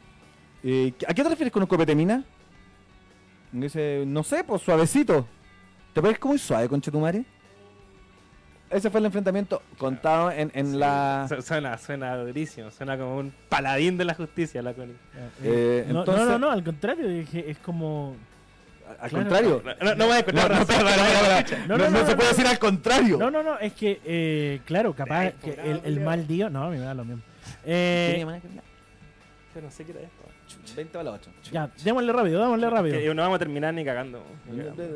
¿A 1.07 1.13
qué 1.13 1.23
te 1.23 1.29
refieres 1.29 1.53
con 1.53 1.63
un 1.63 1.67
copete 1.67 1.95
mina? 1.95 2.25
Dice, 3.51 4.03
no 4.05 4.23
sé, 4.23 4.43
pues 4.43 4.61
suavecito. 4.61 5.25
¿Te 5.93 6.01
parece 6.01 6.19
muy 6.23 6.37
suave, 6.37 6.69
conchetumare? 6.69 7.25
Ese 8.69 8.89
fue 8.89 9.01
el 9.01 9.05
enfrentamiento 9.05 9.61
contado 9.77 10.31
en, 10.31 10.49
en 10.53 10.79
la. 10.79 11.27
Suena, 11.41 11.77
suena 11.77 12.15
durísimo, 12.15 12.71
suena 12.71 12.97
como 12.97 13.17
un 13.17 13.33
paladín 13.49 13.97
de 13.97 14.05
la 14.05 14.13
justicia, 14.13 14.61
la 14.61 14.73
Connie. 14.73 14.95
Eh, 15.43 15.85
no, 15.89 16.05
no, 16.05 16.39
no, 16.39 16.49
al 16.49 16.63
contrario, 16.63 17.05
es 17.09 17.57
como. 17.57 18.15
Al 18.99 19.11
contrario. 19.11 19.63
No, 19.81 19.95
no, 19.95 20.07
voy 20.07 20.17
a 20.17 20.25
no, 20.31 21.77
no, 21.77 21.89
no, 21.89 22.05
se 22.05 22.15
puede 22.15 22.29
decir 22.29 22.47
al 22.47 22.59
contrario. 22.59 23.17
No, 23.17 23.31
no, 23.31 23.43
no, 23.43 23.57
es 23.59 23.73
que, 23.73 24.01
eh, 24.03 24.61
claro, 24.65 24.93
capaz 24.93 25.31
que 25.41 25.51
el, 25.51 25.81
el 25.83 25.99
mal 25.99 26.27
día. 26.27 26.49
No, 26.49 26.65
a 26.65 26.69
mí 26.69 26.77
me 26.77 26.85
da 26.85 26.93
lo 26.93 27.05
mismo. 27.05 27.21
Eh, 27.63 28.25
no 29.61 29.69
sé 29.69 29.83
qué 29.83 29.91
era 29.91 30.01
esto. 30.01 30.23
20 30.75 30.97
a 30.97 31.03
las 31.03 31.13
8. 31.15 31.31
Ya, 31.51 31.69
démosle 31.83 32.13
rápido, 32.13 32.41
démosle 32.41 32.69
rápido. 32.69 33.13
no 33.13 33.21
vamos 33.21 33.35
a 33.35 33.39
terminar 33.39 33.73
ni 33.73 33.83
cagando. 33.83 34.23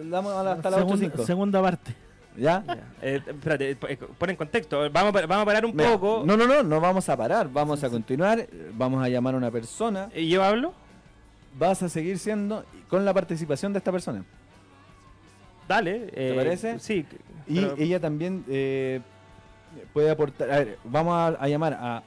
Damos 0.05 0.33
hasta 0.33 0.69
las 0.69 0.81
8.05. 0.81 1.25
Segunda 1.25 1.61
parte. 1.61 1.95
¿Ya? 2.37 2.63
Eh, 3.01 3.21
espérate, 3.25 3.71
eh, 3.71 3.77
eh, 3.87 3.97
pon 3.97 4.29
en 4.29 4.35
contexto. 4.35 4.89
Vamos, 4.91 5.13
vamos 5.13 5.43
a 5.43 5.45
parar 5.45 5.65
un 5.65 5.75
poco. 5.75 6.23
No, 6.25 6.35
no, 6.35 6.45
no, 6.45 6.63
no 6.63 6.81
vamos 6.81 7.07
a 7.07 7.15
parar. 7.15 7.49
Vamos 7.49 7.83
a 7.83 7.89
continuar. 7.89 8.45
Vamos 8.73 9.03
a 9.03 9.09
llamar 9.09 9.35
a 9.35 9.37
una 9.37 9.51
persona. 9.51 10.09
¿Y 10.13 10.27
yo 10.27 10.43
hablo? 10.43 10.73
Vas 11.57 11.83
a 11.83 11.89
seguir 11.89 12.19
siendo 12.19 12.65
con 12.87 13.05
la 13.05 13.13
participación 13.13 13.73
de 13.73 13.79
esta 13.79 13.91
persona. 13.91 14.23
Dale. 15.67 16.07
¿Te 16.07 16.33
parece? 16.33 16.79
Sí. 16.79 17.05
Y 17.47 17.59
ella 17.81 17.99
también 17.99 18.43
puede 19.93 20.09
aportar. 20.09 20.51
A 20.51 20.59
ver, 20.59 20.79
vamos 20.83 21.37
a 21.39 21.47
llamar 21.47 21.73
a 21.73 22.03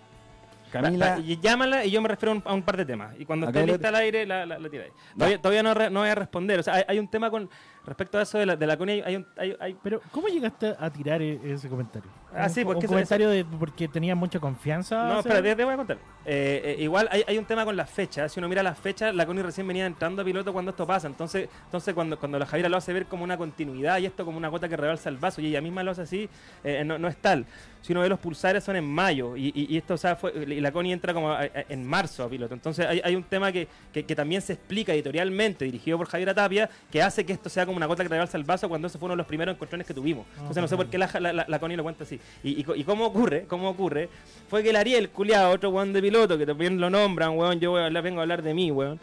Camila. 0.70 1.18
llámala 1.18 1.84
y 1.84 1.90
yo 1.90 2.00
me 2.00 2.08
refiero 2.08 2.42
a 2.44 2.54
un, 2.54 2.62
par 2.62 2.76
de 2.76 2.84
temas. 2.84 3.14
Y 3.18 3.24
cuando 3.24 3.46
esté 3.46 3.66
lista 3.66 3.88
al 3.88 3.96
aire, 3.96 4.26
la, 4.26 4.46
la, 4.46 4.68
tiráis. 4.68 4.92
Todavía, 5.40 5.62
no, 5.62 5.74
no, 5.90 6.00
voy 6.00 6.08
a 6.08 6.14
responder. 6.14 6.60
O 6.60 6.62
sea, 6.62 6.84
hay, 6.86 6.98
un 6.98 7.08
tema 7.08 7.30
con 7.30 7.48
respecto 7.88 8.18
a 8.18 8.22
eso 8.22 8.38
de 8.38 8.46
la, 8.46 8.56
de 8.56 8.66
la 8.66 8.76
CONI. 8.76 9.02
Hay, 9.04 9.26
hay, 9.36 9.56
hay, 9.58 9.76
Pero, 9.82 10.00
¿cómo 10.10 10.28
llegaste 10.28 10.74
a 10.78 10.90
tirar 10.90 11.20
e-, 11.22 11.52
ese 11.52 11.68
comentario? 11.68 12.10
Ah, 12.34 12.48
sí, 12.48 12.64
porque. 12.64 12.86
Un 12.86 12.92
comentario 12.92 13.30
de, 13.30 13.44
porque 13.44 13.88
tenía 13.88 14.14
mucha 14.14 14.38
confianza. 14.38 15.08
No, 15.08 15.20
espera, 15.20 15.42
te, 15.42 15.64
voy 15.64 15.74
a 15.74 15.76
contar. 15.76 15.98
Eh, 16.24 16.76
eh, 16.78 16.82
igual 16.82 17.08
hay, 17.10 17.24
hay, 17.26 17.38
un 17.38 17.44
tema 17.44 17.64
con 17.64 17.76
las 17.76 17.90
fechas. 17.90 18.30
Si 18.30 18.38
uno 18.38 18.48
mira 18.48 18.62
las 18.62 18.78
fechas, 18.78 19.14
la 19.14 19.26
CONI 19.26 19.42
recién 19.42 19.66
venía 19.66 19.86
entrando 19.86 20.22
a 20.22 20.24
piloto 20.24 20.52
cuando 20.52 20.70
esto 20.70 20.86
pasa. 20.86 21.06
Entonces, 21.06 21.48
entonces 21.64 21.94
cuando, 21.94 22.18
cuando 22.18 22.38
la 22.38 22.46
Javiera 22.46 22.68
lo 22.68 22.76
hace 22.76 22.92
ver 22.92 23.06
como 23.06 23.24
una 23.24 23.36
continuidad 23.36 23.98
y 23.98 24.06
esto 24.06 24.24
como 24.24 24.36
una 24.36 24.48
gota 24.48 24.68
que 24.68 24.76
rebalsa 24.76 25.08
el 25.08 25.16
vaso 25.16 25.40
y 25.40 25.46
ella 25.46 25.60
misma 25.60 25.82
lo 25.82 25.92
hace 25.92 26.02
así, 26.02 26.28
eh, 26.64 26.84
no, 26.84 26.98
no 26.98 27.08
es 27.08 27.16
tal 27.16 27.46
si 27.82 27.92
uno 27.92 28.00
ve 28.00 28.08
los 28.08 28.18
pulsares 28.18 28.62
son 28.64 28.76
en 28.76 28.84
mayo 28.84 29.36
y, 29.36 29.76
esto 29.76 29.94
o 29.94 29.96
sea, 29.96 30.16
fue, 30.16 30.32
y 30.46 30.60
la 30.60 30.72
CONI 30.72 30.92
entra 30.92 31.14
como 31.14 31.34
en 31.40 31.86
marzo 31.86 32.24
a 32.24 32.28
piloto. 32.28 32.54
Entonces 32.54 32.86
hay, 32.86 33.14
un 33.14 33.24
tema 33.24 33.52
que, 33.52 33.66
también 34.14 34.42
se 34.42 34.54
explica 34.54 34.92
editorialmente, 34.92 35.64
dirigido 35.64 35.98
por 35.98 36.08
Javier 36.08 36.34
Tapia, 36.34 36.68
que 36.90 37.00
hace 37.00 37.24
que 37.24 37.32
esto 37.32 37.48
sea 37.48 37.64
como 37.66 37.77
una 37.78 37.86
gota 37.86 38.02
que 38.02 38.08
rebalsa 38.08 38.36
el 38.36 38.44
vaso 38.44 38.68
cuando 38.68 38.88
ese 38.88 38.98
fue 38.98 39.06
uno 39.06 39.14
de 39.14 39.18
los 39.18 39.26
primeros 39.26 39.54
encontrones 39.54 39.86
que 39.86 39.94
tuvimos. 39.94 40.26
Entonces 40.36 40.60
no 40.60 40.68
sé 40.68 40.76
por 40.76 40.86
qué 40.86 40.98
la, 40.98 41.08
la, 41.46 41.58
Connie 41.58 41.76
lo 41.76 41.82
cuenta 41.82 42.04
así. 42.04 42.20
Y, 42.42 42.62
cómo 42.84 43.06
ocurre, 43.06 43.46
cómo 43.48 43.70
ocurre, 43.70 44.08
fue 44.48 44.62
que 44.62 44.70
el 44.70 44.76
Ariel, 44.76 45.10
culiado, 45.10 45.50
otro 45.50 45.70
weón 45.70 45.92
de 45.92 46.02
piloto, 46.02 46.36
que 46.36 46.46
también 46.46 46.80
lo 46.80 46.90
nombran, 46.90 47.36
weón, 47.36 47.58
yo 47.60 47.76
hablar, 47.76 48.02
vengo 48.02 48.20
a 48.20 48.22
hablar 48.22 48.42
de 48.42 48.54
mí, 48.54 48.70
weón 48.70 49.00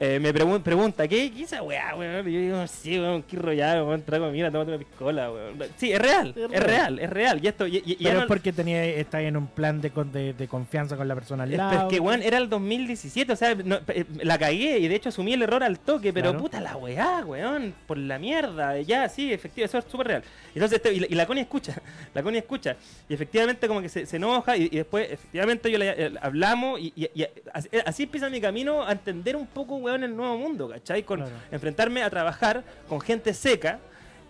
eh, 0.00 0.20
me 0.20 0.32
pregunta, 0.60 1.08
¿qué, 1.08 1.32
¿qué 1.32 1.42
esa 1.42 1.60
weá, 1.60 1.96
weón? 1.96 2.24
yo 2.24 2.38
digo, 2.38 2.66
sí, 2.68 3.00
weón, 3.00 3.22
qué 3.24 3.36
rollado, 3.36 3.84
weón, 3.84 4.02
trago 4.02 4.30
mira, 4.30 4.48
tómate 4.48 4.70
una 4.70 4.78
piscola, 4.78 5.32
weón. 5.32 5.58
Sí, 5.76 5.92
es 5.92 5.98
real, 5.98 6.32
es, 6.36 6.62
real. 6.62 7.00
es 7.00 7.10
real, 7.10 7.40
Y 7.42 7.48
esto, 7.48 7.66
y, 7.66 7.96
Pero 8.00 8.20
es 8.20 8.26
porque 8.26 8.52
tenía, 8.52 8.84
está 8.84 9.20
en 9.20 9.36
un 9.36 9.48
plan 9.48 9.80
de, 9.80 9.90
de, 10.34 10.48
confianza 10.48 10.96
con 10.96 11.08
la 11.08 11.16
persona 11.16 11.42
al 11.42 11.56
lado. 11.56 11.88
Es 11.88 11.94
que, 11.94 11.98
weón, 11.98 12.22
era 12.22 12.38
el 12.38 12.48
2017, 12.48 13.32
o 13.32 13.36
sea, 13.36 13.50
eh, 13.52 14.04
la 14.22 14.38
cagué 14.38 14.78
y 14.78 14.86
de 14.86 14.94
hecho 14.94 15.08
asumí 15.08 15.32
el 15.32 15.42
error 15.42 15.64
al 15.64 15.80
toque, 15.80 16.12
pero 16.12 16.36
puta 16.36 16.60
la 16.60 16.76
weá, 16.76 17.24
weón, 17.26 17.74
por 17.88 17.98
la 17.98 18.20
mierda, 18.20 18.80
ya, 18.80 19.08
sí, 19.08 19.32
efectivamente, 19.32 19.64
eso 19.64 19.78
es 19.78 19.90
súper 19.90 20.06
real. 20.06 20.22
Entonces, 20.54 20.76
este, 20.76 20.92
y, 20.92 21.14
la, 21.14 21.26
Connie 21.26 21.42
escucha, 21.42 21.74
la 22.14 22.22
Connie 22.22 22.38
escucha, 22.38 22.76
y 23.08 23.14
efectivamente 23.14 23.66
como 23.66 23.82
que 23.82 23.88
se, 23.88 24.06
se 24.06 24.16
enoja 24.16 24.56
y, 24.56 24.68
después, 24.68 25.10
efectivamente, 25.10 25.72
yo 25.72 25.78
le, 25.78 25.88
eh, 26.06 26.12
hablamos 26.20 26.78
y, 26.80 27.08
así, 27.52 27.68
así 27.84 28.02
empieza 28.04 28.30
mi 28.30 28.40
camino 28.40 28.86
a 28.86 28.92
entender 28.92 29.34
un 29.34 29.46
poco, 29.46 29.76
weón, 29.76 29.87
en 29.94 30.04
el 30.04 30.16
nuevo 30.16 30.36
mundo, 30.36 30.68
¿cachai? 30.68 31.02
Con 31.02 31.24
enfrentarme 31.50 32.02
a 32.02 32.10
trabajar 32.10 32.64
con 32.88 33.00
gente 33.00 33.34
seca, 33.34 33.78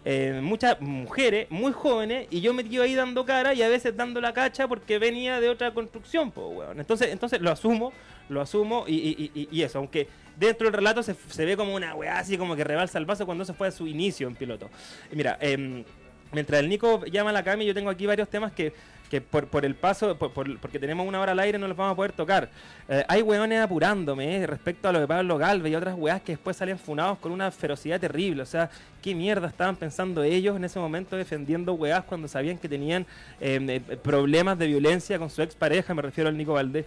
eh, 0.04 0.40
muchas 0.42 0.80
mujeres 0.80 1.50
muy 1.50 1.72
jóvenes, 1.72 2.28
y 2.30 2.40
yo 2.40 2.54
metido 2.54 2.82
ahí 2.82 2.94
dando 2.94 3.24
cara 3.24 3.54
y 3.54 3.62
a 3.62 3.68
veces 3.68 3.96
dando 3.96 4.20
la 4.20 4.32
cacha 4.32 4.68
porque 4.68 4.98
venía 4.98 5.40
de 5.40 5.48
otra 5.48 5.72
construcción, 5.74 6.30
pues, 6.30 6.46
weón. 6.46 6.80
Entonces, 6.80 7.09
entonces 7.11 7.40
lo 7.40 7.50
asumo, 7.50 7.92
lo 8.28 8.40
asumo 8.40 8.84
y, 8.86 9.62
eso, 9.62 9.78
aunque 9.78 10.09
dentro 10.36 10.66
del 10.66 10.74
relato 10.74 11.02
se, 11.02 11.44
ve 11.44 11.56
como 11.56 11.74
una 11.74 11.94
weá 11.94 12.18
así 12.18 12.38
como 12.38 12.54
que 12.54 12.62
rebalsa 12.62 12.98
el 12.98 13.06
vaso 13.06 13.26
cuando 13.26 13.44
se 13.44 13.54
fue 13.54 13.68
a 13.68 13.70
su 13.70 13.86
inicio 13.86 14.28
en 14.28 14.36
piloto. 14.36 14.70
mira, 15.12 15.36
em, 15.40 15.84
mientras 16.32 16.61
el 16.61 16.68
Nico 16.68 17.04
llama 17.06 17.30
a 17.30 17.32
la 17.32 17.42
Cami, 17.42 17.66
yo 17.66 17.74
tengo 17.74 17.90
aquí 17.90 18.06
varios 18.06 18.28
temas 18.28 18.52
que 18.52 18.72
que 19.09 19.20
por, 19.20 19.46
por 19.46 19.64
el 19.64 19.74
paso, 19.74 20.16
por, 20.16 20.59
porque 20.61 20.78
tenemos 20.78 21.06
una 21.06 21.20
hora 21.20 21.32
al 21.32 21.38
aire, 21.40 21.59
no 21.59 21.66
los 21.66 21.76
vamos 21.76 21.92
a 21.92 21.96
poder 21.96 22.12
tocar. 22.12 22.50
Eh, 22.88 23.04
hay 23.09 23.22
weones 23.22 23.61
apurándome 23.61 24.36
eh, 24.36 24.46
respecto 24.46 24.88
a 24.88 24.92
lo 24.92 25.00
de 25.00 25.06
Pablo 25.06 25.38
Galvez 25.38 25.72
y 25.72 25.74
otras 25.76 25.94
weas 25.96 26.20
que 26.22 26.32
después 26.32 26.56
salen 26.56 26.78
funados 26.78 27.18
con 27.18 27.32
una 27.32 27.50
ferocidad 27.50 28.00
terrible. 28.00 28.42
O 28.42 28.46
sea, 28.46 28.70
¿qué 29.02 29.14
mierda 29.14 29.48
estaban 29.48 29.76
pensando 29.76 30.22
ellos 30.22 30.56
en 30.56 30.64
ese 30.64 30.78
momento 30.78 31.16
defendiendo 31.16 31.72
weas 31.74 32.04
cuando 32.04 32.28
sabían 32.28 32.59
que 32.59 32.68
tenían 32.68 33.06
em, 33.40 33.68
eh, 33.70 33.80
problemas 33.80 34.59
de 34.59 34.66
violencia 34.66 35.18
con 35.18 35.30
su 35.30 35.42
expareja? 35.42 35.94
Me 35.94 36.02
refiero 36.02 36.28
al 36.28 36.36
Nico 36.36 36.52
Valdés. 36.52 36.84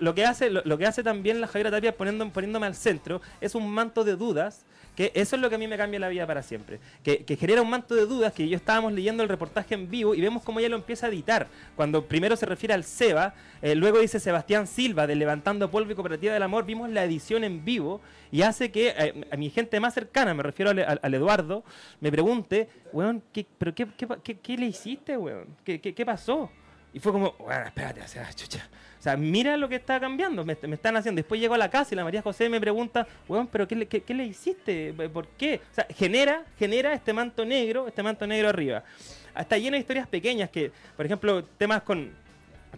lo, 0.00 0.14
que 0.14 0.24
hace, 0.24 0.50
lo, 0.50 0.78
que 0.78 0.86
hace 0.86 1.02
también 1.02 1.40
la 1.40 1.46
Javiera 1.46 1.70
Tapia 1.70 1.96
poniendo, 1.96 2.28
poniéndome 2.30 2.66
al 2.66 2.74
centro 2.74 3.20
es 3.40 3.54
un 3.54 3.70
manto 3.70 4.02
de 4.02 4.16
dudas 4.16 4.64
que 4.98 5.12
eso 5.14 5.36
es 5.36 5.42
lo 5.42 5.48
que 5.48 5.54
a 5.54 5.58
mí 5.58 5.68
me 5.68 5.76
cambia 5.76 6.00
la 6.00 6.08
vida 6.08 6.26
para 6.26 6.42
siempre. 6.42 6.80
Que, 7.04 7.24
genera 7.38 7.62
un 7.62 7.70
manto 7.70 7.94
de 7.94 8.04
dudas 8.04 8.32
que 8.32 8.48
yo 8.48 8.56
estábamos 8.56 8.92
leyendo 8.92 9.22
el 9.22 9.28
reportaje 9.28 9.76
en 9.76 9.88
vivo 9.88 10.12
y 10.12 10.20
vemos 10.20 10.42
cómo 10.42 10.58
ella 10.58 10.70
lo 10.70 10.74
empieza 10.74 11.06
a 11.06 11.08
editar. 11.08 11.46
Cuando 11.76 12.04
primero 12.06 12.34
se 12.34 12.46
refiere 12.46 12.74
al 12.74 12.82
SEBA, 12.82 13.32
eh, 13.62 13.76
luego 13.76 14.00
dice 14.00 14.18
Sebastián 14.18 14.66
Silva 14.66 15.06
de 15.06 15.14
Levantando 15.14 15.70
Polvo 15.70 15.92
y 15.92 15.94
Cooperativa 15.94 16.34
del 16.34 16.42
Amor, 16.42 16.66
vimos 16.66 16.90
la 16.90 17.04
edición 17.04 17.44
en 17.44 17.64
vivo 17.64 18.00
y 18.32 18.42
hace 18.42 18.72
que 18.72 18.88
eh, 18.88 19.24
a 19.30 19.36
mi 19.36 19.50
gente 19.50 19.78
más 19.78 19.94
cercana, 19.94 20.34
me 20.34 20.42
refiero 20.42 20.72
al, 20.72 21.14
Eduardo, 21.14 21.62
me 22.00 22.10
pregunte, 22.10 22.68
weón, 22.92 23.22
¿qué, 23.32 23.46
¿pero 23.56 23.72
qué, 23.72 23.86
qué, 24.42 24.58
le 24.58 24.66
hiciste, 24.66 25.16
weón? 25.16 25.46
¿Qué, 25.62 25.80
qué, 25.80 26.04
pasó? 26.04 26.50
Y 26.92 27.00
fue 27.00 27.12
como, 27.12 27.34
bueno, 27.38 27.66
espérate, 27.66 28.00
o 28.00 28.08
sea, 28.08 28.32
chucha. 28.32 28.68
O 28.98 29.02
sea, 29.02 29.16
mira 29.16 29.56
lo 29.56 29.68
que 29.68 29.76
está 29.76 30.00
cambiando, 30.00 30.44
me, 30.44 30.54
están 30.54 30.96
haciendo. 30.96 31.20
Después 31.20 31.40
llego 31.40 31.54
a 31.54 31.58
la 31.58 31.70
casa 31.70 31.94
y 31.94 31.96
la 31.96 32.04
María 32.04 32.20
José 32.20 32.48
me 32.48 32.60
pregunta, 32.60 33.06
weón, 33.28 33.46
pero 33.46 33.68
qué 33.68 33.76
le, 33.76 34.24
hiciste? 34.24 34.92
¿Por 35.12 35.28
qué? 35.28 35.60
O 35.70 35.74
sea, 35.74 35.86
genera, 35.94 36.44
genera 36.58 36.92
este 36.92 37.12
manto 37.12 37.44
negro, 37.44 37.86
este 37.86 38.02
manto 38.02 38.26
negro 38.26 38.48
arriba. 38.48 38.82
Está 39.38 39.56
lleno 39.56 39.76
de 39.76 39.80
historias 39.80 40.08
pequeñas 40.08 40.50
que, 40.50 40.72
por 40.96 41.06
ejemplo, 41.06 41.44
temas 41.44 41.82
con 41.82 42.10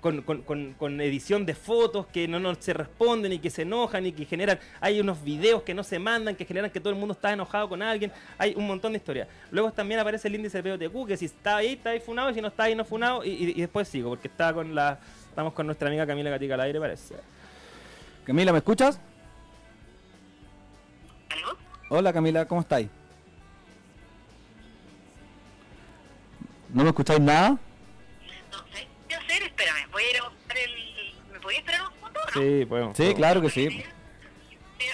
con, 0.01 0.23
con, 0.23 0.73
con, 0.75 1.01
edición 1.01 1.45
de 1.45 1.55
fotos 1.55 2.07
que 2.07 2.29
no, 2.29 2.39
no, 2.39 2.55
se 2.55 2.73
responden 2.73 3.33
y 3.33 3.39
que 3.39 3.51
se 3.51 3.63
enojan 3.63 4.07
y 4.07 4.13
que 4.13 4.25
generan, 4.25 4.59
hay 4.81 5.01
unos 5.01 5.23
videos 5.23 5.63
que 5.63 5.75
no 5.75 5.83
se 5.83 5.99
mandan, 5.99 6.37
que 6.37 6.45
generan 6.45 6.71
que 6.71 6.81
todo 6.81 6.93
el 6.93 6.99
mundo 6.99 7.13
está 7.13 7.33
enojado 7.33 7.69
con 7.69 7.83
alguien, 7.83 8.13
hay 8.39 8.55
un 8.57 8.67
montón 8.67 8.93
de 8.93 8.99
historias. 8.99 9.29
Luego 9.51 9.73
también 9.73 10.01
aparece 10.01 10.29
el 10.29 10.37
índice 10.37 10.63
de 10.63 10.79
POTQ, 10.79 11.07
que 11.07 11.17
si 11.17 11.27
está 11.27 11.57
ahí, 11.57 11.73
está 11.73 11.91
ahí 11.91 12.01
funado, 12.01 12.31
y 12.31 12.35
si 12.35 12.41
no 12.41 12.49
está 12.49 12.65
ahí, 12.65 12.75
no 12.75 12.85
funado, 12.85 13.25
y, 13.25 13.31
y, 13.31 13.61
después 13.61 13.89
sigo, 13.89 14.11
porque 14.11 14.29
está 14.29 14.55
con 14.55 14.75
la, 14.75 14.99
estamos 15.29 15.53
con 15.53 15.67
nuestra 15.67 15.89
amiga 15.89 16.07
Camila 16.07 16.31
Gatica 16.31 16.55
al 16.55 16.61
aire, 16.61 16.81
parece. 16.81 17.17
Camila, 18.25 18.53
¿me 18.53 18.59
escuchas? 18.59 19.01
Hola 21.89 22.13
Camila, 22.13 22.47
¿cómo 22.47 22.61
estáis? 22.61 22.89
¿No 26.73 26.85
me 26.85 26.91
escucháis 26.91 27.21
nada? 27.21 27.59
Espérame, 29.33 29.91
voy 29.91 30.03
a 30.03 30.11
ir 30.11 30.17
a 30.19 30.29
buscar 30.29 30.59
el... 30.59 31.15
¿Me 31.33 31.41
podéis 31.41 31.61
esperar 31.61 31.83
un 31.83 31.95
segundo? 31.95 32.21
Sí, 32.33 32.67
podemos. 32.67 32.97
Sí, 32.97 33.15
claro 33.15 33.41
que 33.41 33.51
sí. 33.51 33.85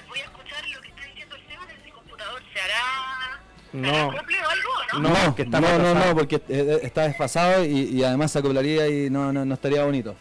Voy 0.09 0.21
a 0.21 0.25
escuchar 0.25 0.69
lo 0.69 0.81
que 0.81 0.89
está 0.89 1.03
diciendo 1.05 1.37
el 1.37 1.47
Seba 1.47 1.67
desde 1.67 1.85
el 1.85 1.93
computador. 1.93 2.43
¿Se 2.53 2.61
hará... 2.61 3.41
No. 3.73 4.09
o 4.09 4.11
algo 4.11 5.01
no? 5.01 5.09
No, 5.11 5.35
que 5.35 5.43
está 5.43 5.61
no, 5.61 5.79
no, 5.79 5.95
no, 5.95 6.15
porque 6.15 6.37
eh, 6.37 6.43
eh, 6.49 6.81
está 6.83 7.03
desfasado 7.03 7.65
y, 7.65 7.99
y, 7.99 8.05
además 8.05 8.33
se 8.33 8.39
acoplaría 8.39 8.89
y 8.89 9.11
no, 9.11 9.33
no, 9.33 9.45
no 9.45 9.55
estaría 9.55 9.85
bonito. 9.85 10.17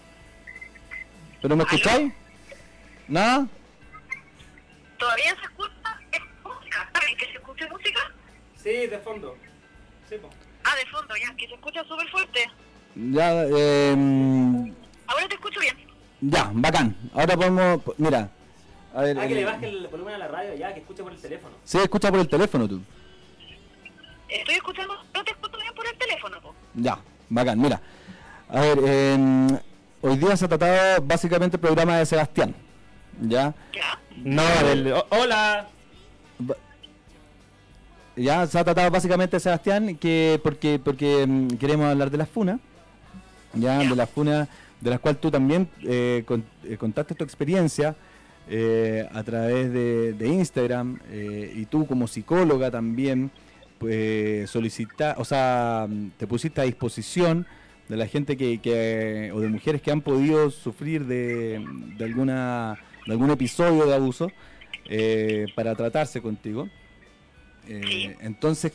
¿Pero 1.41 1.55
me 1.55 1.63
escucháis? 1.63 2.11
¿Nada? 3.07 3.47
¿Todavía 4.97 5.35
se 5.35 5.41
escucha 5.43 5.99
música? 6.43 6.89
¿Saben 6.93 7.17
que 7.17 7.25
se 7.25 7.31
escuche 7.33 7.69
música? 7.69 8.11
Sí, 8.55 8.87
de 8.87 8.99
fondo. 8.99 9.37
Sí, 10.09 10.15
Ah, 10.63 10.75
de 10.75 10.85
fondo, 10.87 11.15
ya, 11.15 11.35
que 11.35 11.47
se 11.47 11.53
escucha 11.53 11.83
súper 11.83 12.09
fuerte. 12.09 12.49
Ya, 12.95 13.43
eh, 13.43 14.73
Ahora 15.07 15.27
te 15.27 15.35
escucho 15.35 15.59
bien. 15.59 15.75
Ya, 16.21 16.49
bacán. 16.53 16.95
Ahora 17.13 17.35
podemos. 17.35 17.81
Mira. 17.97 18.29
A 18.93 19.01
ver, 19.01 19.19
ah, 19.19 19.27
que 19.27 19.35
le 19.35 19.45
baje 19.45 19.67
el 19.67 19.87
volumen 19.87 20.15
a 20.15 20.17
la 20.17 20.27
radio 20.29 20.55
ya, 20.55 20.73
que 20.73 20.79
escucha 20.79 21.03
por 21.03 21.11
el 21.11 21.19
teléfono. 21.19 21.55
Sí, 21.65 21.77
escucha 21.79 22.09
por 22.09 22.19
el 22.21 22.29
teléfono 22.29 22.67
tú. 22.67 22.81
Estoy 24.29 24.55
escuchando, 24.55 24.95
no 25.13 25.23
te 25.23 25.31
escucho 25.31 25.57
bien 25.57 25.73
por 25.75 25.85
el 25.85 25.97
teléfono. 25.97 26.41
Po. 26.41 26.55
Ya, 26.75 26.99
bacán, 27.29 27.59
mira. 27.59 27.81
A 28.47 28.61
ver, 28.61 28.79
eh, 28.85 29.59
hoy 30.01 30.17
día 30.17 30.37
se 30.37 30.45
ha 30.45 30.47
tratado 30.47 31.01
básicamente 31.03 31.57
el 31.57 31.61
programa 31.61 31.97
de 31.97 32.05
Sebastián. 32.05 32.55
¿Ya? 33.21 33.53
¿Ya? 33.73 33.99
No, 34.15 34.43
del... 34.63 34.93
hola 35.09 35.67
ya 38.15 38.47
se 38.47 38.57
ha 38.57 38.63
tratado 38.63 38.89
básicamente 38.91 39.39
Sebastián 39.39 39.97
que 39.97 40.39
porque 40.43 40.79
porque 40.83 41.25
mm, 41.27 41.57
queremos 41.57 41.87
hablar 41.87 42.09
de 42.09 42.17
las 42.17 42.29
funas 42.29 42.59
ya 43.55 43.79
de 43.79 43.95
las 43.95 44.09
funas 44.09 44.47
de 44.81 44.89
las 44.89 44.99
cuales 44.99 45.19
tú 45.19 45.31
también 45.31 45.67
eh, 45.83 46.23
eh, 46.63 46.77
contaste 46.77 47.15
tu 47.15 47.23
experiencia 47.23 47.95
eh, 48.47 49.07
a 49.11 49.23
través 49.23 49.73
de, 49.73 50.27
Instagram 50.27 50.99
y 51.11 51.65
tú 51.65 51.87
como 51.87 52.07
psicóloga 52.07 52.69
también 52.69 53.31
pues 53.79 54.49
solicita 54.49 55.15
o 55.17 55.25
sea 55.25 55.87
te 56.17 56.27
pusiste 56.27 56.61
a 56.61 56.65
disposición 56.65 57.47
de 57.89 57.97
la 57.97 58.07
gente 58.07 58.37
que, 58.37 59.31
o 59.33 59.39
de 59.39 59.47
mujeres 59.47 59.81
que 59.81 59.91
han 59.91 60.01
podido 60.01 60.51
sufrir 60.51 61.05
de, 61.05 61.63
de 61.97 62.05
alguna 62.05 62.77
de 63.07 63.11
algún 63.13 63.31
episodio 63.31 63.85
de 63.85 63.95
abuso 63.95 64.31
para 65.55 65.73
tratarse 65.75 66.21
contigo. 66.21 66.69
Entonces 67.67 68.73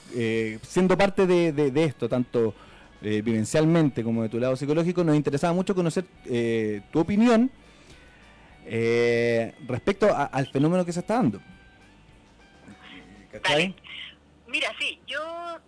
siendo 0.62 0.98
parte 0.98 1.26
de, 1.26 1.52
de 1.52 1.84
esto 1.84 2.08
tanto 2.08 2.54
eh, 3.02 3.22
vivencialmente 3.22 4.02
como 4.02 4.22
de 4.22 4.28
tu 4.28 4.38
lado 4.38 4.56
psicológico, 4.56 5.04
nos 5.04 5.16
interesaba 5.16 5.52
mucho 5.52 5.74
conocer 5.74 6.04
eh, 6.26 6.82
tu 6.92 7.00
opinión 7.00 7.50
eh, 8.66 9.54
respecto 9.66 10.08
al 10.14 10.46
fenómeno 10.48 10.84
que 10.84 10.92
se 10.92 11.00
está 11.00 11.14
dando. 11.14 11.40
Mira, 14.46 14.72
sí, 14.78 15.00
yo, 15.06 15.58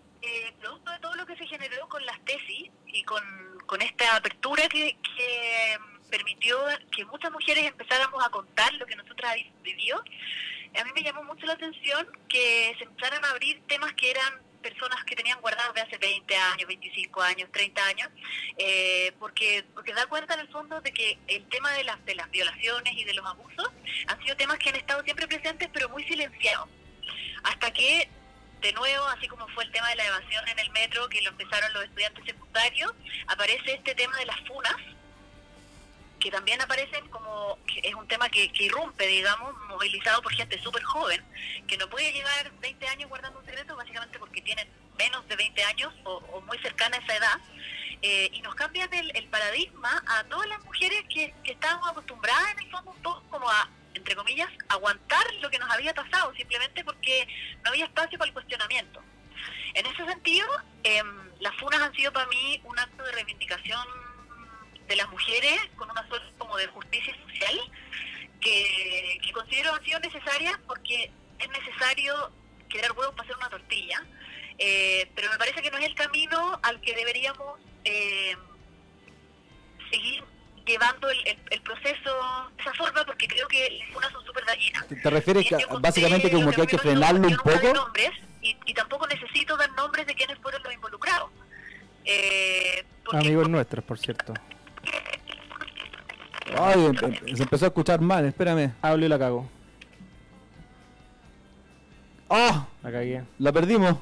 producto 0.60 0.90
de 0.90 0.98
todo 0.98 1.14
lo 1.14 1.26
que 1.26 1.36
se 1.36 1.46
generó 1.46 1.88
con 1.88 2.04
las 2.04 2.18
tesis 2.24 2.70
y 2.86 3.02
con, 3.04 3.22
con 3.66 3.80
esta 3.80 4.16
apertura 4.16 4.68
que, 4.68 4.96
que 5.16 5.78
permitió 6.10 6.58
que 6.90 7.04
muchas 7.06 7.32
mujeres 7.32 7.64
empezáramos 7.64 8.24
a 8.24 8.28
contar 8.28 8.72
lo 8.74 8.86
que 8.86 8.96
nosotras 8.96 9.32
habíamos 9.32 9.62
a 10.80 10.84
mí 10.84 10.90
me 10.94 11.02
llamó 11.02 11.22
mucho 11.24 11.46
la 11.46 11.52
atención 11.52 12.06
que 12.28 12.74
se 12.78 12.84
empezaran 12.84 13.24
a 13.24 13.30
abrir 13.30 13.60
temas 13.66 13.92
que 13.94 14.10
eran 14.10 14.40
personas 14.62 15.04
que 15.04 15.16
tenían 15.16 15.40
guardados 15.40 15.74
de 15.74 15.82
hace 15.82 15.98
20 15.98 16.36
años, 16.36 16.66
25 16.66 17.22
años, 17.22 17.50
30 17.52 17.86
años, 17.86 18.08
eh, 18.56 19.12
porque 19.18 19.64
porque 19.74 19.92
da 19.92 20.06
cuenta 20.06 20.34
en 20.34 20.40
el 20.40 20.48
fondo 20.48 20.80
de 20.80 20.92
que 20.92 21.18
el 21.26 21.46
tema 21.48 21.70
de 21.72 21.84
las, 21.84 22.04
de 22.04 22.14
las 22.14 22.30
violaciones 22.30 22.94
y 22.94 23.04
de 23.04 23.14
los 23.14 23.26
abusos 23.26 23.70
han 24.06 24.22
sido 24.22 24.36
temas 24.36 24.58
que 24.58 24.70
han 24.70 24.76
estado 24.76 25.02
siempre 25.02 25.26
presentes, 25.26 25.68
pero 25.72 25.88
muy 25.88 26.04
silenciados. 26.04 26.68
Hasta 27.44 27.70
que, 27.72 28.08
de 28.60 28.72
nuevo, 28.72 29.04
así 29.06 29.28
como 29.28 29.48
fue 29.48 29.64
el 29.64 29.72
tema 29.72 29.88
de 29.88 29.96
la 29.96 30.06
evasión 30.06 30.46
en 30.48 30.58
el 30.58 30.70
metro, 30.70 31.08
que 31.08 31.20
lo 31.22 31.30
empezaron 31.30 31.72
los 31.72 31.84
estudiantes 31.84 32.24
secundarios, 32.24 32.92
aparece 33.26 33.74
este 33.74 33.94
tema 33.94 34.16
de 34.18 34.26
las 34.26 34.40
funas, 34.46 34.76
que 36.22 36.30
también 36.30 36.60
aparecen 36.62 37.08
como 37.08 37.58
que 37.66 37.80
es 37.82 37.94
un 37.96 38.06
tema 38.06 38.28
que, 38.28 38.48
irrumpe, 38.54 39.08
digamos, 39.08 39.56
movilizado 39.68 40.22
por 40.22 40.32
gente 40.32 40.56
súper 40.62 40.82
joven, 40.84 41.20
que 41.66 41.76
no 41.76 41.90
puede 41.90 42.12
llevar 42.12 42.52
20 42.60 42.86
años 42.86 43.08
guardando 43.08 43.40
un 43.40 43.44
secreto 43.44 43.74
básicamente 43.74 44.20
porque 44.20 44.40
tienen 44.40 44.68
menos 44.96 45.26
de 45.26 45.34
20 45.34 45.64
años 45.64 45.92
o, 46.04 46.40
muy 46.42 46.56
cercana 46.58 46.96
a 46.96 47.00
esa 47.00 47.16
edad, 47.16 47.40
eh, 48.02 48.30
y 48.32 48.40
nos 48.42 48.54
cambian 48.54 48.88
el, 48.94 49.26
paradigma 49.30 50.00
a 50.06 50.22
todas 50.24 50.48
las 50.48 50.62
mujeres 50.64 51.02
que, 51.12 51.34
que 51.42 51.52
estábamos 51.52 51.90
acostumbradas 51.90 52.52
en 52.52 52.58
el 52.60 52.70
fondo 52.70 53.24
como 53.28 53.50
a, 53.50 53.68
entre 53.94 54.14
comillas, 54.14 54.48
aguantar 54.68 55.26
lo 55.40 55.50
que 55.50 55.58
nos 55.58 55.70
había 55.70 55.92
pasado, 55.92 56.32
simplemente 56.36 56.84
porque 56.84 57.26
no 57.64 57.70
había 57.70 57.86
espacio 57.86 58.16
para 58.16 58.28
el 58.28 58.32
cuestionamiento. 58.32 59.02
En 59.74 59.86
ese 59.86 60.06
sentido, 60.06 60.46
eh, 60.84 61.02
las 61.40 61.56
funas 61.56 61.80
han 61.80 61.92
sido 61.94 62.12
para 62.12 62.26
mí 62.26 62.60
un 62.62 62.78
acto 62.78 63.02
de 63.02 63.10
reivindicación 63.10 64.01
de 64.92 64.96
las 64.96 65.08
mujeres 65.08 65.58
con 65.76 65.90
una 65.90 66.06
suerte 66.06 66.26
como 66.36 66.54
de 66.58 66.66
justicia 66.66 67.14
social 67.24 67.60
que, 68.40 69.18
considero 69.32 69.72
han 69.72 69.82
sido 69.84 69.98
necesarias 70.00 70.54
porque 70.66 71.10
es 71.38 71.48
necesario 71.48 72.30
quedar 72.68 72.92
huevos 72.92 73.14
para 73.14 73.22
hacer 73.22 73.36
una 73.36 73.48
tortilla, 73.48 74.04
eh, 74.58 75.10
pero 75.14 75.30
me 75.30 75.38
parece 75.38 75.62
que 75.62 75.70
no 75.70 75.78
es 75.78 75.86
el 75.86 75.94
camino 75.94 76.60
al 76.62 76.78
que 76.82 76.94
deberíamos 76.94 77.58
eh, 77.84 78.36
seguir 79.90 80.22
llevando 80.66 81.08
el, 81.08 81.60
proceso 81.62 82.50
de 82.56 82.62
esa 82.62 82.74
forma 82.74 83.04
porque 83.06 83.26
creo 83.26 83.48
que 83.48 83.80
las 83.98 84.12
son 84.12 84.24
súper 84.26 84.44
dañinas. 84.44 84.86
¿Te, 84.88 85.10
refieres 85.10 85.48
que, 85.48 85.56
básicamente 85.80 86.30
como 86.30 86.52
que 86.52 86.60
hay 86.60 86.66
que 86.66 86.78
frenarlo 86.78 87.28
un 87.28 87.36
poco? 87.36 87.72
Nombres, 87.72 88.10
y, 88.42 88.56
y, 88.66 88.74
tampoco 88.74 89.06
necesito 89.06 89.56
dar 89.56 89.72
nombres 89.72 90.06
de 90.06 90.14
quienes 90.14 90.38
fueron 90.40 90.62
los 90.62 90.74
involucrados. 90.74 91.30
Eh, 92.04 92.84
Amigos 93.12 93.48
nuestros, 93.48 93.84
por 93.84 93.98
cierto. 93.98 94.34
Ay, 96.58 96.84
em, 96.84 96.92
em, 97.26 97.36
se 97.36 97.42
empezó 97.42 97.66
a 97.66 97.68
escuchar 97.68 98.00
mal, 98.00 98.24
espérame. 98.24 98.72
Hablo 98.82 99.06
y 99.06 99.08
la 99.08 99.18
cago. 99.18 99.46
¡Ah! 102.28 102.66
La 102.82 102.90
cagué. 102.90 103.24
La 103.38 103.52
perdimos. 103.52 103.96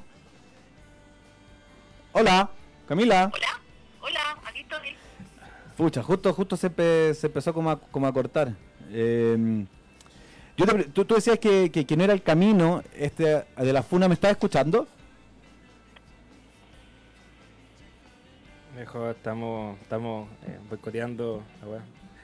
Hola, 2.13 2.51
Camila. 2.87 3.31
Hola, 3.33 3.61
hola, 4.01 4.21
aquí 4.45 4.61
estoy. 4.61 4.97
Pucha, 5.77 6.03
justo, 6.03 6.33
justo 6.33 6.57
se, 6.57 7.15
se 7.15 7.27
empezó 7.27 7.55
como 7.55 7.71
a, 7.71 7.81
como 7.81 8.07
a 8.07 8.13
cortar. 8.13 8.53
Eh, 8.91 9.67
yo 10.57 10.67
tú, 10.93 11.05
tú, 11.05 11.15
decías 11.15 11.39
que, 11.39 11.71
que, 11.71 11.97
no 11.97 12.05
era 12.05 12.13
el 12.13 12.23
camino 12.23 12.83
este 12.95 13.47
de 13.57 13.73
la 13.73 13.83
funa, 13.83 14.09
¿me 14.09 14.15
estás 14.15 14.33
escuchando? 14.33 14.87
Mejor 18.77 19.17
estamos, 19.17 19.79
estamos 19.81 20.29
eh, 20.47 20.59
boicoteando 20.69 21.43
la 21.61 21.67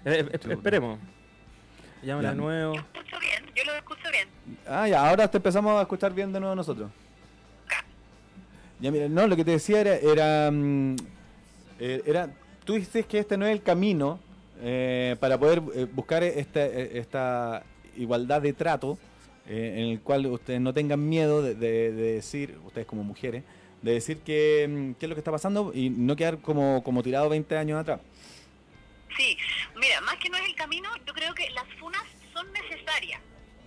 Eh, 0.07 0.25
eh, 0.33 0.39
esperemos. 0.51 1.01
Llámala 2.01 2.31
de 2.31 2.37
nuevo. 2.37 2.75
Yo 2.75 2.81
escucho 2.81 3.19
bien, 3.19 3.53
yo 3.57 3.65
lo 3.65 3.75
escucho 3.75 4.11
bien. 4.13 4.29
Ah, 4.69 4.87
ya, 4.87 5.09
ahora 5.09 5.29
te 5.29 5.39
empezamos 5.39 5.77
a 5.77 5.83
escuchar 5.83 6.15
bien 6.15 6.33
de 6.33 6.39
nuevo 6.39 6.55
nosotros. 6.55 6.91
Ya, 8.79 8.91
mira, 8.93 9.09
no, 9.09 9.27
lo 9.27 9.35
que 9.35 9.45
te 9.45 9.53
decía 9.53 9.81
era, 9.81 9.97
era, 9.97 10.51
mm, 10.53 10.97
eh, 11.81 12.03
era 12.07 12.31
tú 12.65 12.75
dices 12.75 13.05
que 13.07 13.19
este 13.19 13.37
no 13.37 13.47
es 13.47 13.53
el 13.53 13.63
camino 13.63 14.21
eh, 14.61 15.17
para 15.19 15.39
poder 15.39 15.63
eh, 15.75 15.87
buscar 15.93 16.23
esta, 16.23 16.65
esta 16.65 17.65
igualdad 17.97 18.43
de 18.43 18.53
trato 18.53 18.99
en 19.49 19.91
el 19.91 20.01
cual 20.01 20.27
ustedes 20.27 20.61
no 20.61 20.75
tengan 20.75 21.09
miedo 21.09 21.41
de, 21.41 21.55
decir, 21.55 22.59
ustedes 22.67 22.87
como 22.87 23.05
mujeres, 23.05 23.45
de 23.81 23.93
decir 23.93 24.19
qué, 24.19 24.67
mm, 24.69 24.95
qué 24.99 25.07
es 25.07 25.09
lo 25.09 25.15
que 25.15 25.21
está 25.21 25.33
pasando 25.33 25.73
y 25.75 25.91
no 25.91 26.15
quedar 26.15 26.39
como, 26.39 26.83
como 26.85 27.03
tirado 27.03 27.29
20 27.29 27.57
años 27.57 27.81
atrás. 27.81 28.01
Sí, 29.17 29.39
mira, 29.77 30.01
más 30.03 30.17
que 30.17 30.29
no 30.29 30.37
es 30.37 30.45
el 30.45 30.55
camino, 30.55 30.91
yo 31.07 31.15
creo 31.15 31.35
que 31.35 31.49
las 31.51 31.67
funas 31.79 32.03
son 32.35 32.53
necesarias. 32.53 33.21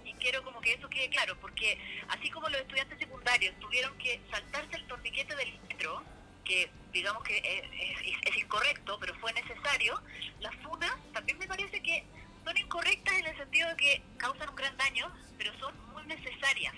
Y 0.05 0.13
quiero 0.13 0.43
como 0.43 0.61
que 0.61 0.73
eso 0.73 0.87
quede 0.89 1.09
claro, 1.09 1.35
porque 1.41 1.79
así 2.09 2.29
como 2.29 2.49
los 2.49 2.61
estudiantes 2.61 2.99
secundarios 2.99 3.59
tuvieron 3.59 3.97
que 3.97 4.21
saltarse 4.29 4.75
el 4.75 4.85
torniquete 4.87 5.35
del 5.35 5.59
metro, 5.67 6.03
que 6.45 6.69
digamos 6.91 7.23
que 7.23 7.37
es, 7.37 8.37
incorrecto, 8.37 8.97
pero 8.99 9.15
fue 9.15 9.33
necesario, 9.33 9.99
las 10.39 10.55
funas 10.57 10.95
también 11.13 11.37
me 11.39 11.47
parece 11.47 11.81
que 11.81 12.05
son 12.45 12.55
incorrectas 12.57 13.15
en 13.17 13.25
el 13.25 13.37
sentido 13.37 13.69
de 13.69 13.75
que 13.75 14.01
causan 14.17 14.49
un 14.49 14.55
gran 14.55 14.77
daño, 14.77 15.11
pero 15.37 15.57
son 15.59 15.73
muy 15.93 16.03
necesarias, 16.05 16.73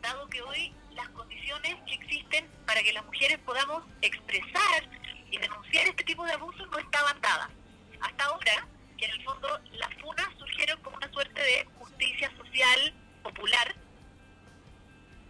dado 0.00 0.28
que 0.28 0.40
hoy 0.42 0.74
las 0.92 1.08
condiciones 1.10 1.76
que 1.86 1.94
existen 1.94 2.50
para 2.66 2.82
que 2.82 2.92
las 2.92 3.04
mujeres 3.04 3.38
podamos 3.40 3.84
expresar 4.00 4.88
y 5.30 5.36
denunciar 5.38 5.86
este 5.86 6.04
tipo 6.04 6.24
de 6.24 6.32
abusos 6.32 6.68
no 6.70 6.78
estaban 6.78 7.20
dadas 7.20 7.50
hasta 8.04 8.24
ahora, 8.24 8.66
que 8.98 9.06
en 9.06 9.10
el 9.12 9.24
fondo 9.24 9.48
las 9.72 9.92
funas 10.00 10.26
surgieron 10.38 10.80
como 10.82 10.96
una 10.96 11.10
suerte 11.12 11.40
de 11.40 11.66
justicia 11.78 12.30
social 12.36 12.94
popular, 13.22 13.74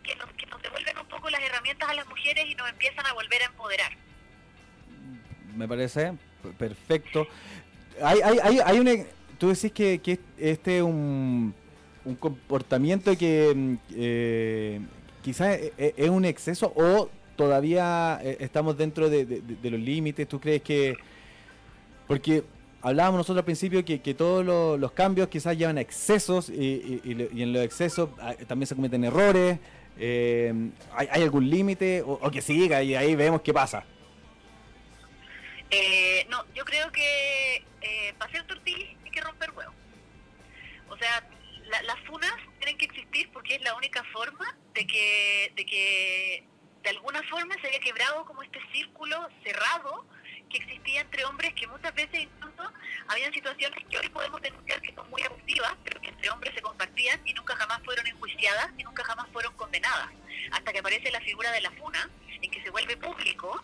que 0.02 0.16
nos, 0.16 0.30
que 0.32 0.46
nos 0.46 0.60
devuelven 0.60 0.98
un 0.98 1.06
poco 1.06 1.30
las 1.30 1.40
herramientas 1.40 1.88
a 1.88 1.94
las 1.94 2.06
mujeres 2.08 2.44
y 2.46 2.54
nos 2.54 2.68
empiezan 2.68 3.06
a 3.06 3.12
volver 3.14 3.42
a 3.42 3.46
empoderar. 3.46 3.92
Me 5.54 5.68
parece 5.68 6.14
perfecto. 6.58 7.26
Hay, 8.02 8.20
hay, 8.22 8.38
hay, 8.42 8.58
hay 8.64 8.78
una, 8.80 8.92
tú 9.38 9.48
decís 9.48 9.72
que, 9.72 10.00
que 10.00 10.18
este 10.36 10.78
es 10.78 10.82
un, 10.82 11.54
un 12.04 12.16
comportamiento 12.16 13.16
que 13.16 13.78
eh, 13.94 14.80
quizás 15.22 15.58
e, 15.58 15.72
e, 15.78 15.94
es, 15.96 16.10
un 16.10 16.24
exceso 16.24 16.72
o 16.76 17.08
todavía 17.36 18.18
eh, 18.22 18.36
estamos 18.40 18.76
dentro 18.76 19.08
de, 19.08 19.24
de 19.24 19.70
los 19.70 19.80
límites. 19.80 20.28
¿Tú 20.28 20.40
crees 20.40 20.62
que.? 20.62 20.96
Porque 22.06 22.44
hablábamos 22.84 23.18
nosotros 23.18 23.38
al 23.38 23.44
principio 23.46 23.82
que, 23.84 24.14
todos 24.14 24.44
los, 24.78 24.92
cambios 24.92 25.28
quizás 25.28 25.56
llevan 25.56 25.78
a 25.78 25.80
excesos 25.80 26.50
y, 26.50 27.00
en 27.04 27.52
los 27.52 27.64
excesos 27.64 28.10
ah, 28.20 28.34
también 28.46 28.66
se 28.66 28.76
cometen 28.76 29.04
errores. 29.04 29.58
Eh, 29.98 30.52
¿hay, 30.94 31.22
algún 31.22 31.48
límite 31.48 32.02
o, 32.04 32.30
que 32.30 32.42
siga 32.42 32.82
y 32.82 32.94
ahí 32.94 33.14
vemos 33.16 33.40
qué 33.40 33.54
pasa? 33.54 33.84
Eh, 35.70 36.26
no, 36.28 36.44
yo 36.54 36.64
creo 36.64 36.92
que 36.92 37.64
eh, 37.80 38.14
para 38.18 38.30
hacer 38.30 38.46
tortillas 38.46 38.90
hay 39.02 39.10
que 39.10 39.20
romper 39.22 39.50
huevos. 39.52 39.74
O 40.90 40.96
sea, 40.98 41.26
las 41.84 41.98
funas 42.00 42.34
tienen 42.58 42.76
que 42.76 42.84
existir 42.84 43.30
porque 43.32 43.54
es 43.54 43.62
la 43.62 43.74
única 43.74 44.04
forma 44.12 44.56
de 44.74 44.86
que, 44.86 45.52
de 45.56 45.64
que 45.64 46.44
de 46.82 46.90
alguna 46.90 47.22
forma 47.30 47.54
se 47.62 47.68
haya 47.68 47.80
quebrado 47.80 48.26
como 48.26 48.42
este 48.42 48.60
círculo 48.72 49.26
cerrado 49.42 50.04
que 50.50 50.58
existía 50.58 51.00
entre 51.00 51.24
hombres 51.24 51.52
que 51.54 51.66
muchas 51.66 51.94
veces 51.94 52.22
incluso 52.22 52.72
habían 53.08 53.32
situaciones 53.32 53.84
que 53.88 53.98
hoy 53.98 54.08
podemos 54.08 54.40
denunciar 54.40 54.80
que 54.80 54.94
son 54.94 55.08
muy 55.10 55.22
abusivas, 55.22 55.74
pero 55.84 56.00
que 56.00 56.08
entre 56.08 56.30
hombres 56.30 56.54
se 56.54 56.62
compartían 56.62 57.20
y 57.24 57.34
nunca 57.34 57.56
jamás 57.56 57.80
fueron 57.84 58.06
enjuiciadas 58.06 58.70
y 58.78 58.84
nunca 58.84 59.04
jamás 59.04 59.26
fueron 59.32 59.54
condenadas. 59.56 60.10
Hasta 60.52 60.72
que 60.72 60.78
aparece 60.78 61.10
la 61.10 61.20
figura 61.20 61.50
de 61.52 61.60
la 61.60 61.70
FUNA, 61.72 62.10
en 62.40 62.50
que 62.50 62.62
se 62.62 62.70
vuelve 62.70 62.96
público 62.96 63.62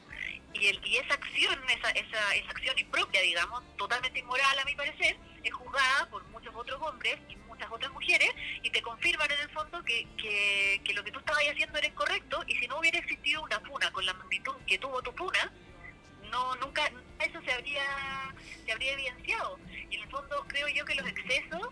y, 0.54 0.66
el, 0.66 0.80
y 0.84 0.96
esa 0.96 1.14
acción, 1.14 1.58
esa, 1.68 1.90
esa, 1.90 2.34
esa 2.34 2.50
acción 2.50 2.78
impropia, 2.78 3.20
digamos, 3.22 3.62
totalmente 3.76 4.18
inmoral 4.18 4.58
a 4.58 4.64
mi 4.64 4.74
parecer, 4.74 5.16
es 5.42 5.52
juzgada 5.52 6.08
por 6.10 6.24
muchos 6.28 6.54
otros 6.54 6.80
hombres 6.82 7.18
y 7.28 7.36
muchas 7.36 7.70
otras 7.70 7.92
mujeres 7.92 8.30
y 8.62 8.70
te 8.70 8.82
confirman 8.82 9.30
en 9.30 9.40
el 9.40 9.50
fondo 9.50 9.82
que, 9.84 10.06
que, 10.16 10.80
que 10.84 10.94
lo 10.94 11.04
que 11.04 11.12
tú 11.12 11.18
estabas 11.18 11.44
haciendo 11.44 11.78
era 11.78 11.86
incorrecto 11.86 12.42
y 12.46 12.56
si 12.56 12.66
no 12.66 12.78
hubiera 12.78 12.98
existido 12.98 13.42
una 13.42 13.60
FUNA 13.60 13.92
con 13.92 14.04
la 14.04 14.14
magnitud 14.14 14.54
que 14.66 14.78
tuvo 14.78 15.02
tu 15.02 15.12
FUNA, 15.12 15.52
no 16.30 16.54
nunca 16.56 16.82
eso 17.20 17.40
se 17.42 17.52
habría 17.52 17.82
se 18.64 18.72
habría 18.72 18.92
evidenciado. 18.92 19.58
Y 19.90 19.96
en 19.96 20.02
el 20.02 20.10
fondo 20.10 20.44
creo 20.48 20.68
yo 20.68 20.84
que 20.84 20.94
los 20.94 21.08
excesos 21.08 21.68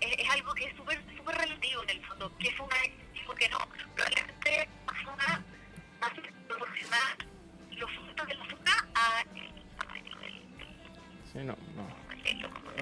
es, 0.00 0.30
algo 0.30 0.52
que 0.54 0.64
es 0.64 0.76
súper 0.76 1.00
super 1.16 1.36
relativo 1.36 1.82
en 1.84 1.90
el 1.90 2.06
fondo 2.06 2.32
que 2.38 2.48
es 2.48 2.60
una 2.60 2.76
y 3.14 3.26
por 3.26 3.36
qué 3.36 3.48
no 3.48 3.58
probablemente 3.94 4.68
una 5.02 5.44
más 6.00 6.12
proporcionar 6.48 7.16
los 7.70 7.90
frutos 7.90 8.26
de 8.26 8.34
la 8.34 8.44
funa 8.44 8.88
a 8.94 9.22
sí 11.32 11.38
no 11.38 11.56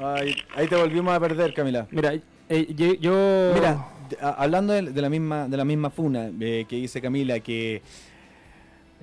no. 0.01 0.14
ahí, 0.14 0.36
ahí 0.55 0.66
te 0.66 0.76
volvimos 0.76 1.14
a 1.14 1.20
perder 1.20 1.55
Camila. 1.55 1.86
Mira 1.90 2.14
eh, 2.48 2.74
yo, 2.74 3.53
mira 3.55 3.86
hablando 4.20 4.72
de, 4.72 4.82
la 4.82 5.09
misma 5.09 5.48
de 5.48 5.57
la 5.57 5.64
misma 5.64 5.90
funa 5.90 6.30
eh, 6.40 6.66
que 6.68 6.76
dice 6.76 7.01
Camila 7.01 7.38
que 7.40 7.82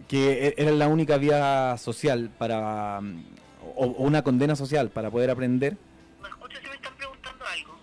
que 0.08 0.48
e-, 0.48 0.54
era 0.58 0.72
la 0.72 0.88
única 0.88 1.18
vía 1.18 1.76
social 1.78 2.30
para 2.38 3.02
o, 3.76 3.86
una 3.86 4.24
condena 4.24 4.56
social 4.56 4.90
para 4.90 5.10
poder 5.10 5.30
aprender. 5.30 5.78
¿Me 6.22 6.30
escuchas 6.30 6.62
si 6.62 6.70
me 6.70 6.76
están 6.76 6.94
preguntando 6.98 7.46
algo? 7.46 7.76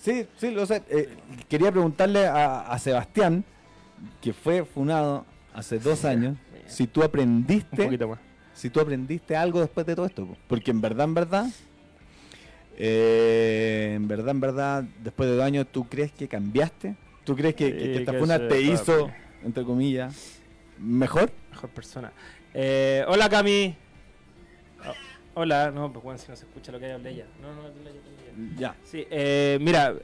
Sí, 0.00 0.26
sí, 0.38 0.50
lo 0.50 0.66
sé. 0.66 0.82
Eh, 0.88 1.08
quería 1.48 1.70
preguntarle 1.70 2.26
a, 2.26 2.78
Sebastián, 2.78 3.44
que 4.20 4.32
fue 4.32 4.64
funado 4.64 5.24
hace 5.52 5.78
dos 5.78 6.04
años, 6.04 6.38
si 6.66 6.86
tú 6.86 7.02
aprendiste, 7.02 7.98
si 8.54 8.70
tú 8.70 8.80
aprendiste 8.80 9.36
algo 9.36 9.60
después 9.60 9.86
de 9.86 9.96
todo 9.96 10.06
esto, 10.06 10.28
porque 10.46 10.70
en 10.70 10.80
verdad, 10.80 11.04
en 11.04 11.14
verdad, 11.14 11.46
eh, 12.78 13.92
en 13.96 14.08
verdad, 14.08 14.30
en 14.30 14.40
verdad, 14.40 14.84
después 15.02 15.28
de 15.28 15.36
dos 15.36 15.44
años, 15.44 15.66
¿tú 15.70 15.88
crees 15.88 16.12
que 16.12 16.28
cambiaste? 16.28 16.96
¿Tú 17.24 17.36
crees 17.36 17.54
que, 17.54 17.96
esta 17.96 18.14
funa 18.14 18.48
te 18.48 18.62
hizo, 18.62 19.10
entre 19.44 19.64
comillas, 19.64 20.39
mejor? 20.80 21.30
Mejor 21.50 21.70
persona. 21.70 22.12
Eh, 22.54 23.04
hola, 23.06 23.28
Cami. 23.28 23.76
Oh, 24.86 25.40
hola, 25.42 25.70
no, 25.70 25.92
pues 25.92 26.02
bueno, 26.02 26.18
si 26.18 26.28
no 26.28 26.36
se 26.36 26.46
escucha 26.46 26.72
lo 26.72 26.80
que 26.80 26.90
hablé 26.90 27.10
ella. 27.10 27.26
No, 27.40 27.54
no, 27.54 27.62
no, 27.62 28.58
Ya. 28.58 28.74
Sí, 28.84 29.06
eh, 29.10 29.58
mira, 29.60 29.94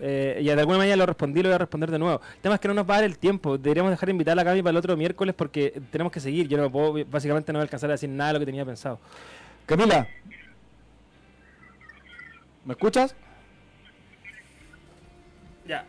eh, 0.00 0.40
ya 0.42 0.54
de 0.54 0.60
alguna 0.60 0.78
manera 0.78 0.96
lo 0.96 1.06
respondí, 1.06 1.42
lo 1.42 1.48
voy 1.48 1.54
a 1.54 1.58
responder 1.58 1.90
de 1.90 1.98
nuevo. 1.98 2.20
El 2.36 2.40
tema 2.40 2.54
es 2.56 2.60
que 2.60 2.68
no 2.68 2.74
nos 2.74 2.88
va 2.88 2.94
a 2.94 2.96
dar 2.98 3.04
el 3.04 3.18
tiempo. 3.18 3.56
Deberíamos 3.56 3.90
dejar 3.90 4.06
de 4.08 4.12
invitar 4.12 4.32
a 4.32 4.36
la 4.36 4.44
Cami 4.44 4.62
para 4.62 4.70
el 4.70 4.76
otro 4.76 4.96
miércoles 4.96 5.34
porque 5.34 5.80
tenemos 5.90 6.12
que 6.12 6.20
seguir. 6.20 6.48
Yo 6.48 6.58
no 6.58 6.70
puedo, 6.70 7.04
básicamente 7.06 7.52
no 7.52 7.58
voy 7.58 7.62
a 7.62 7.64
alcanzar 7.64 7.90
a 7.90 7.94
decir 7.94 8.10
nada 8.10 8.28
de 8.28 8.34
lo 8.34 8.40
que 8.40 8.46
tenía 8.46 8.64
pensado. 8.64 8.98
Camila. 9.66 10.06
¿Me 12.64 12.72
escuchas? 12.72 13.14
Ya, 15.66 15.86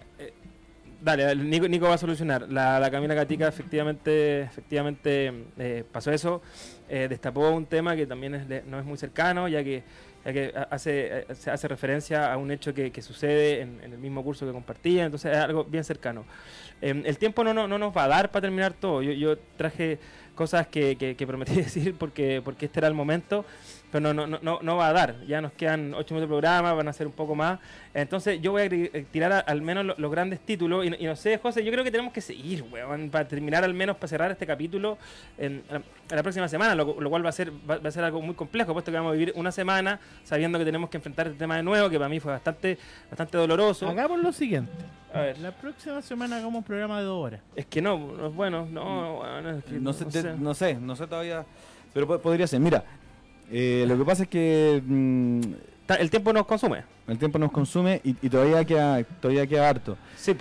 eh, 1.01 1.03
Dale, 1.03 1.35
Nico, 1.35 1.67
Nico, 1.67 1.87
va 1.87 1.95
a 1.95 1.97
solucionar. 1.97 2.47
La, 2.49 2.79
la 2.79 2.91
Camila 2.91 3.13
Gatica 3.13 3.47
efectivamente, 3.47 4.41
efectivamente 4.41 5.33
eh, 5.57 5.83
pasó 5.91 6.11
eso. 6.11 6.41
Eh, 6.89 7.07
destapó 7.09 7.49
un 7.49 7.65
tema 7.65 7.95
que 7.95 8.05
también 8.05 8.35
es 8.35 8.65
no 8.65 8.79
es 8.79 8.85
muy 8.85 8.97
cercano, 8.97 9.47
ya 9.47 9.63
que, 9.63 9.83
ya 10.25 10.33
que 10.33 10.53
hace, 10.69 11.19
eh, 11.19 11.25
hace 11.51 11.67
referencia 11.67 12.31
a 12.31 12.37
un 12.37 12.51
hecho 12.51 12.73
que, 12.73 12.91
que 12.91 13.01
sucede 13.01 13.61
en, 13.61 13.79
el 13.81 13.97
mismo 13.97 14.23
curso 14.23 14.45
que 14.45 14.51
compartía, 14.51 15.05
entonces 15.05 15.31
es 15.31 15.37
algo 15.37 15.63
bien 15.63 15.83
cercano. 15.83 16.25
Em, 16.81 17.03
el 17.05 17.17
tiempo 17.17 17.43
no, 17.43 17.53
no, 17.53 17.67
no, 17.67 17.77
nos 17.77 17.95
va 17.95 18.03
a 18.03 18.07
dar 18.07 18.31
para 18.31 18.41
terminar 18.41 18.73
todo. 18.73 19.01
Yo, 19.01 19.13
yo 19.13 19.37
traje 19.57 19.99
cosas 20.35 20.67
que, 20.67 20.95
que, 20.97 21.27
prometí 21.27 21.55
decir 21.55 21.95
porque, 21.97 22.41
porque 22.43 22.65
este 22.65 22.79
era 22.79 22.87
el 22.87 22.93
momento 22.93 23.45
pero 23.91 24.13
no, 24.13 24.25
no, 24.25 24.39
no, 24.41 24.59
no 24.61 24.77
va 24.77 24.87
a 24.87 24.93
dar. 24.93 25.15
Ya 25.25 25.41
nos 25.41 25.51
quedan 25.51 25.93
ocho 25.93 26.13
minutos 26.13 26.21
de 26.21 26.27
programa, 26.27 26.73
van 26.73 26.87
a 26.87 26.93
ser 26.93 27.07
un 27.07 27.13
poco 27.13 27.35
más. 27.35 27.59
Entonces 27.93 28.41
yo 28.41 28.51
voy 28.51 28.61
a 28.61 28.65
eh, 28.65 29.05
tirar 29.11 29.43
al 29.45 29.61
menos 29.61 29.97
los, 29.97 30.11
grandes 30.11 30.39
títulos. 30.39 30.85
Y, 30.85 31.05
no 31.05 31.15
sé, 31.15 31.37
José, 31.37 31.63
yo 31.63 31.71
creo 31.71 31.83
que 31.83 31.91
tenemos 31.91 32.13
que 32.13 32.21
seguir, 32.21 32.63
weón, 32.71 33.09
para 33.09 33.27
terminar 33.27 33.63
al 33.63 33.73
menos, 33.73 33.97
para 33.97 34.07
cerrar 34.07 34.31
este 34.31 34.45
capítulo 34.45 34.97
en, 35.37 35.63
la, 36.09 36.23
próxima 36.23 36.47
semana, 36.47 36.73
lo, 36.75 36.95
cual 37.09 37.25
va 37.25 37.29
a, 37.29 37.33
ser, 37.33 37.51
va, 37.51 37.79
a 37.83 37.91
ser 37.91 38.03
algo 38.03 38.21
muy 38.21 38.35
complejo, 38.35 38.73
puesto 38.73 38.91
que 38.91 38.97
vamos 38.97 39.11
a 39.11 39.13
vivir 39.13 39.33
una 39.35 39.51
semana 39.51 39.99
sabiendo 40.23 40.57
que 40.57 40.65
tenemos 40.65 40.89
que 40.89 40.97
enfrentar 40.97 41.27
este 41.27 41.39
tema 41.39 41.57
de 41.57 41.63
nuevo, 41.63 41.89
que 41.89 41.97
para 41.97 42.09
mí 42.09 42.19
fue 42.19 42.31
bastante, 42.31 42.77
bastante 43.09 43.37
doloroso. 43.37 43.89
Hagamos 43.89 44.21
lo 44.21 44.31
siguiente. 44.31 44.71
A 45.13 45.21
ver. 45.21 45.39
La 45.39 45.51
próxima 45.51 46.01
semana 46.01 46.37
hagamos 46.37 46.59
un 46.59 46.63
programa 46.63 46.99
de 46.99 47.05
dos 47.05 47.25
horas. 47.25 47.41
Es 47.55 47.65
que 47.65 47.81
no, 47.81 47.97
no 47.97 48.27
es 48.27 48.33
bueno, 48.33 48.65
no, 48.71 49.17
bueno, 49.17 49.61
no, 49.81 49.93
sé, 49.93 50.35
no 50.37 50.53
sé, 50.53 50.75
no 50.75 50.95
sé 50.95 51.07
todavía. 51.07 51.45
Pero 51.93 52.21
podría 52.21 52.47
ser. 52.47 52.61
Mira, 52.61 52.83
eh, 53.51 53.85
lo 53.87 53.97
que 53.97 54.05
pasa 54.05 54.23
es 54.23 54.29
que 54.29 54.81
mm, 54.85 55.41
el 55.99 56.09
tiempo 56.09 56.31
nos 56.31 56.45
consume. 56.45 56.83
El 57.07 57.17
tiempo 57.17 57.37
nos 57.37 57.51
consume 57.51 57.99
y, 58.03 58.13
todavía 58.29 58.63
queda 58.63 59.03
todavía 59.03 59.45
queda 59.45 59.69
harto. 59.69 59.97
Sí. 60.15 60.35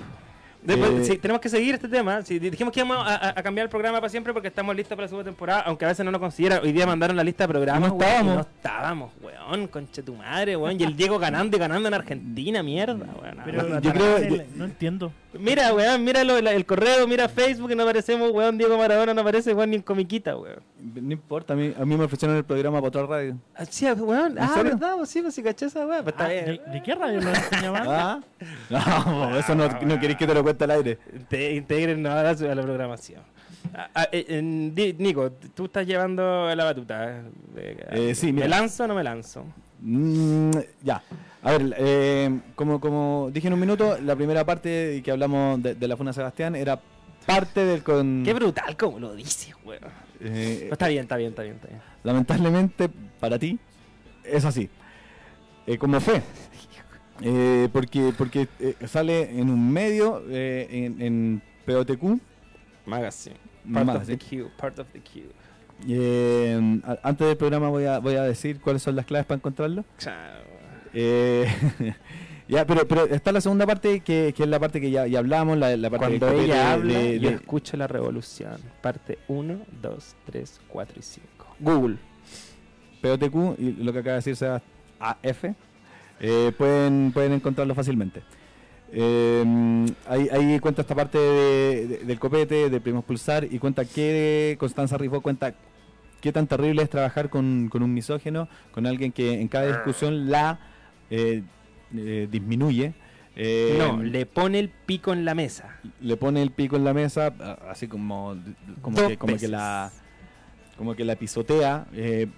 Después, 0.62 1.08
eh, 1.08 1.18
tenemos 1.18 1.40
que 1.40 1.48
seguir 1.48 1.74
este 1.74 1.88
tema. 1.88 2.22
Si 2.22 2.38
dijimos 2.38 2.72
que 2.72 2.80
íbamos 2.80 2.98
a, 3.08 3.32
cambiar 3.42 3.64
el 3.64 3.70
programa 3.70 3.98
para 3.98 4.10
siempre 4.10 4.32
porque 4.32 4.48
estamos 4.48 4.76
listos 4.76 4.94
para 4.94 5.06
la 5.06 5.08
segunda 5.08 5.30
temporada, 5.30 5.62
aunque 5.62 5.86
a 5.86 5.88
veces 5.88 6.04
no 6.04 6.12
nos 6.12 6.20
considera. 6.20 6.60
Hoy 6.62 6.72
día 6.72 6.86
mandaron 6.86 7.16
la 7.16 7.24
lista 7.24 7.44
de 7.44 7.48
programas. 7.48 7.90
No 7.90 7.98
estábamos. 7.98 8.34
no 8.34 8.40
estábamos, 8.42 9.12
weón, 9.22 9.68
conche 9.68 10.02
tu 10.02 10.14
madre, 10.14 10.56
weón. 10.56 10.78
Y 10.78 10.84
el 10.84 10.94
Diego 10.94 11.18
ganando 11.18 11.56
y 11.56 11.60
ganando 11.60 11.88
en 11.88 11.94
Argentina, 11.94 12.62
mierda, 12.62 13.06
weón. 13.20 13.38
Pero 13.44 13.80
yo 13.80 13.92
creo, 13.92 14.44
no 14.54 14.64
entiendo. 14.66 15.12
Mira, 15.32 15.72
weón, 15.72 16.04
mira 16.04 16.22
el 16.22 16.66
correo, 16.66 17.06
mira 17.06 17.28
Facebook, 17.28 17.68
que 17.68 17.76
no 17.76 17.84
aparecemos, 17.84 18.32
weón. 18.32 18.58
Diego 18.58 18.76
Maradona 18.76 19.14
no 19.14 19.20
aparece, 19.20 19.54
weón, 19.54 19.70
ni 19.70 19.76
en 19.76 19.82
comiquita, 19.82 20.36
weón. 20.36 20.60
No 20.78 21.12
importa, 21.12 21.52
a 21.52 21.56
mí, 21.56 21.72
a 21.78 21.84
mí 21.84 21.96
me 21.96 22.04
ofrecieron 22.04 22.36
el 22.36 22.44
programa 22.44 22.78
para 22.78 22.88
otra 22.88 23.06
radio. 23.06 23.36
Ah, 23.54 23.64
sí, 23.64 23.86
weón. 23.86 24.36
Ah, 24.38 24.60
¿verdad? 24.62 24.96
Pues 24.96 25.08
sí, 25.08 25.22
pues 25.22 25.34
si 25.34 25.42
caché 25.42 25.66
esa 25.66 25.86
weón. 25.86 26.02
Pues 26.02 26.14
está 26.14 26.26
ah, 26.26 26.28
bien. 26.28 26.60
¿De, 26.72 26.82
qué 26.82 26.94
radio 26.94 27.20
lo 27.20 27.30
¿Ah? 27.76 28.20
No, 28.68 29.36
eso 29.38 29.54
no, 29.54 29.68
no 29.68 30.00
queréis 30.00 30.18
que 30.18 30.26
te 30.26 30.34
lo 30.34 30.42
cuente 30.42 30.64
al 30.64 30.70
aire. 30.72 30.98
Te 31.28 31.54
integren 31.54 32.04
a 32.06 32.22
la, 32.22 32.30
a 32.30 32.54
la 32.54 32.62
programación. 32.62 33.22
Ah, 33.74 34.08
eh, 34.10 34.42
Nico, 34.42 35.32
tú 35.54 35.66
estás 35.66 35.86
llevando 35.86 36.52
la 36.54 36.64
batuta. 36.64 37.22
Eh, 37.56 38.14
sí, 38.14 38.32
¿Me 38.32 38.48
lanzo 38.48 38.84
o 38.84 38.86
no 38.88 38.94
me 38.94 39.04
lanzo? 39.04 39.44
Mm, 39.82 40.50
ya. 40.82 41.02
A 41.42 41.52
ver, 41.52 41.74
eh, 41.78 42.40
como, 42.54 42.80
como 42.80 43.30
dije 43.32 43.48
en 43.48 43.54
un 43.54 43.60
minuto, 43.60 43.98
la 44.00 44.14
primera 44.14 44.44
parte 44.44 45.00
que 45.02 45.10
hablamos 45.10 45.62
de, 45.62 45.88
la 45.88 45.96
Funa 45.96 46.12
Sebastián 46.12 46.54
era 46.54 46.80
parte 47.26 47.64
del 47.64 47.82
con... 47.82 48.22
Qué 48.24 48.34
brutal 48.34 48.76
como 48.76 48.98
lo 48.98 49.14
dices, 49.14 49.54
weón. 49.64 49.80
Eh, 50.20 50.68
está 50.70 50.88
bien, 50.88 51.02
está 51.02 51.16
bien, 51.16 51.30
está 51.30 51.42
bien, 51.42 51.54
está 51.54 51.68
bien. 51.68 51.80
Lamentablemente, 52.04 52.90
para 53.18 53.38
ti, 53.38 53.58
es 54.24 54.44
así. 54.44 54.68
Eh, 55.66 55.78
como 55.78 55.98
fe. 56.00 56.22
porque 57.72 58.12
porque 58.16 58.48
sale 58.86 59.38
en 59.38 59.50
un 59.50 59.72
medio, 59.72 60.22
en, 60.28 61.00
en 61.00 61.42
POTQ. 61.64 62.20
Magazine. 62.86 63.36
Part 63.72 63.88
of 63.88 64.06
the 64.06 64.18
queue, 64.18 64.50
part 64.58 64.78
of 64.78 64.86
the 64.92 65.00
queue. 65.00 65.30
Antes 67.02 67.26
del 67.26 67.36
programa 67.36 67.68
voy 67.68 67.84
a, 67.84 67.98
voy 67.98 68.14
a 68.14 68.22
decir 68.22 68.60
cuáles 68.60 68.82
son 68.82 68.96
las 68.96 69.06
claves 69.06 69.26
para 69.26 69.36
encontrarlo. 69.36 69.84
Eh, 70.92 71.46
ya, 72.48 72.66
pero, 72.66 72.86
pero 72.86 73.04
está 73.06 73.32
la 73.32 73.40
segunda 73.40 73.66
parte, 73.66 74.00
que, 74.00 74.34
que 74.36 74.42
es 74.42 74.48
la 74.48 74.58
parte 74.58 74.80
que 74.80 74.90
ya, 74.90 75.06
ya 75.06 75.18
hablamos, 75.18 75.58
la, 75.58 75.76
la 75.76 75.90
parte 75.90 76.18
Cuando 76.18 76.40
ella 76.40 76.72
habla, 76.72 76.98
de, 76.98 77.20
yo 77.20 77.30
escucho 77.30 77.76
la 77.76 77.86
revolución. 77.86 78.56
Parte 78.82 79.18
1, 79.28 79.58
2, 79.82 80.16
3, 80.26 80.60
4 80.68 80.96
y 80.98 81.02
5. 81.02 81.28
Google. 81.60 81.96
POTQ 83.00 83.58
y 83.58 83.72
lo 83.82 83.92
que 83.92 84.00
acaba 84.00 84.12
de 84.12 84.18
decirse 84.18 84.46
AF. 84.98 85.44
Eh, 86.22 86.52
pueden, 86.56 87.12
pueden 87.12 87.32
encontrarlo 87.32 87.74
fácilmente. 87.74 88.22
Eh, 88.92 89.86
ahí, 90.06 90.28
ahí, 90.30 90.58
cuenta 90.58 90.82
esta 90.82 90.94
parte 90.94 91.18
del 91.18 92.18
copete, 92.18 92.68
de 92.68 92.80
Primos 92.80 93.04
Pulsar, 93.04 93.46
y 93.50 93.58
cuenta 93.58 93.84
que 93.84 94.56
Constanza 94.58 94.98
Rifo 94.98 95.20
cuenta 95.20 95.54
qué 96.20 96.32
tan 96.32 96.46
terrible 96.46 96.82
es 96.82 96.90
trabajar 96.90 97.30
con, 97.30 97.68
con 97.70 97.82
un 97.82 97.92
misógeno, 97.92 98.48
con 98.72 98.86
alguien 98.86 99.12
que 99.12 99.40
en 99.40 99.48
cada 99.48 99.66
discusión 99.66 100.30
la 100.30 100.60
eh, 101.10 101.42
eh, 101.94 102.28
disminuye. 102.30 102.94
Eh, 103.36 103.76
no, 103.78 104.02
le 104.02 104.26
pone 104.26 104.58
el 104.58 104.68
pico 104.68 105.12
en 105.12 105.24
la 105.24 105.34
mesa. 105.34 105.78
Le 106.00 106.16
pone 106.16 106.42
el 106.42 106.50
pico 106.50 106.76
en 106.76 106.84
la 106.84 106.94
mesa, 106.94 107.34
así 107.68 107.88
como, 107.88 108.36
como, 108.82 109.08
que, 109.08 109.16
como 109.16 109.36
que, 109.36 109.48
la 109.48 109.90
como 110.76 110.94
que 110.94 111.04
la 111.04 111.16
pisotea, 111.16 111.86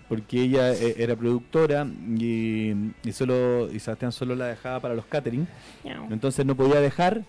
porque 0.09 0.43
ella 0.43 0.73
era 0.73 1.17
productora 1.17 1.87
y, 2.19 2.73
y, 3.05 3.13
solo 3.13 3.71
y 3.73 3.79
Sebastián 3.79 4.13
solo 4.13 4.35
la 4.35 4.47
dejaba 4.47 4.81
para 4.81 4.95
los 4.95 5.07
catering. 5.07 5.47
Entonces 6.11 6.47
no 6.47 6.55
podía 6.55 6.81
dejar 6.81 7.25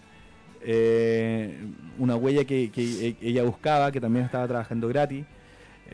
una 1.97 2.15
huella 2.15 2.45
que, 2.45 2.69
que, 2.71 3.15
ella 3.21 3.43
buscaba, 3.43 3.91
que 3.91 4.01
también 4.01 4.25
estaba 4.25 4.47
trabajando 4.47 4.87
gratis. 4.87 5.25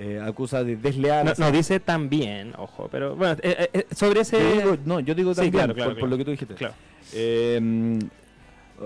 Eh, 0.02 0.18
acusa 0.18 0.64
de 0.64 0.78
desleal. 0.78 1.34
No, 1.38 1.52
dice 1.52 1.82
también, 1.82 2.54
ojo, 2.58 2.88
pero 2.90 3.18
bueno, 3.18 3.36
eh, 3.44 3.70
eh, 3.74 3.86
sobre 3.94 4.22
ese. 4.22 4.40
no, 4.86 5.02
yo 5.02 5.14
digo 5.14 5.36
también, 5.36 5.76
por, 5.76 6.08
lo 6.08 6.18
que 6.18 6.24
tú 6.24 6.32
dijiste. 6.32 6.56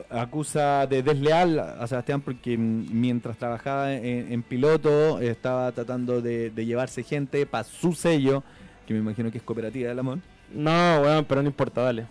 acusa 0.10 0.88
de 0.88 1.04
desleal 1.04 1.60
a 1.60 1.86
Sebastián 1.86 2.22
porque 2.22 2.58
mientras 2.58 3.38
trabajaba 3.38 3.94
en, 3.94 4.42
piloto 4.42 5.20
estaba 5.20 5.72
tratando 5.72 6.20
de, 6.20 6.52
llevarse 6.56 7.04
gente 7.04 7.46
para 7.46 7.64
su 7.64 7.94
sello, 7.94 8.44
que 8.88 8.96
me 8.96 9.00
imagino 9.00 9.30
que 9.32 9.38
es 9.38 9.44
Cooperativa 9.44 9.90
del 9.90 10.00
Amor. 10.00 10.18
No, 10.52 11.00
bueno, 11.00 11.26
pero 11.28 11.44
no 11.44 11.48
importa, 11.48 11.84
dale. 11.84 12.08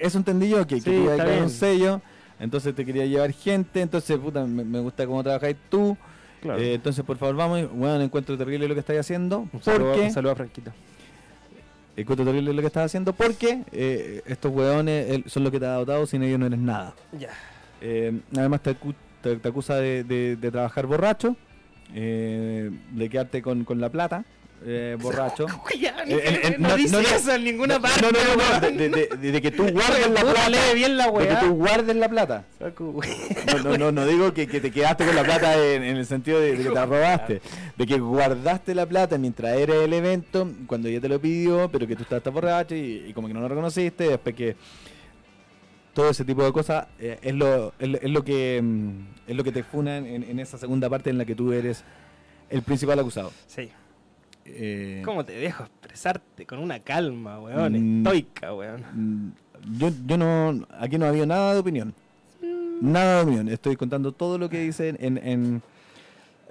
Eso 0.00 0.16
entendí 0.16 0.48
yo, 0.48 0.64
que, 0.64 0.76
que 0.76 0.82
que 0.92 1.40
un 1.42 1.50
sello, 1.50 2.00
entonces 2.38 2.72
te 2.72 2.86
quería 2.86 3.04
llevar 3.04 3.32
gente, 3.32 3.80
entonces 3.80 4.16
puta, 4.16 4.44
me, 4.44 4.62
me 4.62 4.78
gusta 4.78 5.04
cómo 5.08 5.24
trabajáis 5.24 5.56
tú. 5.68 5.96
Eh, 6.44 6.74
entonces, 6.74 7.04
por 7.04 7.16
favor, 7.16 7.36
vamos. 7.36 7.70
Bueno, 7.72 8.00
encuentro 8.00 8.36
terrible 8.36 8.68
lo 8.68 8.74
que 8.74 8.80
estáis 8.80 9.00
haciendo. 9.00 9.48
Un 9.52 9.62
saludo, 9.62 9.94
porque, 9.94 10.30
a 10.30 10.34
Franquito. 10.34 10.72
Encuentro 11.96 12.24
terrible 12.24 12.52
lo 12.52 12.60
que 12.60 12.66
estás 12.68 12.86
haciendo 12.86 13.12
porque 13.12 13.64
eh, 13.72 14.22
estos 14.26 14.52
hueones 14.52 15.22
son 15.26 15.42
los 15.42 15.50
que 15.50 15.58
te 15.58 15.66
ha 15.66 15.74
dotado, 15.74 16.06
sin 16.06 16.22
ellos 16.22 16.38
no 16.38 16.46
eres 16.46 16.60
nada. 16.60 16.94
Ya. 17.18 17.30
Eh, 17.80 18.20
además, 18.36 18.60
te, 18.62 18.70
acusa 19.48 19.76
de, 19.76 20.38
trabajar 20.52 20.86
borracho, 20.86 21.34
de 21.92 23.08
quedarte 23.10 23.42
con, 23.42 23.64
con 23.64 23.80
la 23.80 23.88
plata 23.88 24.24
eh, 24.64 24.96
borracho. 25.00 25.46
Eh, 26.10 26.56
no, 26.58 26.74
dice 26.74 27.02
eso 27.02 27.34
en 27.34 27.44
ninguna 27.44 27.78
parte. 27.78 28.00
No, 28.00 28.10
no, 28.10 28.60
no, 28.60 28.78
de, 29.20 29.42
que 29.42 29.50
tú 29.50 29.64
guardes 29.68 30.08
la 30.08 30.20
plata. 30.22 30.72
bien 30.74 30.96
la 30.96 31.10
de 31.10 31.28
que 31.28 31.34
tú 31.34 31.54
guardes 31.54 31.96
la 31.96 32.08
plata. 32.08 32.44
No, 33.62 33.76
no, 33.76 33.92
no, 33.92 34.06
digo 34.06 34.32
que, 34.32 34.46
que, 34.46 34.58
te 34.58 34.70
quedaste 34.70 35.04
con 35.04 35.14
la 35.14 35.22
plata 35.22 35.62
en, 35.62 35.82
el 35.82 36.06
sentido 36.06 36.40
de, 36.40 36.56
que 36.56 36.64
te 36.64 36.70
la 36.70 36.86
robaste. 36.86 37.42
De 37.76 37.86
que 37.86 37.98
guardaste 37.98 38.74
la 38.74 38.86
plata 38.86 39.18
mientras 39.18 39.58
era 39.58 39.74
el 39.74 39.92
evento, 39.92 40.50
cuando 40.66 40.88
ella 40.88 41.00
te 41.00 41.10
lo 41.10 41.20
pidió, 41.20 41.68
pero 41.70 41.86
que 41.86 41.94
tú 41.94 42.04
estabas 42.04 42.32
borracho 42.32 42.74
y, 42.74 43.12
como 43.14 43.28
que 43.28 43.34
no 43.34 43.40
lo 43.40 43.48
reconociste, 43.48 44.08
después 44.08 44.34
que 44.34 44.56
todo 45.92 46.08
ese 46.08 46.24
tipo 46.24 46.42
de 46.42 46.52
cosas 46.52 46.86
eh, 46.98 47.18
es, 47.20 47.34
lo, 47.34 47.74
es, 47.78 48.10
lo 48.10 48.24
que 48.24 48.60
mm, 48.62 49.30
es 49.30 49.36
lo 49.36 49.44
que 49.44 49.52
te 49.52 49.62
funa 49.62 49.98
en, 49.98 50.22
en 50.22 50.40
esa 50.40 50.56
segunda 50.56 50.88
parte 50.88 51.10
en 51.10 51.18
la 51.18 51.26
que 51.26 51.34
tú 51.34 51.52
eres 51.52 51.84
el 52.48 52.62
principal 52.62 52.98
acusado. 52.98 53.30
Sí. 53.46 53.68
Eh, 54.50 55.02
¿Cómo 55.04 55.24
te 55.24 55.32
dejo 55.32 55.64
expresarte 55.64 56.46
con 56.46 56.58
una 56.58 56.80
calma, 56.80 57.40
weón? 57.40 57.72
Mm, 57.72 58.06
estoica, 58.06 58.54
weón. 58.54 58.84
Mm, 58.92 59.32
yo, 59.78 59.90
yo 60.06 60.16
no. 60.16 60.66
Aquí 60.78 60.98
no 60.98 61.06
ha 61.06 61.08
habido 61.10 61.26
nada 61.26 61.54
de 61.54 61.60
opinión. 61.60 61.94
Mm. 62.42 62.92
Nada 62.92 63.16
de 63.16 63.22
opinión. 63.22 63.48
Estoy 63.48 63.76
contando 63.76 64.12
todo 64.12 64.38
lo 64.38 64.48
que 64.48 64.60
dice 64.60 64.88
en, 64.88 65.18
en, 65.18 65.62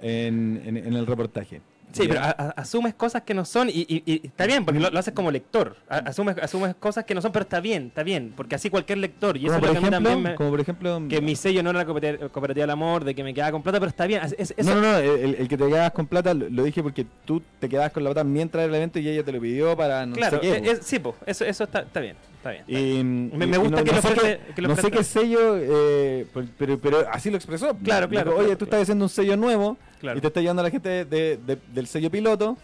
en, 0.00 0.62
en 0.76 0.94
el 0.94 1.06
reportaje. 1.06 1.60
Sí, 1.92 2.06
pero 2.06 2.20
asumes 2.56 2.94
cosas 2.94 3.22
que 3.22 3.34
no 3.34 3.44
son 3.44 3.68
y, 3.70 4.20
está 4.24 4.46
bien, 4.46 4.64
porque 4.64 4.80
lo, 4.80 4.98
haces 4.98 5.14
como 5.14 5.30
lector. 5.30 5.76
asumes, 5.88 6.36
asumes 6.38 6.74
cosas 6.76 7.04
que 7.04 7.14
no 7.14 7.22
son, 7.22 7.32
pero 7.32 7.44
está 7.44 7.60
bien, 7.60 7.86
está 7.88 8.02
bien, 8.02 8.32
porque 8.36 8.54
así 8.54 8.70
cualquier 8.70 8.98
lector. 8.98 9.36
Y 9.36 9.46
eso 9.46 9.58
por 9.58 9.70
ejemplo, 9.70 9.90
también 9.90 10.34
como 10.36 10.50
por 10.50 10.60
ejemplo, 10.60 11.02
que 11.08 11.20
mi 11.20 11.36
sello 11.36 11.62
no 11.62 11.70
era 11.70 11.80
la 11.80 11.86
cooperativa, 11.86 12.62
del 12.62 12.70
amor, 12.70 13.04
de 13.04 13.14
que 13.14 13.24
me 13.24 13.32
quedaba 13.32 13.52
con 13.52 13.62
plata, 13.62 13.78
pero 13.78 13.90
está 13.90 14.06
bien. 14.06 14.22
no, 14.58 14.74
no, 14.74 14.80
no, 14.80 14.98
el, 14.98 15.48
que 15.48 15.56
te 15.56 15.68
quedas 15.68 15.92
con 15.92 16.06
plata 16.06 16.34
lo, 16.34 16.62
dije 16.62 16.82
porque 16.82 17.06
tú 17.24 17.42
te 17.58 17.68
quedabas 17.68 17.92
con 17.92 18.04
la 18.04 18.10
plata 18.10 18.24
mientras 18.24 18.64
era 18.64 18.70
el 18.70 18.74
evento 18.74 18.98
y 18.98 19.08
ella 19.08 19.24
te 19.24 19.32
lo 19.32 19.40
pidió 19.40 19.76
para 19.76 20.04
no 20.06 20.14
claro, 20.14 20.40
sé 20.40 20.62
qué. 20.62 20.78
sí, 20.80 20.98
pues, 20.98 21.14
eso, 21.26 21.44
eso 21.44 21.64
está, 21.64 21.80
está 21.80 22.00
bien. 22.00 22.16
Está 22.38 22.50
bien, 22.50 22.64
Y, 22.68 23.02
me, 23.02 23.58
gusta 23.58 23.82
que, 23.82 23.92
lo 23.92 24.00
sé 24.00 24.40
que, 24.54 24.62
no 24.62 24.76
sé 24.76 24.90
qué 24.92 25.02
sello, 25.02 25.56
eh, 25.56 26.24
pero, 26.56 26.78
pero 26.78 27.04
así 27.10 27.30
lo 27.30 27.36
expresó. 27.36 27.76
Claro, 27.82 28.08
claro. 28.08 28.36
Oye, 28.36 28.54
tú 28.54 28.64
estás 28.64 28.82
haciendo 28.82 29.06
un 29.06 29.08
sello 29.08 29.36
nuevo 29.36 29.76
y 30.02 30.20
te 30.20 30.26
está 30.26 30.40
llevando 30.40 30.60
a 30.60 30.64
la 30.64 30.70
gente 30.70 31.04
del 31.04 31.86
sello 31.86 32.10
piloto. 32.10 32.56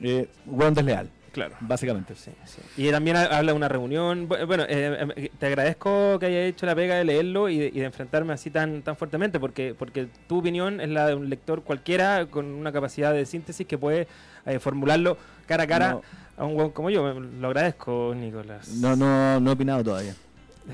Eh, 0.00 0.28
desleal. 0.72 1.08
Claro. 1.32 1.54
Básicamente. 1.60 2.14
Sí, 2.14 2.30
Y 2.76 2.90
también 2.90 3.16
habla 3.16 3.52
de 3.52 3.56
una 3.56 3.68
reunión. 3.68 4.28
Bueno, 4.28 4.64
eh, 4.68 4.98
em, 5.00 5.28
te 5.38 5.46
agradezco 5.46 6.18
que 6.18 6.26
hayas 6.26 6.50
hecho 6.50 6.66
la 6.66 6.74
pega 6.74 6.96
de 6.96 7.04
leerlo 7.04 7.48
y 7.48 7.58
de, 7.70 7.84
enfrentarme 7.84 8.34
así 8.34 8.50
tan, 8.50 8.82
tan 8.82 8.96
fuertemente, 8.96 9.40
porque, 9.40 9.74
porque 9.78 10.08
tu 10.26 10.38
opinión 10.40 10.80
es 10.80 10.90
la 10.90 11.06
de 11.06 11.14
un 11.14 11.30
lector 11.30 11.62
cualquiera 11.62 12.26
con 12.26 12.46
una 12.46 12.70
capacidad 12.70 13.14
de 13.14 13.24
síntesis 13.24 13.66
que 13.66 13.78
puede 13.78 14.06
eh, 14.44 14.58
formularlo 14.58 15.16
cara 15.46 15.62
a 15.62 15.66
cara 15.66 16.00
a 16.36 16.44
un 16.44 16.70
como 16.70 16.90
yo. 16.90 17.18
Lo 17.18 17.48
agradezco, 17.48 18.14
Nicolás. 18.14 18.68
No, 18.68 18.94
no, 18.94 19.40
no 19.40 19.50
he 19.50 19.54
opinado 19.54 19.82
todavía. 19.82 20.14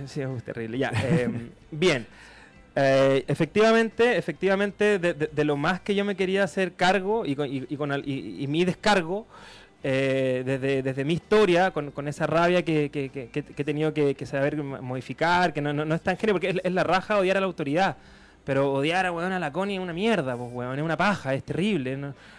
Sí, 0.06 0.20
es 0.20 0.42
terrible. 0.42 0.78
Ya. 0.78 0.90
Em, 1.08 1.50
bien. 1.70 2.06
Eh, 2.76 3.24
efectivamente, 3.26 4.16
efectivamente, 4.16 4.98
de, 4.98 5.44
lo 5.44 5.56
más 5.56 5.80
que 5.80 5.94
yo 5.94 6.04
me 6.04 6.14
quería 6.14 6.44
hacer 6.44 6.74
cargo 6.74 7.26
y, 7.26 7.34
con, 7.34 7.48
y, 8.04 8.46
mi 8.46 8.64
descargo, 8.64 9.26
eh, 9.82 10.42
desde, 10.44 10.82
desde, 10.82 11.04
mi 11.04 11.14
historia, 11.14 11.72
con, 11.72 12.08
esa 12.08 12.26
rabia 12.26 12.62
que, 12.62 12.90
he 12.94 13.64
tenido 13.64 13.92
que, 13.92 14.26
saber 14.26 14.62
modificar, 14.62 15.52
que 15.52 15.60
no, 15.60 15.72
no, 15.72 15.94
es 15.94 16.02
tan 16.02 16.16
genio, 16.16 16.34
porque 16.34 16.60
es, 16.62 16.72
la 16.72 16.84
raja 16.84 17.18
odiar 17.18 17.36
a 17.36 17.40
la 17.40 17.46
autoridad. 17.46 17.96
Pero 18.48 18.72
odiar 18.72 19.04
a 19.04 19.12
weón 19.12 19.32
a 19.32 19.38
la 19.38 19.52
Connie 19.52 19.74
es 19.74 19.80
una 19.82 19.92
mierda, 19.92 20.34
pues 20.34 20.50
weón, 20.50 20.78
es 20.78 20.82
una 20.82 20.96
paja, 20.96 21.34
es 21.34 21.44
terrible. 21.44 21.94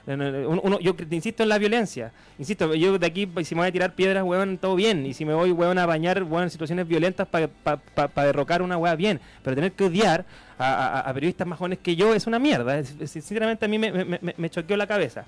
Uno, 0.08 0.80
yo 0.80 0.96
insisto 1.12 1.44
en 1.44 1.50
la 1.50 1.60
violencia. 1.60 2.12
Insisto, 2.40 2.74
yo 2.74 2.98
de 2.98 3.06
aquí, 3.06 3.30
si 3.44 3.54
me 3.54 3.62
voy 3.62 3.68
a 3.68 3.72
tirar 3.72 3.94
piedras, 3.94 4.24
weón, 4.24 4.58
todo 4.58 4.76
bien. 4.76 5.06
Y 5.06 5.14
si 5.14 5.24
me 5.24 5.36
voy, 5.36 5.52
weón, 5.52 5.78
a 5.78 5.86
bañar, 5.86 6.24
weón, 6.24 6.46
en 6.46 6.50
situaciones 6.50 6.88
violentas 6.88 7.28
para 7.28 8.26
derrocar 8.26 8.64
una 8.64 8.76
weá, 8.76 8.96
bien. 8.96 9.22
Pero 9.44 9.56
tener 9.56 9.74
que 9.74 9.84
odiar 9.84 10.26
a, 10.58 11.12
periodistas 11.14 11.46
más 11.46 11.60
jóvenes 11.60 11.78
que 11.78 11.96
yo 11.96 12.16
es 12.16 12.26
una 12.26 12.40
mierda. 12.40 12.84
sinceramente 12.84 13.66
a 13.66 13.68
mí 13.68 13.78
me, 13.78 13.92
me, 14.36 14.50
choqueó 14.50 14.78
la 14.78 14.88
cabeza. 14.88 15.26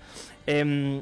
Eh, 0.48 1.00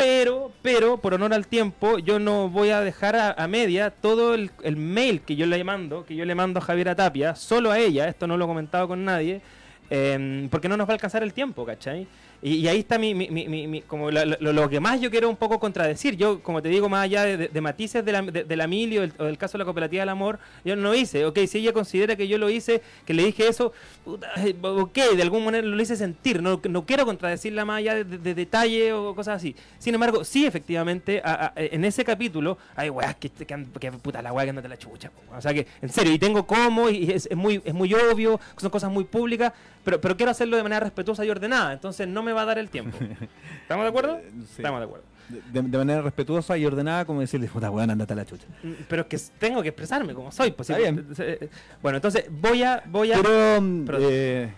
pero, 0.00 0.50
pero, 0.62 0.96
por 0.96 1.12
honor 1.12 1.34
al 1.34 1.46
tiempo, 1.46 1.98
yo 1.98 2.18
no 2.18 2.48
voy 2.48 2.70
a 2.70 2.80
dejar 2.80 3.16
a, 3.16 3.46
media 3.48 3.90
todo 3.90 4.32
el, 4.32 4.50
mail 4.74 5.20
que 5.20 5.36
yo 5.36 5.44
le 5.44 5.62
mando, 5.62 6.06
que 6.06 6.16
yo 6.16 6.24
le 6.24 6.34
mando 6.34 6.58
a 6.58 6.62
Javiera 6.62 6.94
Tapia, 6.94 7.34
solo 7.34 7.70
a 7.70 7.78
ella, 7.78 8.08
esto 8.08 8.26
no 8.26 8.38
lo 8.38 8.46
he 8.46 8.48
comentado 8.48 8.88
con 8.88 9.04
nadie, 9.04 9.42
eh, 9.90 10.48
porque 10.50 10.70
no 10.70 10.78
nos 10.78 10.88
va 10.88 10.92
a 10.92 10.94
alcanzar 10.94 11.22
el 11.22 11.34
tiempo, 11.34 11.66
¿cachai? 11.66 12.06
Y, 12.42 12.66
ahí 12.68 12.78
está 12.80 12.98
mi, 12.98 13.14
mi, 13.14 13.28
mi, 13.28 13.82
como 13.82 14.10
lo, 14.10 14.70
que 14.70 14.80
más 14.80 14.98
yo 15.00 15.10
quiero 15.10 15.28
un 15.28 15.36
poco 15.36 15.58
contradecir. 15.58 16.16
Yo, 16.16 16.42
como 16.42 16.62
te 16.62 16.70
digo, 16.70 16.88
más 16.88 17.04
allá 17.04 17.24
de, 17.24 17.60
matices 17.60 18.02
de 18.04 18.12
la, 18.12 18.22
de, 18.22 18.56
la 18.56 18.66
mili 18.66 18.98
o, 18.98 19.06
del 19.06 19.36
caso 19.36 19.52
de 19.52 19.58
la 19.58 19.64
cooperativa 19.64 20.00
del 20.00 20.08
amor, 20.08 20.38
yo 20.64 20.74
no 20.74 20.94
hice. 20.94 21.26
Ok, 21.26 21.38
si 21.46 21.58
ella 21.58 21.72
considera 21.74 22.16
que 22.16 22.26
yo 22.26 22.38
lo 22.38 22.48
hice, 22.48 22.80
que 23.04 23.12
le 23.12 23.24
dije 23.24 23.46
eso, 23.46 23.72
ok, 24.04 24.94
de 25.16 25.22
alguna 25.22 25.44
manera 25.44 25.66
lo 25.66 25.82
hice 25.82 25.96
sentir. 25.96 26.42
No, 26.42 26.60
no 26.68 26.86
quiero 26.86 27.04
contradecirla 27.04 27.64
más 27.66 27.78
allá 27.78 28.04
de, 28.04 28.34
detalle 28.34 28.92
o 28.94 29.14
cosas 29.14 29.36
así. 29.36 29.54
Sin 29.78 29.94
embargo, 29.94 30.24
sí, 30.24 30.46
efectivamente, 30.46 31.22
en 31.56 31.84
ese 31.84 32.04
capítulo, 32.04 32.56
hay 32.74 32.88
weas 32.88 33.16
que, 33.16 33.28
que, 33.28 33.92
puta 33.92 34.22
la 34.22 34.32
wea 34.32 34.46
que 34.46 34.68
la 34.68 34.78
chucha. 34.78 35.10
O 35.36 35.40
sea 35.42 35.52
que, 35.52 35.66
en 35.82 35.90
serio, 35.90 36.12
y 36.12 36.18
tengo 36.18 36.46
cómo, 36.46 36.88
y 36.88 37.10
es, 37.10 37.28
muy, 37.36 37.60
es 37.64 37.74
muy 37.74 37.92
obvio, 37.92 38.40
son 38.56 38.70
cosas 38.70 38.90
muy 38.90 39.04
públicas, 39.04 39.52
pero, 39.84 40.00
pero 40.00 40.16
quiero 40.16 40.30
hacerlo 40.30 40.56
de 40.56 40.62
manera 40.62 40.80
respetuosa 40.80 41.24
y 41.24 41.30
ordenada. 41.30 41.72
Entonces 41.72 42.06
no 42.06 42.22
me 42.22 42.32
va 42.32 42.42
a 42.42 42.44
dar 42.44 42.58
el 42.58 42.68
tiempo. 42.68 42.96
¿Estamos 43.62 43.84
de 43.84 43.88
acuerdo? 43.88 44.16
Eh, 44.16 44.30
Estamos 44.56 44.80
de 44.80 44.86
acuerdo. 44.86 45.04
De, 45.52 45.62
manera 45.62 46.02
respetuosa 46.02 46.58
y 46.58 46.66
ordenada, 46.66 47.04
como 47.04 47.20
decirle, 47.20 47.46
puta 47.46 47.70
weón, 47.70 47.88
andate 47.88 48.12
a 48.12 48.16
la 48.16 48.26
chucha. 48.26 48.46
Mm, 48.62 48.72
pero 48.88 49.02
es 49.02 49.08
que 49.08 49.18
tengo 49.38 49.62
que 49.62 49.68
expresarme 49.68 50.12
como 50.12 50.32
soy. 50.32 50.50
Pues, 50.50 50.76
bien. 50.76 51.06
Eh, 51.18 51.48
bueno, 51.80 51.96
entonces 51.96 52.24
voy 52.30 52.62
a. 52.62 52.82
Voy 52.86 53.12
a 53.12 53.16
pero. 53.16 53.60
Mm, 53.60 53.86
eh, 54.00 54.52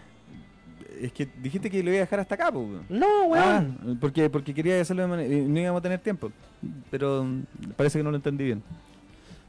es 1.02 1.12
que 1.12 1.28
dijiste 1.42 1.68
que 1.68 1.82
lo 1.82 1.90
iba 1.90 1.98
a 1.98 2.00
dejar 2.00 2.20
hasta 2.20 2.36
acá, 2.36 2.50
pues. 2.50 2.66
No, 2.88 3.24
weón. 3.26 3.78
Ah, 3.80 3.94
porque, 4.00 4.30
porque 4.30 4.54
quería 4.54 4.80
hacerlo 4.80 5.02
de 5.02 5.08
manera. 5.08 5.28
No 5.28 5.60
íbamos 5.60 5.80
a 5.80 5.82
tener 5.82 5.98
tiempo. 6.00 6.32
Pero 6.90 7.24
mm, 7.24 7.44
parece 7.76 7.98
que 7.98 8.02
no 8.02 8.10
lo 8.10 8.16
entendí 8.16 8.44
bien. 8.44 8.62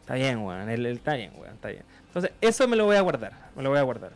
Está 0.01 0.15
bien, 0.15 0.39
weón. 0.39 0.69
está 0.69 1.15
bien, 1.15 1.31
weón. 1.37 1.53
Está 1.53 1.69
bien. 1.69 1.83
Entonces, 2.07 2.31
eso 2.41 2.67
me 2.67 2.75
lo 2.75 2.85
voy 2.85 2.97
a 2.97 3.01
guardar. 3.01 3.33
Me 3.55 3.63
lo 3.63 3.69
voy 3.69 3.79
a 3.79 3.83
guardar. 3.83 4.11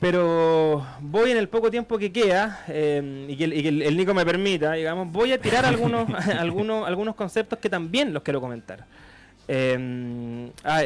Pero 0.00 0.86
voy 1.00 1.32
en 1.32 1.38
el 1.38 1.48
poco 1.48 1.70
tiempo 1.70 1.98
que 1.98 2.12
queda 2.12 2.64
eh, 2.68 3.26
y 3.28 3.36
que, 3.36 3.44
el, 3.44 3.96
Nico 3.96 4.14
me 4.14 4.24
permita, 4.24 4.72
digamos, 4.72 5.10
voy 5.10 5.32
a 5.32 5.40
tirar 5.40 5.64
algunos, 5.66 6.08
algunos, 6.38 6.86
algunos 6.86 7.14
conceptos 7.16 7.58
que 7.58 7.68
también 7.68 8.12
los 8.12 8.22
quiero 8.22 8.40
comentar. 8.40 8.84
Eh, 9.50 10.50
ah, 10.62 10.82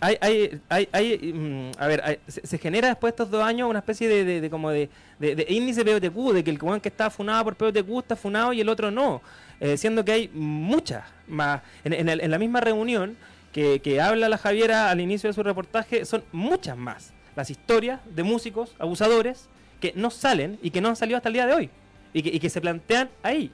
hay, 0.00 0.60
hay, 0.68 0.88
hay, 0.92 1.32
mm, 1.34 1.72
a 1.76 1.86
ver, 1.88 2.20
se, 2.28 2.56
genera 2.56 2.88
después 2.88 3.10
de 3.10 3.14
estos 3.14 3.30
dos 3.32 3.42
años 3.42 3.68
una 3.68 3.80
especie 3.80 4.08
de, 4.08 4.40
de, 4.40 4.48
como 4.48 4.70
de, 4.70 4.88
de, 5.18 5.44
índice 5.48 5.84
POTQ, 5.84 6.32
de 6.32 6.44
que 6.44 6.50
el 6.50 6.80
que 6.80 6.88
está 6.88 7.10
funado 7.10 7.44
por 7.44 7.56
POTQ 7.56 7.98
está 7.98 8.14
funado 8.14 8.52
y 8.52 8.60
el 8.60 8.68
otro 8.68 8.92
no, 8.92 9.22
eh, 9.58 9.76
siendo 9.76 10.04
que 10.04 10.12
hay 10.12 10.30
muchas 10.32 11.04
más. 11.26 11.62
En, 11.84 12.08
en, 12.08 12.30
la 12.30 12.38
misma 12.38 12.60
reunión 12.60 13.16
que, 13.52 13.80
que 13.80 14.00
habla 14.00 14.28
la 14.28 14.38
Javiera 14.38 14.88
al 14.88 15.00
inicio 15.00 15.28
de 15.28 15.34
su 15.34 15.42
reportaje, 15.42 16.04
son 16.04 16.22
muchas 16.32 16.76
más 16.76 17.12
las 17.36 17.50
historias 17.50 18.00
de 18.14 18.22
músicos 18.22 18.74
abusadores 18.78 19.48
que 19.80 19.92
no 19.94 20.10
salen 20.10 20.58
y 20.62 20.70
que 20.70 20.80
no 20.80 20.88
han 20.88 20.96
salido 20.96 21.18
hasta 21.18 21.28
el 21.28 21.34
día 21.34 21.46
de 21.46 21.52
hoy. 21.52 21.70
Y 22.12 22.22
que, 22.22 22.30
y 22.30 22.40
que 22.40 22.50
se 22.50 22.60
plantean 22.60 23.10
ahí. 23.22 23.52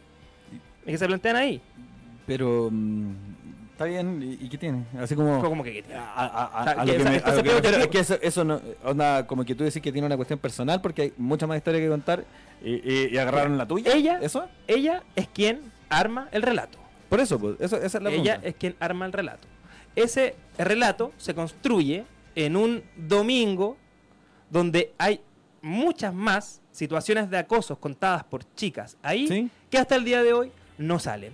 Y 0.87 0.93
que 0.93 0.99
se 0.99 1.07
plantean 1.07 1.37
ahí. 1.37 1.61
Pero... 2.27 2.69
Mm, 2.71 3.13
está 3.73 3.85
bien, 3.87 4.39
¿y, 4.41 4.49
qué 4.49 4.57
tiene? 4.57 4.85
Así 5.01 5.17
como... 5.17 5.41
¿Cómo 5.41 5.65
que 5.65 5.83
eso, 8.23 8.45
no... 8.45 8.61
Onda, 8.85 9.27
como 9.27 9.45
que 9.45 9.55
tú 9.57 9.65
decís 9.65 9.83
que 9.83 9.91
tiene 9.91 10.07
una 10.07 10.17
cuestión 10.17 10.39
personal 10.39 10.81
porque 10.81 11.03
hay 11.03 11.13
mucha 11.17 11.49
más 11.49 11.57
historia 11.57 11.81
que 11.81 11.89
contar 11.89 12.25
y, 12.65 13.17
agarraron 13.17 13.59
la 13.59 13.67
tuya. 13.67 13.93
Ella, 13.93 14.21
¿Eso? 14.23 14.47
ella 14.69 15.03
es 15.17 15.27
quien 15.27 15.61
arma 15.89 16.29
el 16.31 16.43
relato. 16.43 16.79
Por 17.09 17.19
eso, 17.19 17.39
pues, 17.39 17.57
eso 17.59 17.77
esa 17.77 17.99
es 17.99 18.05
la 18.05 18.11
Ella 18.11 18.41
es 18.43 18.55
quien 18.55 18.77
arma 18.79 19.07
el 19.07 19.13
relato. 19.13 19.49
Ese 19.97 20.37
relato 20.57 21.13
se 21.19 21.35
construye 21.35 22.05
en 22.35 22.57
un 22.57 22.83
domingo 22.97 23.77
donde 24.51 24.93
hay 24.99 25.21
muchas 25.61 26.13
más 26.13 26.61
situaciones 26.73 27.31
de 27.31 27.39
acosos 27.39 27.79
contadas 27.79 28.25
por 28.25 28.43
chicas. 28.55 28.97
Ahí 29.03 29.51
que 29.71 29.79
hasta 29.79 29.97
el 29.97 30.05
día 30.05 30.23
de 30.23 30.33
hoy 30.33 30.53
no 30.79 30.99
salen. 30.99 31.33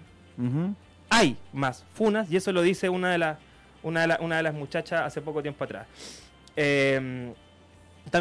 Hay 1.10 1.36
más 1.52 1.84
funas 1.94 2.30
y 2.30 2.36
eso 2.36 2.52
lo 2.52 2.62
dice 2.62 2.88
una 2.88 3.10
de, 3.10 3.18
las 3.18 3.38
una, 3.82 4.06
de 4.06 4.16
una 4.20 4.36
de 4.36 4.42
las 4.42 4.54
muchachas 4.54 5.02
hace 5.02 5.20
poco 5.20 5.42
tiempo 5.42 5.64
atrás. 5.64 5.86
Em, 6.54 7.32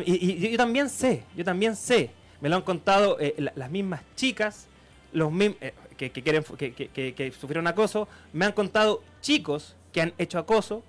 y, 0.05 0.51
yo 0.51 0.57
también 0.57 0.89
sé, 0.89 1.23
yo 1.35 1.43
también 1.43 1.75
sé, 1.75 2.11
me 2.41 2.49
lo 2.49 2.55
han 2.55 2.61
contado 2.61 3.17
eh, 3.19 3.35
las 3.55 3.69
mismas 3.69 4.01
chicas, 4.15 4.67
los 5.11 5.31
eh, 5.39 5.73
que, 5.97 6.11
quieren, 6.11 6.43
que, 6.43 6.71
que, 7.13 7.31
sufrieron 7.31 7.67
acoso, 7.67 8.07
me 8.33 8.45
han 8.45 8.51
contado 8.51 9.01
chicos 9.21 9.75
que 9.91 10.01
han 10.01 10.13
hecho 10.17 10.37
acoso 10.39 10.83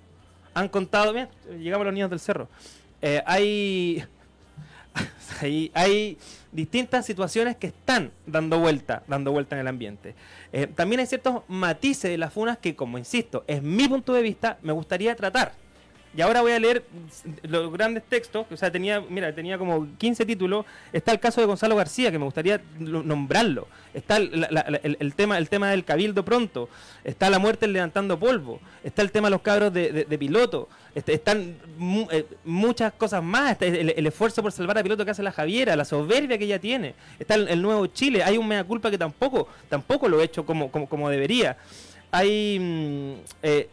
han 0.53 0.69
contado, 0.69 1.13
bien, 1.13 1.27
llegamos 1.59 1.83
a 1.83 1.85
los 1.85 1.93
niños 1.93 2.09
del 2.09 2.19
cerro, 2.19 2.47
eh, 3.01 3.21
hay, 3.25 4.03
hay, 5.73 6.17
distintas 6.51 7.05
situaciones 7.05 7.55
que 7.57 7.67
están 7.67 8.11
dando 8.25 8.57
vuelta, 8.59 9.03
dando 9.07 9.31
vuelta 9.31 9.55
en 9.55 9.61
el 9.61 9.67
ambiente. 9.67 10.15
Eh, 10.51 10.65
también 10.65 10.99
hay 10.99 11.05
ciertos 11.05 11.43
matices 11.47 12.09
de 12.09 12.17
las 12.17 12.33
funas 12.33 12.57
que, 12.57 12.75
como 12.75 12.97
insisto, 12.97 13.43
es 13.45 13.61
mi 13.61 13.87
punto 13.87 14.13
de 14.13 14.23
vista, 14.23 14.57
me 14.63 14.73
gustaría 14.73 15.15
tratar. 15.15 15.53
Y 16.17 16.21
ahora 16.21 16.41
voy 16.41 16.53
a 16.53 16.59
leer 16.59 16.83
los 17.43 17.71
grandes 17.71 18.03
textos, 18.03 18.47
o 18.49 18.57
sea, 18.57 18.71
tenía, 18.71 18.99
mira, 18.99 19.33
tenía 19.33 19.59
como 19.59 19.87
15 19.99 20.25
títulos. 20.25 20.65
Está 20.91 21.11
el 21.11 21.19
caso 21.19 21.39
de 21.39 21.45
Gonzalo 21.45 21.75
García, 21.75 22.11
que 22.11 22.17
me 22.17 22.25
gustaría 22.25 22.59
nombrarlo. 22.79 23.67
Está 23.93 24.17
el, 24.17 25.13
tema, 25.15 25.37
el 25.37 25.49
tema 25.49 25.69
del 25.69 25.85
cabildo 25.85 26.25
pronto. 26.25 26.67
Está 27.03 27.29
la 27.29 27.37
muerte 27.37 27.67
levantando 27.67 28.19
polvo. 28.19 28.59
Está 28.83 29.03
el 29.03 29.11
tema 29.11 29.27
de 29.27 29.31
los 29.31 29.41
cabros 29.41 29.71
de, 29.71 30.17
piloto. 30.19 30.67
Este, 30.95 31.13
están 31.13 31.55
eh, 32.11 32.25
muchas 32.43 32.91
cosas 32.93 33.21
más. 33.21 33.61
el, 33.61 34.07
esfuerzo 34.07 34.41
por 34.41 34.51
salvar 34.51 34.79
a 34.79 34.83
piloto 34.83 35.05
que 35.05 35.11
hace 35.11 35.21
la 35.21 35.31
Javiera, 35.31 35.75
la 35.75 35.85
soberbia 35.85 36.39
que 36.39 36.45
ella 36.45 36.59
tiene. 36.59 36.95
Está 37.19 37.35
el, 37.35 37.61
nuevo 37.61 37.85
Chile. 37.85 38.23
Hay 38.23 38.35
un 38.39 38.47
mea 38.47 38.63
culpa 38.63 38.89
que 38.89 38.97
tampoco, 38.97 39.47
tampoco 39.69 40.09
lo 40.09 40.19
he 40.21 40.23
hecho 40.23 40.43
como, 40.43 40.71
como, 40.71 40.89
como 40.89 41.07
debería. 41.07 41.55
Hay... 42.11 42.57
Mm, 42.59 43.13
eh, 43.43 43.69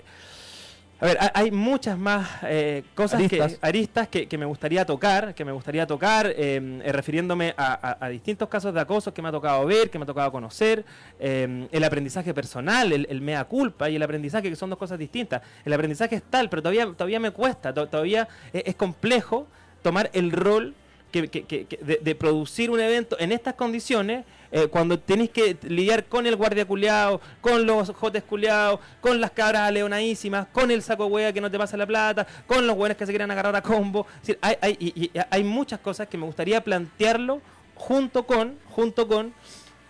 a 0.99 1.05
ver, 1.05 1.19
hay 1.35 1.51
muchas 1.51 1.99
más 1.99 2.27
eh, 2.45 2.83
cosas 2.95 3.21
aristas. 3.21 3.53
que 3.53 3.67
aristas 3.67 4.09
que, 4.09 4.39
me 4.39 4.47
gustaría 4.47 4.87
tocar, 4.87 5.35
que 5.35 5.45
me 5.45 5.53
gustaría 5.53 5.87
tocar, 5.87 6.33
em, 6.35 6.81
eh, 6.81 6.91
refiriéndome 6.91 7.55
a, 7.59 8.09
distintos 8.09 8.49
casos 8.49 8.73
de 8.73 8.81
acoso 8.81 9.13
que 9.13 9.21
me 9.21 9.29
ha 9.29 9.33
tocado 9.33 9.67
ver, 9.67 9.91
que 9.91 9.99
me 9.99 10.05
ha 10.05 10.07
tocado 10.07 10.33
conocer, 10.33 10.87
em, 11.19 11.69
el 11.71 11.85
aprendizaje 11.85 12.33
personal, 12.33 12.93
el, 12.93 13.21
mea 13.21 13.45
culpa 13.45 13.91
y 13.91 13.97
el 13.97 14.03
aprendizaje 14.03 14.49
que 14.49 14.57
son 14.57 14.71
dos 14.71 14.79
cosas 14.79 14.99
distintas. 14.99 15.43
El 15.67 15.75
aprendizaje 15.75 16.17
es 16.17 16.23
tal, 16.23 16.49
pero 16.49 16.63
todavía 16.63 16.87
todavía 16.87 17.21
me 17.21 17.31
cuesta, 17.31 17.75
todavía 17.75 18.27
es, 18.53 18.75
complejo 18.75 19.47
tomar 19.83 20.11
el 20.15 20.33
rol 20.33 20.75
de, 21.13 22.17
producir 22.19 22.71
un 22.71 22.81
evento 22.81 23.19
en 23.19 23.33
estas 23.33 23.55
condiciones 23.55 24.25
eh, 24.57 24.69
cuando 24.69 24.99
tenéis 24.99 25.29
que 25.29 25.55
lidiar 25.65 26.07
con 26.07 26.27
el 26.27 26.35
guardia 26.35 26.65
culeado, 26.65 27.21
con 27.43 27.67
los 27.67 27.91
jotes 27.91 28.23
culeados, 28.23 28.81
con 29.03 29.21
las 29.21 29.33
cabras 29.33 29.71
leonadísimas, 29.71 30.47
con 30.51 30.71
el 30.71 30.81
saco 30.81 31.05
hueá 31.09 31.31
que 31.31 31.43
no 31.43 31.51
te 31.51 31.59
pasa 31.59 31.77
la 31.77 31.87
plata, 31.87 32.27
con 32.47 32.67
los 32.67 32.75
buenos 32.75 32.97
que 32.97 33.05
se 33.05 33.13
quieren 33.13 33.31
agarrar 33.31 33.55
a 33.55 33.61
combo. 33.61 34.07
hay, 34.41 34.57
hay, 34.63 35.11
hay 35.29 35.45
muchas 35.45 35.79
cosas 35.81 36.09
que 36.09 36.17
me 36.17 36.25
gustaría 36.25 36.65
plantearlo 36.65 37.43
junto 37.75 38.25
con, 38.25 38.57
junto 38.71 39.07
con 39.07 39.35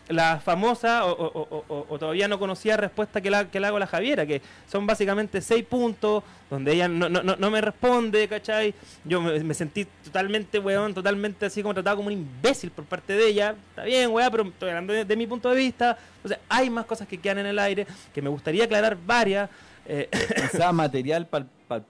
la 0.09 0.38
famosa 0.40 1.04
o, 1.07 1.96
todavía 1.98 2.28
no 2.28 2.38
conocía 2.38 2.76
respuesta 2.76 3.20
que 3.20 3.30
la, 3.30 3.50
que 3.50 3.59
le 3.59 3.66
hago 3.66 3.76
a 3.76 3.80
la 3.80 3.86
Javiera, 3.86 4.26
que 4.26 4.40
son 4.70 4.86
básicamente 4.86 5.40
seis 5.40 5.64
puntos, 5.64 6.22
donde 6.48 6.74
ella 6.74 6.88
no, 6.88 7.09
no, 7.09 7.22
no 7.22 7.50
me 7.50 7.61
responde, 7.61 8.28
¿cachai? 8.28 8.74
Yo 9.04 9.20
me, 9.20 9.54
sentí 9.54 9.86
totalmente, 10.04 10.59
weón, 10.59 10.94
totalmente 10.94 11.46
así 11.46 11.62
como 11.62 11.74
tratado 11.74 11.96
como 11.96 12.09
un 12.09 12.12
imbécil 12.12 12.70
por 12.70 12.84
parte 12.84 13.14
de 13.14 13.28
ella. 13.28 13.54
Está 13.70 13.84
bien, 13.84 14.11
weón, 14.11 14.30
pero 14.30 14.44
estoy 14.44 14.68
hablando 14.68 14.92
de, 14.92 15.16
mi 15.16 15.26
punto 15.26 15.50
de 15.50 15.57
vista. 15.57 15.98
Entonces, 16.16 16.38
hay 16.48 16.70
más 16.70 16.86
cosas 16.86 17.09
que 17.09 17.18
quedan 17.18 17.38
en 17.38 17.46
el 17.46 17.59
aire, 17.59 17.86
que 18.14 18.22
me 18.22 18.28
gustaría 18.28 18.64
aclarar 18.64 18.96
varias. 19.07 19.50
Eh, 19.89 20.09
sea 20.53 20.72
material 20.72 21.26
para 21.26 21.47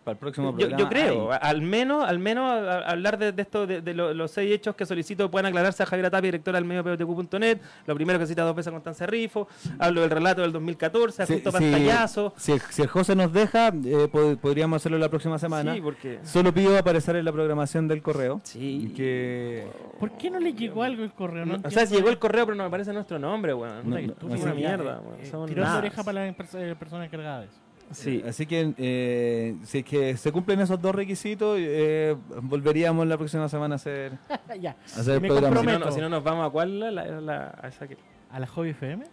el 0.06 0.16
próximo 0.16 0.54
programa. 0.54 0.78
Yo, 0.78 0.88
creo, 0.88 1.30
al 1.32 1.60
menos, 1.62 2.08
al 2.08 2.18
menos 2.18 2.44
hablar 2.86 3.18
de, 3.18 3.34
esto, 3.36 3.66
de, 3.66 3.94
los 3.94 4.30
seis 4.30 4.52
hechos 4.52 4.74
que 4.74 4.86
solicito 4.86 5.30
puedan 5.30 5.46
aclararse 5.46 5.82
a 5.82 5.86
Javier 5.86 6.10
Tapia, 6.10 6.28
directora 6.28 6.58
del 6.58 6.64
medio 6.64 6.82
POTQ.net. 6.82 7.58
Lo 7.86 7.94
primero 7.94 8.18
que 8.18 8.26
cita 8.26 8.42
dos 8.42 8.56
veces 8.56 8.68
a 8.68 8.70
Constanza 8.70 9.06
Rifo. 9.06 9.48
Hablo 9.78 10.00
del 10.02 10.10
relato 10.10 10.42
del 10.42 10.52
2014, 10.52 11.26
sí, 11.26 11.42
pantallazo. 11.44 12.32
Si, 12.36 12.52
el 12.52 12.88
José 12.88 13.14
nos 13.14 13.32
deja, 13.32 13.68
eh, 13.68 14.08
podríamos 14.40 14.76
hacerlo 14.82 14.98
la 14.98 15.08
próxima 15.08 15.38
semana. 15.38 15.74
Sí, 15.74 15.80
porque... 15.80 16.20
Solo 16.22 16.52
pido 16.52 16.76
aparecer 16.78 17.16
en 17.16 17.24
la 17.24 17.32
programación 17.32 17.88
del 17.88 18.02
correo. 18.02 18.40
Sí. 18.44 18.92
Que... 18.96 19.66
¿Por 19.98 20.12
qué 20.12 20.30
no 20.30 20.40
le 20.40 20.54
llegó 20.54 20.82
algo 20.82 21.02
el 21.02 21.12
correo? 21.12 21.44
o 21.62 21.70
sea, 21.70 21.84
llegó 21.84 22.08
el 22.08 22.18
correo, 22.18 22.46
pero 22.46 22.56
no 22.56 22.64
me 22.64 22.68
aparece 22.68 22.92
nuestro 22.92 23.18
nombre, 23.18 23.52
weón. 23.52 23.88
No, 23.88 23.96
una 24.26 24.54
mierda, 24.54 25.00
weón. 25.00 25.46
Tiró 25.46 25.62
la 25.62 25.78
oreja 25.78 26.02
para 26.02 26.26
las 26.26 26.34
personas 26.76 27.06
encargadas. 27.06 27.65
Sí. 27.92 28.22
Así 28.26 28.46
que 28.46 28.74
eh, 28.78 29.56
si 29.64 29.78
es 29.78 29.84
que 29.84 30.16
se 30.16 30.32
cumplen 30.32 30.60
esos 30.60 30.80
dos 30.80 30.94
requisitos, 30.94 31.56
eh, 31.60 32.16
volveríamos 32.42 33.06
la 33.06 33.16
próxima 33.16 33.48
semana 33.48 33.74
a 33.74 33.76
hacer, 33.76 34.12
ya. 34.60 34.76
a 34.96 35.00
hacer 35.00 35.14
el 35.14 35.20
programa. 35.28 35.60
Si 35.60 35.66
no, 35.66 35.92
si 35.92 36.00
no, 36.00 36.08
nos 36.08 36.24
vamos 36.24 36.46
a 36.46 36.50
cuál 36.50 36.80
la, 36.80 36.90
la, 36.90 37.58
a 37.62 37.68
esa 37.68 37.86
que... 37.86 37.96
¿A 38.30 38.40
la 38.40 38.46
Hobby 38.46 38.70
FM? 38.70 39.04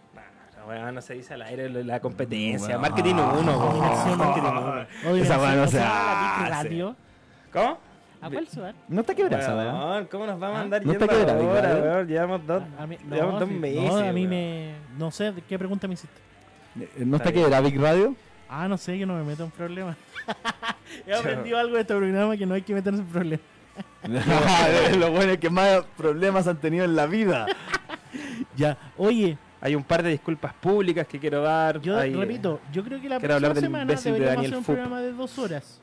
No, 0.66 0.92
no 0.92 1.00
se 1.02 1.14
dice 1.14 1.34
al 1.34 1.42
aire 1.42 1.68
la 1.84 2.00
competencia. 2.00 2.78
marketing 2.78 3.14
1, 3.14 3.38
uno. 3.40 4.86
Esa 5.16 5.38
weá 5.38 5.54
no 5.54 5.68
se 5.68 5.78
radio. 5.78 6.96
¿Cómo? 7.52 7.78
¿A 8.20 8.30
cuál 8.30 8.48
suar? 8.48 8.74
No 8.88 9.02
está 9.02 9.14
quebrada, 9.14 10.06
¿Cómo 10.10 10.26
nos 10.26 10.40
vamos 10.40 10.58
a 10.58 10.60
andar 10.62 10.80
¿Ah? 10.80 10.84
no 10.86 10.92
yendo 10.92 11.04
está 11.04 11.34
ahora, 11.34 12.02
Llevamos 12.04 12.46
dos, 12.46 12.62
a 12.78 12.86
mí, 12.86 12.96
no, 13.04 13.14
llevamos 13.14 13.40
dos 13.40 13.50
meses. 13.50 13.84
No, 13.84 13.96
a 13.98 14.12
mí 14.12 14.26
me... 14.26 14.74
No 14.98 15.10
sé, 15.10 15.34
¿qué 15.46 15.58
pregunta 15.58 15.86
me 15.86 15.94
hiciste? 15.94 16.16
¿No 16.74 17.16
está, 17.16 17.28
está 17.28 17.32
quebrada 17.32 17.60
Big 17.60 17.78
Radio? 17.78 18.16
Ah, 18.56 18.68
no 18.68 18.78
sé, 18.78 18.96
que 18.96 19.04
no 19.04 19.16
me 19.16 19.24
meto 19.24 19.42
en 19.42 19.50
problemas. 19.50 19.96
He 21.06 21.12
aprendido 21.12 21.58
algo 21.58 21.74
de 21.74 21.80
este 21.80 21.94
programa 21.94 22.36
que 22.36 22.46
no 22.46 22.54
hay 22.54 22.62
que 22.62 22.72
meterse 22.72 23.00
en 23.00 23.06
problemas. 23.06 23.46
lo 24.98 25.10
bueno 25.10 25.32
es 25.32 25.38
que 25.38 25.50
más 25.50 25.84
problemas 25.96 26.46
han 26.46 26.58
tenido 26.58 26.84
en 26.84 26.94
la 26.94 27.06
vida. 27.06 27.46
ya, 28.56 28.78
oye. 28.96 29.36
Hay 29.60 29.74
un 29.74 29.82
par 29.82 30.02
de 30.02 30.10
disculpas 30.10 30.52
públicas 30.52 31.06
que 31.06 31.18
quiero 31.18 31.40
dar. 31.40 31.80
Yo 31.80 31.98
repito, 31.98 32.60
yo 32.70 32.84
creo 32.84 33.00
que 33.00 33.08
la 33.08 33.18
próxima 33.18 33.54
semana 33.54 33.94
deberíamos 33.94 34.44
hacer 34.44 34.58
un 34.58 34.64
programa 34.64 35.00
de 35.00 35.12
dos 35.12 35.38
horas. 35.38 35.80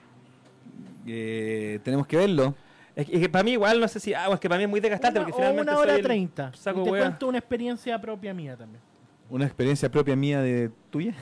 Eh, 1.07 1.80
tenemos 1.84 2.05
que 2.05 2.15
verlo. 2.15 2.53
Es 2.95 3.07
que, 3.07 3.28
para 3.28 3.43
mí 3.43 3.53
igual 3.53 3.80
no 3.80 3.88
sé 3.88 3.99
si 3.99 4.13
ah, 4.13 4.28
es 4.32 4.39
que 4.39 4.47
para 4.47 4.59
mí 4.59 4.65
es 4.65 4.69
muy 4.69 4.80
desgastante 4.80 5.19
porque 5.19 5.34
finalmente 5.34 5.72
una 5.72 5.80
hora 5.80 5.99
treinta. 5.99 6.51
te 6.51 6.74
cuento 6.74 7.28
una 7.28 7.39
experiencia 7.39 7.99
propia 7.99 8.36
mía 8.36 8.55
también. 8.55 8.84
¿Una 9.32 9.45
experiencia 9.45 9.89
propia 9.89 10.15
mía 10.15 10.41
de 10.41 10.69
tuya? 10.91 11.15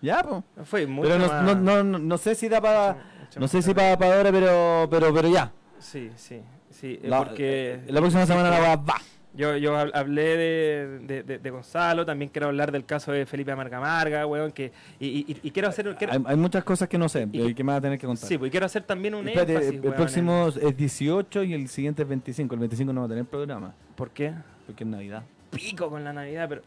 Ya, 0.00 0.22
pues. 0.22 0.68
Fue 0.68 0.86
muy 0.86 1.06
Pero 1.06 1.18
no, 1.18 1.54
no, 1.54 1.82
no, 1.82 1.98
no, 1.98 2.18
sé 2.18 2.34
si 2.34 2.48
da 2.48 2.60
para. 2.60 2.96
No 3.36 3.48
sé 3.48 3.62
si 3.62 3.74
para, 3.74 3.98
para 3.98 4.16
ahora, 4.16 4.32
pero, 4.32 4.88
pero, 4.90 5.14
pero 5.14 5.28
ya. 5.28 5.52
Sí, 5.78 6.10
sí. 6.16 6.40
sí 6.70 7.00
la, 7.02 7.24
porque. 7.24 7.80
La 7.88 8.00
próxima 8.00 8.26
semana 8.26 8.50
la 8.50 8.76
va. 8.76 8.96
Yo, 9.32 9.56
yo 9.56 9.76
hablé 9.76 10.36
de, 10.36 11.22
de, 11.22 11.38
de, 11.38 11.50
Gonzalo, 11.50 12.04
también 12.04 12.30
quiero 12.32 12.48
hablar 12.48 12.72
del 12.72 12.84
caso 12.84 13.12
de 13.12 13.26
Felipe 13.26 13.52
Amarga 13.52 13.76
Amarga, 13.76 14.26
weón, 14.26 14.50
que, 14.50 14.72
y, 14.98 15.24
y, 15.40 15.50
quiero 15.52 15.68
hacer... 15.68 15.96
hay, 16.26 16.36
muchas 16.36 16.64
cosas 16.64 16.88
que 16.88 16.98
no 16.98 17.08
sé, 17.08 17.28
y, 17.30 17.54
que 17.54 17.62
me 17.62 17.70
va 17.70 17.78
a 17.78 17.80
tener 17.80 17.96
que 17.96 18.08
contar. 18.08 18.28
Sí, 18.28 18.38
pues 18.38 18.50
quiero 18.50 18.66
hacer 18.66 18.82
también 18.82 19.14
un 19.14 19.28
Espérate, 19.28 19.68
El 19.68 19.94
próximo 19.94 20.48
es 20.48 20.76
18 20.76 21.44
y 21.44 21.54
el 21.54 21.68
siguiente 21.68 22.02
es 22.02 22.08
25, 22.08 22.54
el 22.54 22.60
25 22.60 22.92
no 22.92 23.02
va 23.02 23.06
a 23.06 23.08
tener 23.08 23.24
programa. 23.24 23.72
¿Por 23.94 24.10
qué? 24.10 24.34
Porque 24.66 24.82
es 24.82 24.90
Navidad. 24.90 25.22
Pico 25.50 25.88
con 25.88 26.02
la 26.02 26.12
Navidad, 26.12 26.48
pero... 26.48 26.62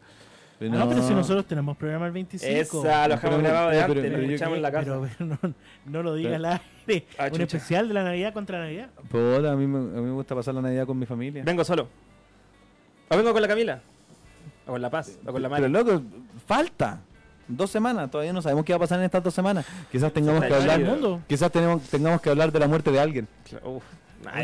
Pero 0.70 0.78
no, 0.78 0.88
pero 0.88 1.02
si 1.02 1.12
nosotros 1.12 1.46
tenemos 1.46 1.76
programa 1.76 2.06
el 2.06 2.12
25. 2.12 2.80
Esa, 2.86 3.08
lo 3.08 3.14
dejamos 3.16 3.42
grabado 3.42 3.70
de 3.70 3.82
antes, 3.82 4.12
lo 4.12 4.18
escuchamos 4.18 4.56
en 4.56 4.62
la 4.62 4.72
casa. 4.72 5.00
Pero, 5.18 5.54
no, 5.86 6.02
lo 6.02 6.14
digas 6.14 6.34
al 6.34 6.44
aire. 6.44 6.64
Ah, 7.18 7.30
Un 7.32 7.40
especial 7.40 7.88
de 7.88 7.94
la 7.94 8.04
Navidad 8.04 8.34
contra 8.34 8.58
la 8.58 8.64
Navidad. 8.64 8.90
Pues 9.08 9.44
a 9.44 9.56
mí, 9.56 9.66
me, 9.66 9.78
a 9.78 10.00
mí 10.00 10.02
me 10.02 10.12
gusta 10.12 10.34
pasar 10.34 10.54
la 10.54 10.60
Navidad 10.60 10.86
con 10.86 10.98
mi 10.98 11.06
familia. 11.06 11.42
Vengo 11.42 11.64
solo. 11.64 11.88
¿O 13.08 13.16
vengo 13.16 13.32
con 13.32 13.40
la 13.40 13.48
Camila? 13.48 13.80
¿O 14.66 14.72
con 14.72 14.82
la 14.82 14.90
Paz? 14.90 15.18
¿O 15.26 15.32
con 15.32 15.40
la 15.40 15.48
Mari? 15.48 15.62
Pero 15.62 15.84
loco, 15.84 16.02
falta. 16.46 17.00
Dos 17.48 17.70
semanas, 17.70 18.10
todavía 18.10 18.32
no 18.32 18.42
sabemos 18.42 18.64
qué 18.64 18.72
va 18.72 18.76
a 18.76 18.80
pasar 18.80 18.98
en 18.98 19.04
estas 19.06 19.22
dos 19.22 19.34
semanas. 19.34 19.66
Quizás 19.90 20.12
tengamos 20.12 20.44
que 20.44 20.54
hablar. 20.54 20.80
Mundo? 20.80 21.20
Quizás 21.26 21.50
tenemos, 21.50 21.82
tengamos 21.84 22.20
que 22.20 22.30
hablar 22.30 22.52
de 22.52 22.58
la 22.58 22.68
muerte 22.68 22.90
de 22.90 23.00
alguien. 23.00 23.28
Uf, 23.62 23.82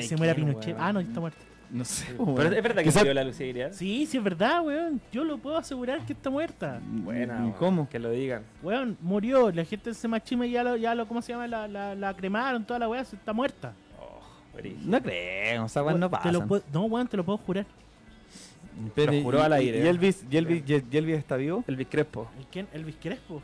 se 0.00 0.16
muera 0.16 0.34
Pinochet. 0.34 0.76
Ah, 0.78 0.92
no, 0.92 1.00
está 1.00 1.20
muerto. 1.20 1.49
No 1.70 1.84
sé. 1.84 2.06
Pero 2.16 2.52
es 2.52 2.62
verdad 2.62 2.82
que 2.82 2.90
murió 2.90 3.14
la 3.14 3.24
lucididad. 3.24 3.72
Sí, 3.72 4.06
sí 4.06 4.16
es 4.16 4.24
verdad, 4.24 4.64
weón. 4.64 5.00
Yo 5.12 5.24
lo 5.24 5.38
puedo 5.38 5.56
asegurar 5.56 6.04
que 6.04 6.12
está 6.12 6.28
muerta. 6.30 6.80
Buena. 6.84 7.54
¿Cómo? 7.58 7.88
Que 7.88 7.98
lo 7.98 8.10
digan. 8.10 8.42
Weón, 8.62 8.96
murió. 9.00 9.50
La 9.52 9.64
gente 9.64 9.94
se 9.94 10.08
machime 10.08 10.48
y 10.48 10.52
ya 10.52 10.64
lo, 10.64 10.76
ya 10.76 10.94
lo, 10.94 11.06
¿cómo 11.06 11.22
se 11.22 11.32
llama? 11.32 11.46
La, 11.46 11.68
la, 11.68 11.94
la 11.94 12.14
cremaron, 12.14 12.64
toda 12.64 12.80
la 12.80 12.88
weá, 12.88 13.02
está 13.02 13.32
muerta. 13.32 13.72
Oh, 14.00 14.20
no 14.84 15.02
creo, 15.02 15.64
o 15.64 15.68
sea, 15.68 15.82
weón, 15.82 16.00
no 16.00 16.10
pasa. 16.10 16.32
No, 16.32 16.84
weón, 16.84 17.06
te 17.06 17.16
lo 17.16 17.24
puedo 17.24 17.38
jurar. 17.38 17.66
Pero, 18.94 19.12
lo 19.12 19.22
juró 19.22 19.42
al 19.42 19.52
aire. 19.52 19.84
¿Y 19.84 19.86
Elvis, 19.86 20.24
y 20.30 20.36
Elvis, 20.36 20.62
y 20.66 20.96
Elvis 20.96 21.18
está 21.18 21.36
vivo? 21.36 21.64
Elvis 21.66 21.86
Crespo. 21.88 22.28
¿El 22.38 22.46
quién? 22.46 22.68
¿Elvis 22.72 22.96
Crespo? 23.00 23.42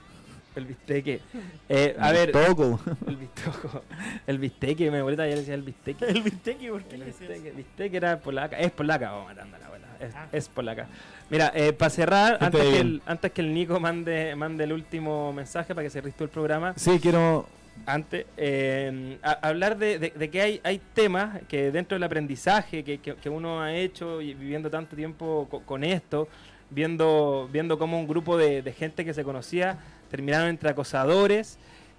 El 0.57 0.65
bisteque. 0.65 1.21
Eh, 1.69 1.95
a 2.01 2.13
ver. 2.13 2.33
El 2.35 3.17
bistoco. 3.17 3.83
El 4.27 4.39
bisteque, 4.39 4.91
mi 4.91 4.97
abuelita 4.97 5.29
ya 5.29 5.37
decía 5.37 5.55
el 5.55 5.63
bisteque. 5.63 6.07
El 6.07 6.23
bisteque, 6.23 6.71
¿por 6.71 6.83
qué 6.85 6.97
el 6.97 7.05
bisteque? 7.05 7.49
El 7.51 7.57
bisteque 7.57 7.97
era 7.99 8.19
polaca. 8.19 8.59
Es 8.59 8.71
polaca, 8.71 9.11
vamos 9.11 9.27
matando 9.27 9.57
a 9.57 9.59
la 9.59 9.67
abuela. 9.67 9.87
Es, 10.01 10.15
ah. 10.15 10.29
es 10.33 10.49
polaca. 10.49 10.89
Mira, 11.29 11.53
eh, 11.55 11.75
para 11.75 11.91
cerrar, 11.91 12.39
antes 12.41 12.61
que, 12.63 12.81
el, 12.81 13.03
antes 13.05 13.33
que 13.33 13.43
el 13.43 13.53
Nico 13.53 13.79
mande, 13.79 14.35
mande 14.35 14.65
el 14.65 14.73
último 14.73 15.31
mensaje 15.35 15.75
para 15.75 15.85
que 15.85 15.91
se 15.91 16.01
restó 16.01 16.25
el 16.25 16.31
programa. 16.31 16.73
Sí, 16.77 16.99
quiero. 17.01 17.47
Antes, 17.85 18.25
eh, 18.39 19.19
hablar 19.43 19.77
de, 19.77 19.99
de, 19.99 20.31
que 20.31 20.41
hay, 20.41 20.61
hay 20.65 20.81
temas 20.95 21.43
que 21.47 21.71
dentro 21.71 21.97
del 21.97 22.05
aprendizaje 22.05 22.83
que, 22.83 22.99
que, 22.99 23.29
uno 23.29 23.61
ha 23.61 23.75
hecho 23.75 24.23
y 24.23 24.33
viviendo 24.33 24.71
tanto 24.71 24.97
tiempo 24.97 25.47
con, 25.67 25.85
esto, 25.85 26.27
viendo, 26.71 27.51
viendo 27.53 27.79
cómo 27.79 28.01
un 28.01 28.09
grupo 28.09 28.39
de, 28.39 28.63
de 28.63 28.73
gente 28.73 29.05
que 29.05 29.13
se 29.13 29.23
conocía 29.23 29.79
terminaron 30.11 30.49
entre 30.49 30.71
acosadores 30.71 31.59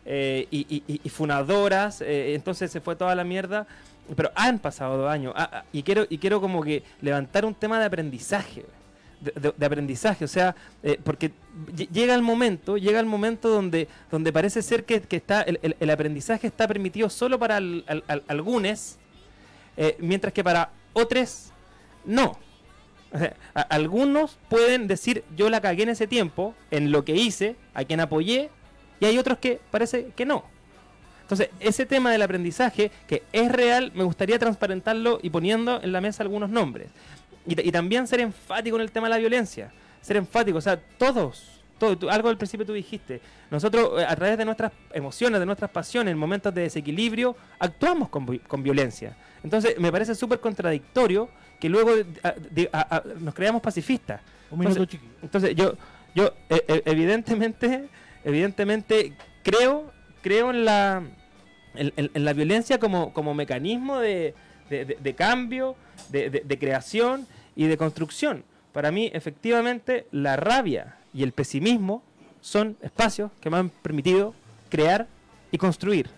eh, 0.09 0.47
y, 0.49 1.09
funadoras, 1.09 1.99
eh, 1.99 2.33
entonces 2.33 2.71
se 2.71 2.79
fue 2.79 2.95
toda 2.95 3.13
la 3.13 3.23
mierda. 3.23 3.67
Pero 4.15 4.31
han 4.35 4.59
pasado 4.59 4.97
dos 4.97 5.11
años 5.11 5.33
ah, 5.35 5.49
ah, 5.51 5.63
y, 5.73 5.83
quiero, 5.83 6.05
y 6.09 6.17
quiero 6.17 6.39
como 6.39 6.63
que 6.63 6.81
levantar 7.01 7.43
un 7.43 7.53
tema 7.53 7.77
de 7.77 7.85
aprendizaje. 7.85 8.65
De, 9.19 9.65
aprendizaje, 9.65 10.23
o 10.23 10.27
sea, 10.27 10.55
eh, 10.83 10.99
porque 11.03 11.31
llega 11.91 12.13
el 12.13 12.21
momento, 12.21 12.77
llega 12.77 12.99
el 12.99 13.07
momento 13.07 13.49
donde, 13.49 13.87
donde 14.11 14.31
parece 14.31 14.61
ser 14.61 14.85
que, 14.85 15.03
está 15.09 15.41
el, 15.41 15.89
aprendizaje 15.89 16.45
está 16.45 16.67
permitido 16.67 17.09
solo 17.09 17.39
para 17.39 17.59
algunos, 18.27 18.99
mientras 19.97 20.31
que 20.31 20.43
para 20.43 20.69
otros 20.93 21.51
no. 22.05 22.37
algunos 23.53 24.37
pueden 24.49 24.87
decir 24.87 25.23
yo 25.35 25.49
la 25.49 25.61
cagué 25.61 25.83
en 25.83 25.89
ese 25.89 26.07
tiempo, 26.07 26.55
en 26.71 26.91
lo 26.91 27.05
que 27.05 27.15
hice, 27.15 27.55
a 27.73 27.83
quien 27.83 27.99
apoyé, 27.99 28.49
y 28.99 29.05
hay 29.05 29.17
otros 29.17 29.37
que 29.37 29.59
parece 29.71 30.11
que 30.15 30.25
no. 30.25 30.45
Entonces, 31.27 31.49
ese 31.59 31.85
tema 31.85 32.09
del 32.09 32.21
aprendizaje, 32.21 32.89
que 33.05 33.23
es 33.33 33.51
real, 33.51 33.91
me 33.93 34.05
gustaría 34.05 34.39
transparentarlo 34.39 35.19
y 35.21 35.29
poniendo 35.29 35.81
en 35.83 35.91
la 35.91 35.99
mesa 35.99 36.23
algunos 36.23 36.49
nombres. 36.49 36.89
Y, 37.45 37.71
también 37.71 38.07
ser 38.07 38.21
enfático 38.21 38.77
en 38.77 38.81
el 38.81 38.91
tema 38.91 39.07
de 39.07 39.15
la 39.15 39.17
violencia. 39.17 39.71
Ser 40.01 40.15
enfático, 40.15 40.57
o 40.57 40.61
sea, 40.61 40.79
todos, 40.97 41.61
todo, 41.77 42.09
algo 42.09 42.29
al 42.29 42.37
principio 42.37 42.65
tú 42.65 42.71
dijiste, 42.71 43.19
nosotros 43.51 44.01
eh, 44.01 44.05
a 44.05 44.15
través 44.15 44.37
de 44.37 44.45
nuestras 44.45 44.71
emociones, 44.93 45.41
de 45.41 45.45
nuestras 45.45 45.69
pasiones, 45.69 46.13
en 46.13 46.17
momentos 46.17 46.53
de 46.53 46.61
desequilibrio, 46.61 47.35
actuamos 47.59 48.07
con, 48.07 48.25
con 48.25 48.63
violencia. 48.63 49.17
Entonces, 49.43 49.77
me 49.79 49.91
parece 49.91 50.15
súper 50.15 50.39
contradictorio 50.39 51.29
que 51.59 51.69
luego 51.69 51.91
nos 53.19 53.33
creamos 53.33 53.61
pacifistas. 53.61 54.21
entonces, 55.21 55.55
yo, 55.55 55.75
yo 56.13 56.33
e, 56.49 56.63
e, 56.67 56.83
evidentemente, 56.85 57.89
evidentemente 58.23 59.13
creo, 59.43 59.91
creo 60.21 60.51
en 60.51 60.65
la, 60.65 61.03
en, 61.75 62.25
la 62.25 62.33
violencia 62.33 62.79
como, 62.79 63.13
como 63.13 63.33
mecanismo 63.33 63.99
de, 63.99 64.35
de, 64.69 65.15
cambio, 65.15 65.75
de, 66.09 66.57
creación 66.59 67.27
y 67.55 67.65
de 67.65 67.77
construcción. 67.77 68.43
Para 68.71 68.91
mí, 68.91 69.09
efectivamente, 69.13 70.07
la 70.11 70.35
rabia 70.35 70.97
y 71.13 71.23
el 71.23 71.31
pesimismo 71.31 72.03
son 72.41 72.77
espacios 72.81 73.31
que 73.41 73.49
me 73.49 73.57
han 73.57 73.69
permitido 73.69 74.35
crear 74.69 75.07
y 75.51 75.57
construir. 75.57 76.09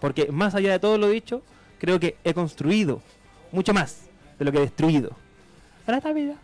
Porque 0.00 0.30
más 0.30 0.54
allá 0.54 0.70
de 0.72 0.78
todo 0.78 0.98
lo 0.98 1.08
dicho, 1.08 1.42
creo 1.78 1.98
que 1.98 2.16
he 2.22 2.34
construido 2.34 3.02
mucho 3.50 3.74
más 3.74 4.11
de 4.42 4.46
lo 4.46 4.52
que 4.52 4.58
he 4.58 4.62
destruido 4.62 5.12
para 5.86 5.98
esta 5.98 6.12
vida. 6.12 6.34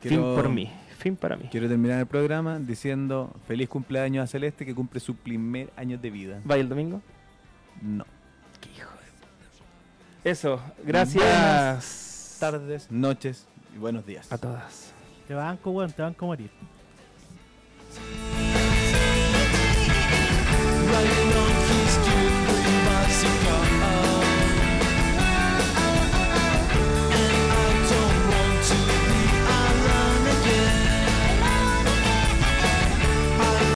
fin 0.00 0.20
por 0.20 0.48
mí, 0.48 0.68
fin 0.98 1.14
para 1.14 1.36
mí. 1.36 1.48
Quiero 1.50 1.68
terminar 1.68 2.00
el 2.00 2.06
programa 2.06 2.58
diciendo 2.58 3.32
feliz 3.46 3.68
cumpleaños 3.68 4.24
a 4.24 4.26
Celeste 4.26 4.66
que 4.66 4.74
cumple 4.74 4.98
su 4.98 5.14
primer 5.14 5.70
año 5.76 5.96
de 5.96 6.10
vida. 6.10 6.40
¿Va 6.50 6.56
el 6.56 6.68
domingo? 6.68 7.00
No. 7.80 8.04
Qué 8.60 8.70
hijo 8.76 8.90
de 8.90 9.06
puta. 9.20 10.28
Eso, 10.28 10.60
gracias. 10.84 12.38
tardes, 12.40 12.90
noches 12.90 13.46
y 13.74 13.78
buenos 13.78 14.04
días. 14.04 14.32
A 14.32 14.38
todas. 14.38 14.92
Te 15.28 15.34
banco, 15.34 15.70
weón, 15.70 15.92
te 15.92 16.02
banco 16.02 16.26
morir. 16.26 16.50